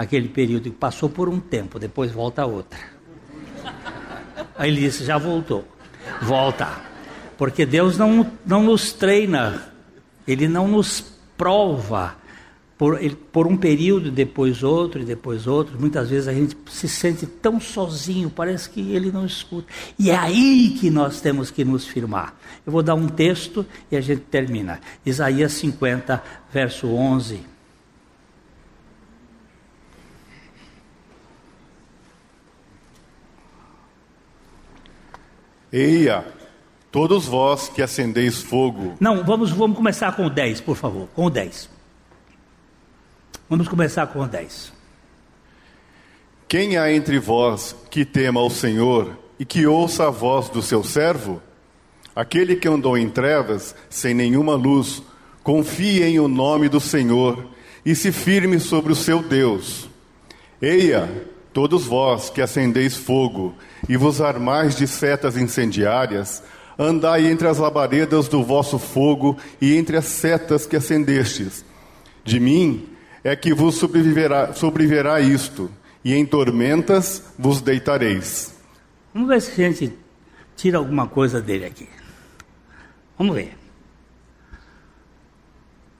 aquele 0.00 0.28
período, 0.28 0.72
passou 0.72 1.08
por 1.08 1.28
um 1.28 1.38
tempo, 1.38 1.78
depois 1.78 2.10
volta 2.10 2.46
outra. 2.46 2.80
Aí 4.56 4.70
ele 4.70 4.80
disse: 4.80 5.04
já 5.04 5.18
voltou, 5.18 5.66
volta, 6.22 6.68
porque 7.36 7.66
Deus 7.66 7.98
não, 7.98 8.30
não 8.46 8.62
nos 8.62 8.92
treina, 8.92 9.72
Ele 10.26 10.48
não 10.48 10.66
nos 10.66 11.04
prova 11.36 12.16
por, 12.78 12.98
por 13.30 13.46
um 13.46 13.58
período, 13.58 14.10
depois 14.10 14.62
outro, 14.62 15.02
e 15.02 15.04
depois 15.04 15.46
outro. 15.46 15.78
Muitas 15.78 16.08
vezes 16.08 16.28
a 16.28 16.32
gente 16.32 16.56
se 16.70 16.88
sente 16.88 17.26
tão 17.26 17.60
sozinho, 17.60 18.30
parece 18.30 18.70
que 18.70 18.80
ele 18.92 19.12
não 19.12 19.26
escuta. 19.26 19.68
E 19.98 20.10
é 20.10 20.16
aí 20.16 20.76
que 20.80 20.88
nós 20.88 21.20
temos 21.20 21.50
que 21.50 21.62
nos 21.62 21.86
firmar. 21.86 22.34
Eu 22.64 22.72
vou 22.72 22.82
dar 22.82 22.94
um 22.94 23.06
texto 23.06 23.66
e 23.90 23.96
a 23.96 24.00
gente 24.00 24.22
termina. 24.22 24.80
Isaías 25.04 25.52
50, 25.52 26.22
verso 26.50 26.86
11. 26.86 27.59
Eia, 35.72 36.24
todos 36.90 37.26
vós 37.26 37.68
que 37.68 37.80
acendeis 37.80 38.42
fogo. 38.42 38.96
Não, 38.98 39.24
vamos, 39.24 39.50
vamos 39.50 39.76
começar 39.76 40.14
com 40.16 40.26
o 40.26 40.30
10, 40.30 40.60
por 40.60 40.76
favor. 40.76 41.08
Com 41.14 41.26
o 41.26 41.30
10. 41.30 41.70
Vamos 43.48 43.68
começar 43.68 44.06
com 44.08 44.20
o 44.20 44.26
10. 44.26 44.72
Quem 46.48 46.76
há 46.76 46.92
entre 46.92 47.18
vós 47.18 47.76
que 47.90 48.04
tema 48.04 48.40
ao 48.40 48.50
Senhor 48.50 49.16
e 49.38 49.44
que 49.44 49.66
ouça 49.66 50.08
a 50.08 50.10
voz 50.10 50.48
do 50.48 50.60
seu 50.60 50.82
servo? 50.82 51.40
Aquele 52.14 52.56
que 52.56 52.66
andou 52.66 52.98
em 52.98 53.08
trevas, 53.08 53.74
sem 53.88 54.12
nenhuma 54.12 54.56
luz, 54.56 55.02
confie 55.44 56.02
em 56.02 56.18
o 56.18 56.26
nome 56.26 56.68
do 56.68 56.80
Senhor 56.80 57.46
e 57.86 57.94
se 57.94 58.10
firme 58.10 58.58
sobre 58.58 58.92
o 58.92 58.96
seu 58.96 59.22
Deus. 59.22 59.88
Eia, 60.60 61.08
todos 61.52 61.84
vós 61.84 62.30
que 62.30 62.40
acendeis 62.40 62.96
fogo 62.96 63.54
e 63.88 63.96
vos 63.96 64.20
armais 64.20 64.76
de 64.76 64.86
setas 64.86 65.36
incendiárias, 65.36 66.42
andai 66.78 67.26
entre 67.26 67.48
as 67.48 67.58
labaredas 67.58 68.28
do 68.28 68.42
vosso 68.42 68.78
fogo 68.78 69.36
e 69.60 69.76
entre 69.76 69.96
as 69.96 70.06
setas 70.06 70.66
que 70.66 70.76
acendestes. 70.76 71.64
De 72.24 72.38
mim 72.38 72.88
é 73.22 73.34
que 73.36 73.52
vos 73.52 73.74
sobreviverá, 73.74 74.52
sobreviverá 74.54 75.20
isto, 75.20 75.70
e 76.04 76.14
em 76.14 76.24
tormentas 76.24 77.22
vos 77.38 77.60
deitareis. 77.60 78.54
Vamos 79.12 79.28
ver 79.28 79.42
se 79.42 79.52
a 79.62 79.70
gente 79.70 79.92
tira 80.56 80.78
alguma 80.78 81.06
coisa 81.06 81.40
dele 81.40 81.66
aqui. 81.66 81.88
Vamos 83.18 83.34
ver. 83.34 83.56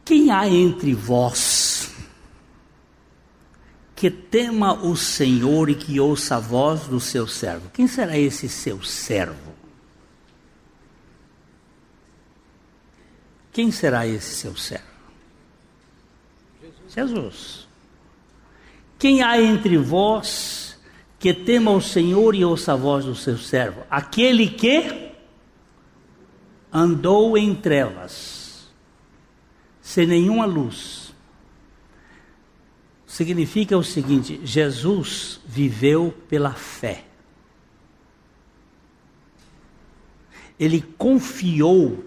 Quem 0.04 0.30
há 0.30 0.48
entre 0.48 0.94
vós 0.94 1.92
que 4.00 4.10
tema 4.10 4.72
o 4.82 4.96
Senhor 4.96 5.68
e 5.68 5.74
que 5.74 6.00
ouça 6.00 6.36
a 6.36 6.40
voz 6.40 6.86
do 6.86 6.98
seu 6.98 7.26
servo? 7.26 7.68
Quem 7.68 7.86
será 7.86 8.16
esse 8.16 8.48
seu 8.48 8.82
servo? 8.82 9.52
Quem 13.52 13.70
será 13.70 14.06
esse 14.06 14.36
seu 14.36 14.56
servo? 14.56 14.86
Jesus. 16.88 17.68
Quem 18.98 19.22
há 19.22 19.38
entre 19.38 19.76
vós 19.76 20.78
que 21.18 21.34
tema 21.34 21.70
o 21.70 21.82
Senhor 21.82 22.34
e 22.34 22.42
ouça 22.42 22.72
a 22.72 22.76
voz 22.76 23.04
do 23.04 23.14
seu 23.14 23.36
servo? 23.36 23.82
Aquele 23.90 24.48
que 24.48 25.12
andou 26.72 27.36
em 27.36 27.54
trevas, 27.54 28.66
sem 29.82 30.06
nenhuma 30.06 30.46
luz. 30.46 30.99
Significa 33.10 33.76
o 33.76 33.82
seguinte: 33.82 34.40
Jesus 34.44 35.40
viveu 35.44 36.14
pela 36.28 36.52
fé. 36.52 37.04
Ele 40.56 40.80
confiou 40.96 42.04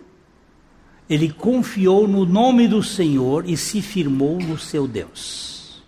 ele 1.10 1.30
confiou 1.30 2.08
no 2.08 2.26
nome 2.26 2.68
do 2.68 2.82
Senhor 2.82 3.48
e 3.48 3.58
se 3.58 3.82
firmou 3.82 4.40
no 4.40 4.58
seu 4.58 4.88
Deus. 4.88 5.84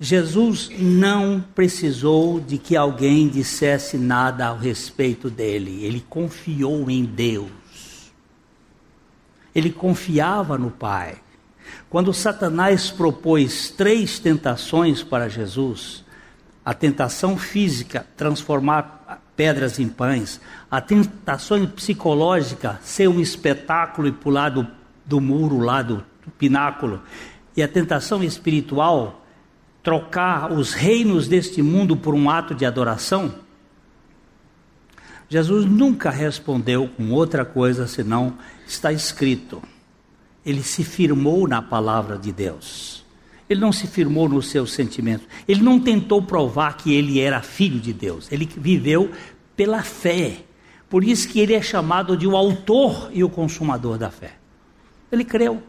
Jesus 0.00 0.68
não 0.76 1.40
precisou 1.54 2.40
de 2.40 2.58
que 2.58 2.76
alguém 2.76 3.28
dissesse 3.28 3.96
nada 3.96 4.48
ao 4.48 4.58
respeito 4.58 5.30
dele, 5.30 5.84
ele 5.84 6.04
confiou 6.08 6.90
em 6.90 7.04
Deus. 7.04 7.50
Ele 9.54 9.70
confiava 9.70 10.58
no 10.58 10.70
Pai. 10.70 11.16
Quando 11.88 12.12
Satanás 12.12 12.90
propôs 12.90 13.70
três 13.70 14.18
tentações 14.18 15.02
para 15.02 15.28
Jesus, 15.28 16.04
a 16.64 16.74
tentação 16.74 17.36
física, 17.36 18.06
transformar 18.16 19.22
pedras 19.34 19.78
em 19.78 19.88
pães, 19.88 20.40
a 20.70 20.80
tentação 20.80 21.66
psicológica, 21.66 22.78
ser 22.82 23.08
um 23.08 23.20
espetáculo 23.20 24.08
e 24.08 24.12
pular 24.12 24.50
do, 24.50 24.66
do 25.06 25.20
muro 25.20 25.58
lá 25.60 25.80
do, 25.80 26.04
do 26.24 26.30
pináculo, 26.36 27.02
e 27.56 27.62
a 27.62 27.68
tentação 27.68 28.22
espiritual, 28.22 29.24
trocar 29.82 30.52
os 30.52 30.74
reinos 30.74 31.26
deste 31.26 31.62
mundo 31.62 31.96
por 31.96 32.14
um 32.14 32.28
ato 32.28 32.54
de 32.54 32.66
adoração, 32.66 33.34
Jesus 35.28 35.66
nunca 35.66 36.10
respondeu 36.10 36.88
com 36.88 37.10
outra 37.10 37.44
coisa 37.44 37.86
senão 37.86 38.34
está 38.66 38.92
escrito. 38.92 39.62
Ele 40.44 40.62
se 40.62 40.84
firmou 40.84 41.46
na 41.46 41.60
palavra 41.60 42.16
de 42.16 42.32
Deus. 42.32 43.04
Ele 43.48 43.60
não 43.60 43.72
se 43.72 43.86
firmou 43.86 44.28
nos 44.28 44.48
seus 44.48 44.72
sentimentos. 44.72 45.26
Ele 45.46 45.62
não 45.62 45.80
tentou 45.80 46.20
provar 46.20 46.76
que 46.76 46.92
ele 46.92 47.18
era 47.18 47.40
filho 47.40 47.80
de 47.80 47.92
Deus. 47.92 48.30
Ele 48.30 48.48
viveu 48.56 49.10
pela 49.56 49.82
fé. 49.82 50.44
Por 50.88 51.02
isso 51.02 51.28
que 51.28 51.40
ele 51.40 51.54
é 51.54 51.62
chamado 51.62 52.16
de 52.16 52.26
o 52.26 52.36
autor 52.36 53.10
e 53.12 53.24
o 53.24 53.28
consumador 53.28 53.96
da 53.98 54.10
fé. 54.10 54.34
Ele 55.10 55.24
creu. 55.24 55.62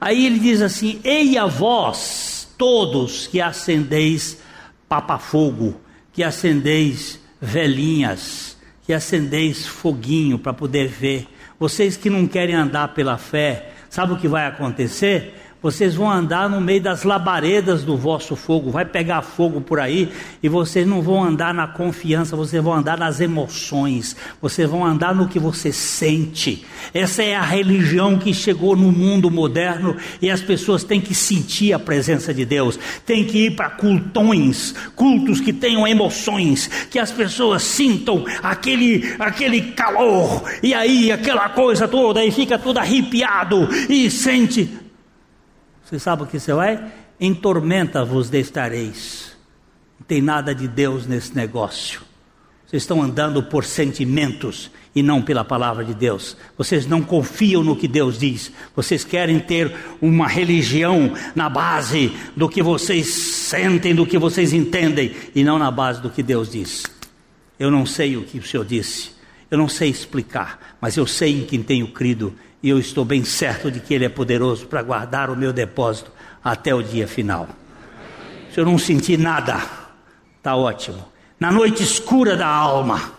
Aí 0.00 0.24
ele 0.26 0.38
diz 0.38 0.62
assim: 0.62 1.00
Ei 1.04 1.36
a 1.36 1.46
vós, 1.46 2.48
todos 2.56 3.26
que 3.26 3.40
acendeis 3.40 4.38
papafogo, 4.88 5.80
que 6.12 6.22
acendeis 6.22 7.20
velhinhas, 7.40 8.56
que 8.84 8.92
acendeis 8.92 9.66
foguinho 9.66 10.38
para 10.38 10.52
poder 10.52 10.88
ver. 10.88 11.26
Vocês 11.62 11.96
que 11.96 12.10
não 12.10 12.26
querem 12.26 12.56
andar 12.56 12.88
pela 12.88 13.16
fé, 13.16 13.68
sabe 13.88 14.14
o 14.14 14.16
que 14.16 14.26
vai 14.26 14.48
acontecer? 14.48 15.41
Vocês 15.62 15.94
vão 15.94 16.10
andar 16.10 16.50
no 16.50 16.60
meio 16.60 16.82
das 16.82 17.04
labaredas 17.04 17.84
do 17.84 17.96
vosso 17.96 18.34
fogo, 18.34 18.72
vai 18.72 18.84
pegar 18.84 19.22
fogo 19.22 19.60
por 19.60 19.78
aí 19.78 20.10
e 20.42 20.48
vocês 20.48 20.84
não 20.84 21.00
vão 21.00 21.22
andar 21.22 21.54
na 21.54 21.68
confiança, 21.68 22.34
vocês 22.34 22.60
vão 22.60 22.74
andar 22.74 22.98
nas 22.98 23.20
emoções, 23.20 24.16
vocês 24.40 24.68
vão 24.68 24.84
andar 24.84 25.14
no 25.14 25.28
que 25.28 25.38
você 25.38 25.72
sente. 25.72 26.66
Essa 26.92 27.22
é 27.22 27.36
a 27.36 27.42
religião 27.42 28.18
que 28.18 28.34
chegou 28.34 28.74
no 28.74 28.90
mundo 28.90 29.30
moderno 29.30 29.96
e 30.20 30.28
as 30.28 30.42
pessoas 30.42 30.82
têm 30.82 31.00
que 31.00 31.14
sentir 31.14 31.72
a 31.72 31.78
presença 31.78 32.34
de 32.34 32.44
Deus, 32.44 32.76
têm 33.06 33.24
que 33.24 33.46
ir 33.46 33.50
para 33.52 33.70
cultões, 33.70 34.74
cultos 34.96 35.40
que 35.40 35.52
tenham 35.52 35.86
emoções, 35.86 36.66
que 36.90 36.98
as 36.98 37.12
pessoas 37.12 37.62
sintam 37.62 38.24
aquele, 38.42 39.14
aquele 39.16 39.62
calor 39.72 40.42
e 40.60 40.74
aí 40.74 41.12
aquela 41.12 41.48
coisa 41.50 41.86
toda 41.86 42.24
e 42.24 42.32
fica 42.32 42.58
tudo 42.58 42.78
arrepiado 42.78 43.68
e 43.88 44.10
sente 44.10 44.81
você 45.92 45.98
sabe 45.98 46.22
o 46.22 46.26
que 46.26 46.40
você 46.40 46.54
vai? 46.54 46.90
Em 47.20 47.34
tormenta 47.34 48.02
vos 48.02 48.30
destareis. 48.30 49.36
Não 50.00 50.06
tem 50.06 50.22
nada 50.22 50.54
de 50.54 50.66
Deus 50.66 51.06
nesse 51.06 51.36
negócio. 51.36 52.00
Vocês 52.66 52.82
estão 52.82 53.02
andando 53.02 53.42
por 53.42 53.62
sentimentos 53.62 54.70
e 54.94 55.02
não 55.02 55.20
pela 55.20 55.44
palavra 55.44 55.84
de 55.84 55.92
Deus. 55.92 56.34
Vocês 56.56 56.86
não 56.86 57.02
confiam 57.02 57.62
no 57.62 57.76
que 57.76 57.86
Deus 57.86 58.18
diz. 58.18 58.50
Vocês 58.74 59.04
querem 59.04 59.38
ter 59.38 59.70
uma 60.00 60.26
religião 60.26 61.12
na 61.34 61.50
base 61.50 62.10
do 62.34 62.48
que 62.48 62.62
vocês 62.62 63.12
sentem, 63.12 63.94
do 63.94 64.06
que 64.06 64.16
vocês 64.16 64.54
entendem, 64.54 65.14
e 65.34 65.44
não 65.44 65.58
na 65.58 65.70
base 65.70 66.00
do 66.00 66.08
que 66.08 66.22
Deus 66.22 66.50
diz. 66.50 66.84
Eu 67.58 67.70
não 67.70 67.84
sei 67.84 68.16
o 68.16 68.22
que 68.22 68.38
o 68.38 68.42
Senhor 68.42 68.64
disse. 68.64 69.10
Eu 69.50 69.58
não 69.58 69.68
sei 69.68 69.90
explicar, 69.90 70.78
mas 70.80 70.96
eu 70.96 71.06
sei 71.06 71.40
em 71.40 71.44
quem 71.44 71.62
tenho 71.62 71.88
crido 71.88 72.34
e 72.62 72.68
eu 72.68 72.78
estou 72.78 73.04
bem 73.04 73.24
certo 73.24 73.70
de 73.70 73.80
que 73.80 73.92
Ele 73.92 74.04
é 74.04 74.08
poderoso 74.08 74.66
para 74.66 74.82
guardar 74.82 75.30
o 75.30 75.36
meu 75.36 75.52
depósito 75.52 76.12
até 76.42 76.74
o 76.74 76.82
dia 76.82 77.08
final. 77.08 77.48
Se 78.52 78.60
eu 78.60 78.64
não 78.64 78.78
sentir 78.78 79.18
nada, 79.18 79.60
está 80.36 80.54
ótimo. 80.54 81.04
Na 81.40 81.50
noite 81.50 81.82
escura 81.82 82.36
da 82.36 82.46
alma, 82.46 83.12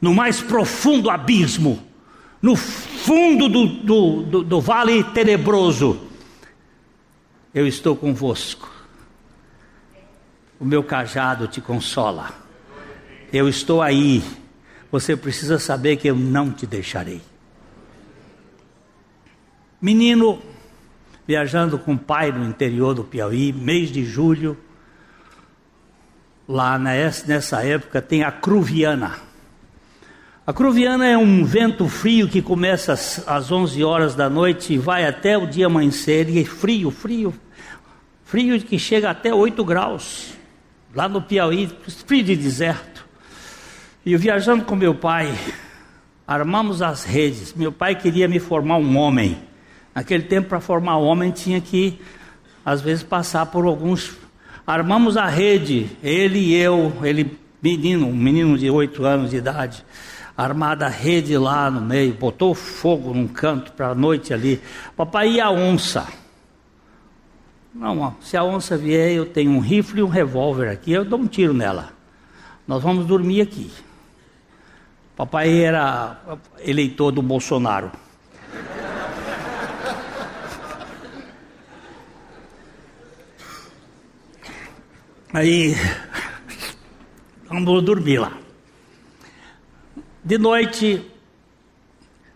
no 0.00 0.12
mais 0.12 0.42
profundo 0.42 1.08
abismo, 1.08 1.82
no 2.42 2.54
fundo 2.54 3.48
do, 3.48 3.66
do, 3.66 4.22
do, 4.22 4.42
do 4.42 4.60
vale 4.60 5.02
tenebroso, 5.04 5.98
eu 7.54 7.66
estou 7.66 7.96
convosco. 7.96 8.68
o 10.60 10.64
meu 10.64 10.82
cajado 10.82 11.46
te 11.46 11.60
consola. 11.60 12.30
Eu 13.32 13.48
estou 13.48 13.80
aí. 13.80 14.22
Você 14.90 15.16
precisa 15.16 15.58
saber 15.58 15.96
que 15.96 16.08
eu 16.08 16.14
não 16.14 16.50
te 16.50 16.66
deixarei. 16.66 17.20
Menino 19.84 20.38
viajando 21.26 21.78
com 21.78 21.92
o 21.92 21.98
pai 21.98 22.32
no 22.32 22.42
interior 22.48 22.94
do 22.94 23.04
Piauí, 23.04 23.52
mês 23.52 23.90
de 23.90 24.02
julho, 24.02 24.56
lá 26.48 26.78
nessa 26.78 27.62
época 27.62 28.00
tem 28.00 28.22
a 28.22 28.32
Cruviana. 28.32 29.16
A 30.46 30.54
Cruviana 30.54 31.06
é 31.06 31.18
um 31.18 31.44
vento 31.44 31.86
frio 31.86 32.26
que 32.26 32.40
começa 32.40 32.94
às 32.94 33.52
11 33.52 33.84
horas 33.84 34.14
da 34.14 34.30
noite 34.30 34.72
e 34.72 34.78
vai 34.78 35.06
até 35.06 35.36
o 35.36 35.46
dia 35.46 35.66
amanhecer, 35.66 36.30
e 36.30 36.40
é 36.40 36.44
frio, 36.46 36.90
frio, 36.90 37.34
frio 38.24 38.58
que 38.62 38.78
chega 38.78 39.10
até 39.10 39.34
8 39.34 39.62
graus, 39.66 40.32
lá 40.94 41.10
no 41.10 41.20
Piauí, 41.20 41.70
frio 42.06 42.24
de 42.24 42.34
deserto. 42.34 43.06
E 44.02 44.16
viajando 44.16 44.64
com 44.64 44.74
meu 44.74 44.94
pai, 44.94 45.30
armamos 46.26 46.80
as 46.80 47.04
redes. 47.04 47.52
Meu 47.52 47.70
pai 47.70 47.94
queria 47.94 48.26
me 48.26 48.38
formar 48.38 48.78
um 48.78 48.96
homem. 48.96 49.52
Naquele 49.94 50.24
tempo, 50.24 50.48
para 50.48 50.60
formar 50.60 50.96
homem, 50.96 51.30
tinha 51.30 51.60
que, 51.60 52.00
às 52.64 52.80
vezes, 52.80 53.02
passar 53.02 53.46
por 53.46 53.64
alguns. 53.64 54.16
Armamos 54.66 55.16
a 55.16 55.26
rede, 55.26 55.90
ele 56.02 56.38
e 56.38 56.54
eu, 56.54 56.92
ele, 57.02 57.38
menino, 57.62 58.08
um 58.08 58.16
menino 58.16 58.58
de 58.58 58.70
8 58.70 59.04
anos 59.04 59.30
de 59.30 59.36
idade 59.36 59.84
armada 60.36 60.86
a 60.86 60.88
rede 60.88 61.36
lá 61.38 61.70
no 61.70 61.80
meio, 61.80 62.12
botou 62.14 62.54
fogo 62.54 63.14
num 63.14 63.28
canto 63.28 63.72
para 63.72 63.88
a 63.88 63.94
noite 63.94 64.34
ali. 64.34 64.60
Papai, 64.96 65.34
e 65.34 65.40
a 65.40 65.50
onça? 65.50 66.06
Não, 67.72 68.16
se 68.20 68.36
a 68.36 68.44
onça 68.44 68.76
vier, 68.76 69.12
eu 69.12 69.26
tenho 69.26 69.50
um 69.50 69.60
rifle 69.60 70.00
e 70.00 70.02
um 70.02 70.08
revólver 70.08 70.68
aqui, 70.68 70.92
eu 70.92 71.04
dou 71.04 71.18
um 71.18 71.26
tiro 71.26 71.54
nela. 71.54 71.92
Nós 72.66 72.82
vamos 72.82 73.06
dormir 73.06 73.40
aqui. 73.40 73.70
Papai 75.16 75.62
era 75.62 76.18
eleitor 76.60 77.12
do 77.12 77.22
Bolsonaro. 77.22 77.90
Aí, 85.34 85.74
vamos 87.48 87.82
dormir 87.82 88.18
lá. 88.18 88.38
De 90.22 90.38
noite, 90.38 91.04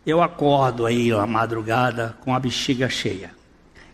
eu 0.05 0.21
acordo 0.21 0.85
aí 0.85 1.11
na 1.11 1.25
madrugada 1.25 2.17
com 2.23 2.35
a 2.35 2.41
bexiga 2.41 2.89
cheia. 2.89 3.31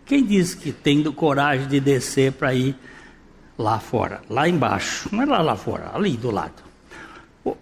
Quem 0.07 0.25
diz 0.25 0.55
que 0.55 0.73
tem 0.73 1.03
coragem 1.13 1.69
de 1.69 1.81
descer 1.81 2.33
para 2.33 2.55
ir 2.55 2.75
lá 3.59 3.79
fora, 3.79 4.23
lá 4.31 4.49
embaixo, 4.49 5.11
não 5.13 5.23
é 5.23 5.27
lá, 5.27 5.43
lá 5.43 5.55
fora, 5.55 5.91
ali 5.93 6.17
do 6.17 6.31
lado. 6.31 6.63
O, 7.45 7.57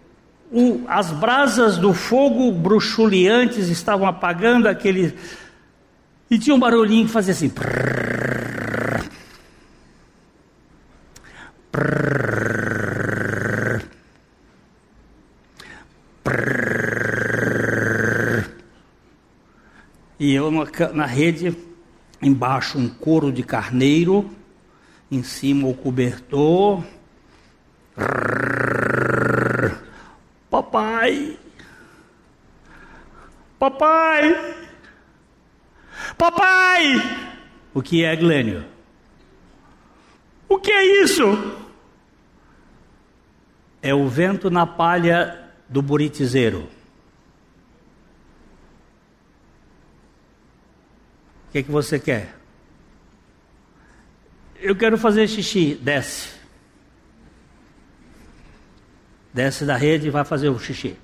o, 0.52 0.84
as 0.86 1.10
brasas 1.10 1.76
do 1.76 1.92
fogo 1.92 2.52
bruxuleantes 2.52 3.68
estavam 3.68 4.06
apagando 4.06 4.68
aquele. 4.68 5.12
E 6.30 6.38
tinha 6.38 6.54
um 6.54 6.60
barulhinho 6.60 7.06
que 7.06 7.12
fazia 7.12 7.32
assim. 7.32 7.48
Prrr, 7.48 8.51
E 20.22 20.32
eu 20.34 20.52
na, 20.52 20.92
na 20.92 21.04
rede, 21.04 21.56
embaixo 22.22 22.78
um 22.78 22.88
couro 22.88 23.32
de 23.32 23.42
carneiro, 23.42 24.30
em 25.10 25.22
cima 25.22 25.66
o 25.66 25.74
cobertor. 25.74 26.84
Papai! 30.48 31.36
Papai! 33.58 34.54
Papai! 36.16 37.28
O 37.74 37.82
que 37.82 38.04
é, 38.04 38.14
Glênio? 38.14 38.64
O 40.48 40.58
que 40.58 40.70
é 40.70 41.02
isso? 41.02 41.24
É 43.82 43.92
o 43.92 44.01
vento 44.12 44.50
na 44.50 44.66
palha 44.66 45.50
do 45.68 45.80
buritizeiro. 45.80 46.68
O 51.48 51.52
que, 51.52 51.58
é 51.58 51.62
que 51.62 51.70
você 51.70 51.98
quer? 51.98 52.36
Eu 54.60 54.76
quero 54.76 54.96
fazer 54.96 55.26
xixi. 55.26 55.74
Desce. 55.74 56.30
Desce 59.34 59.64
da 59.64 59.76
rede 59.76 60.06
e 60.06 60.10
vai 60.10 60.24
fazer 60.24 60.50
o 60.50 60.58
xixi. 60.58 60.96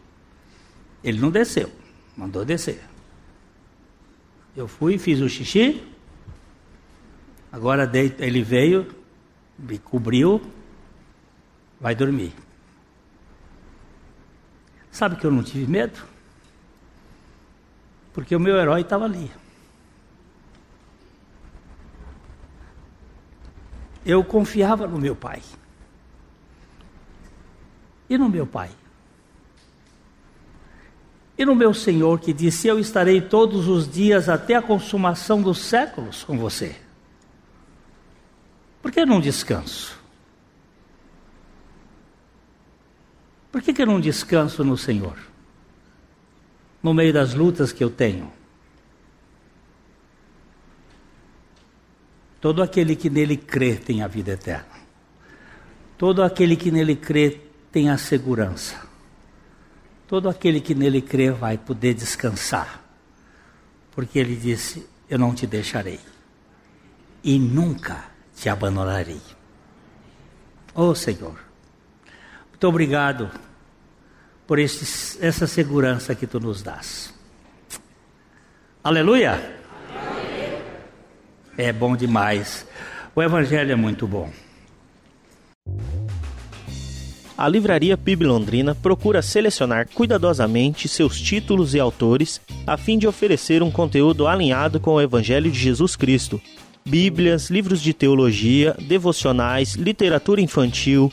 Ele 1.03 1.19
não 1.19 1.31
desceu, 1.31 1.71
mandou 2.17 2.45
descer. 2.45 2.83
Eu 4.55 4.69
fui, 4.69 4.99
fiz 4.99 5.21
o 5.21 5.29
xixi. 5.29 5.83
Agora 7.51 7.91
ele 8.19 8.43
veio, 8.43 8.95
me 9.59 9.79
cobriu, 9.79 10.43
vai 11.81 11.95
dormir. 11.95 12.33
Sabe 14.91 15.17
que 15.17 15.25
eu 15.25 15.31
não 15.31 15.43
tive 15.43 15.71
medo? 15.71 15.99
Porque 18.13 18.35
o 18.35 18.41
meu 18.41 18.57
herói 18.57 18.81
estava 18.81 19.05
ali. 19.05 19.31
eu 24.09 24.25
confiava 24.25 24.87
no 24.87 24.99
meu 24.99 25.15
pai. 25.15 25.43
E 28.09 28.17
no 28.17 28.27
meu 28.27 28.47
pai. 28.47 28.71
E 31.37 31.45
no 31.45 31.55
meu 31.55 31.75
Senhor 31.75 32.19
que 32.19 32.33
disse: 32.33 32.67
Eu 32.67 32.79
estarei 32.79 33.21
todos 33.21 33.69
os 33.69 33.87
dias 33.87 34.31
até 34.31 34.55
a 34.55 34.63
consumação 34.63 35.43
dos 35.43 35.59
séculos 35.59 36.25
com 36.25 36.39
você. 36.39 36.75
Por 38.81 38.91
que 38.91 39.05
não 39.05 39.21
descanso? 39.21 39.98
Por 43.59 43.65
que, 43.65 43.73
que 43.73 43.83
eu 43.83 43.87
não 43.87 44.01
descanso 44.01 44.63
no 44.63 44.79
Senhor? 44.79 45.19
No 46.81 46.95
meio 46.95 47.13
das 47.13 47.35
lutas 47.35 47.73
que 47.73 47.83
eu 47.83 47.91
tenho. 47.91 48.31
Todo 52.41 52.63
aquele 52.63 52.95
que 52.95 53.11
nele 53.11 53.37
crê 53.37 53.75
tem 53.75 54.01
a 54.01 54.07
vida 54.07 54.31
eterna. 54.31 54.79
Todo 55.99 56.23
aquele 56.23 56.55
que 56.55 56.71
nele 56.71 56.95
crê 56.95 57.41
tem 57.73 57.91
a 57.91 57.99
segurança. 57.99 58.81
Todo 60.07 60.29
aquele 60.29 60.61
que 60.61 60.73
nele 60.73 61.03
crê 61.03 61.33
vai 61.33 61.59
poder 61.59 61.95
descansar. 61.95 62.81
Porque 63.91 64.21
ele 64.21 64.37
disse: 64.37 64.89
Eu 65.11 65.19
não 65.19 65.35
te 65.35 65.49
deixarei. 65.49 65.99
E 67.25 67.41
nunca 67.41 68.05
te 68.37 68.49
abandonarei. 68.49 69.21
Oh 70.77 70.95
Senhor, 70.95 71.37
muito 72.51 72.69
obrigado 72.69 73.48
por 74.49 74.59
esse, 74.59 75.25
essa 75.25 75.47
segurança 75.47 76.15
que 76.15 76.27
tu 76.27 76.41
nos 76.41 76.63
dás. 76.63 77.15
Aleluia! 78.83 79.57
é 81.59 81.73
bom 81.73 81.95
demais. 81.97 82.67
O 83.15 83.23
Evangelho 83.23 83.73
é 83.73 83.75
muito 83.75 84.07
bom. 84.07 84.31
A 87.37 87.49
Livraria 87.49 87.97
PIB 87.97 88.25
Londrina 88.25 88.75
procura 88.75 89.21
selecionar 89.21 89.89
cuidadosamente 89.93 90.89
seus 90.89 91.21
títulos 91.21 91.75
e 91.75 91.81
autores 91.81 92.41
a 92.67 92.77
fim 92.77 92.97
de 92.97 93.07
oferecer 93.07 93.63
um 93.63 93.71
conteúdo 93.71 94.27
alinhado 94.27 94.81
com 94.81 94.95
o 94.95 95.01
Evangelho 95.01 95.51
de 95.51 95.59
Jesus 95.59 95.95
Cristo. 95.95 96.41
Bíblias, 96.87 97.51
livros 97.51 97.83
de 97.83 97.93
teologia, 97.93 98.75
devocionais, 98.81 99.75
literatura 99.75 100.41
infantil, 100.41 101.13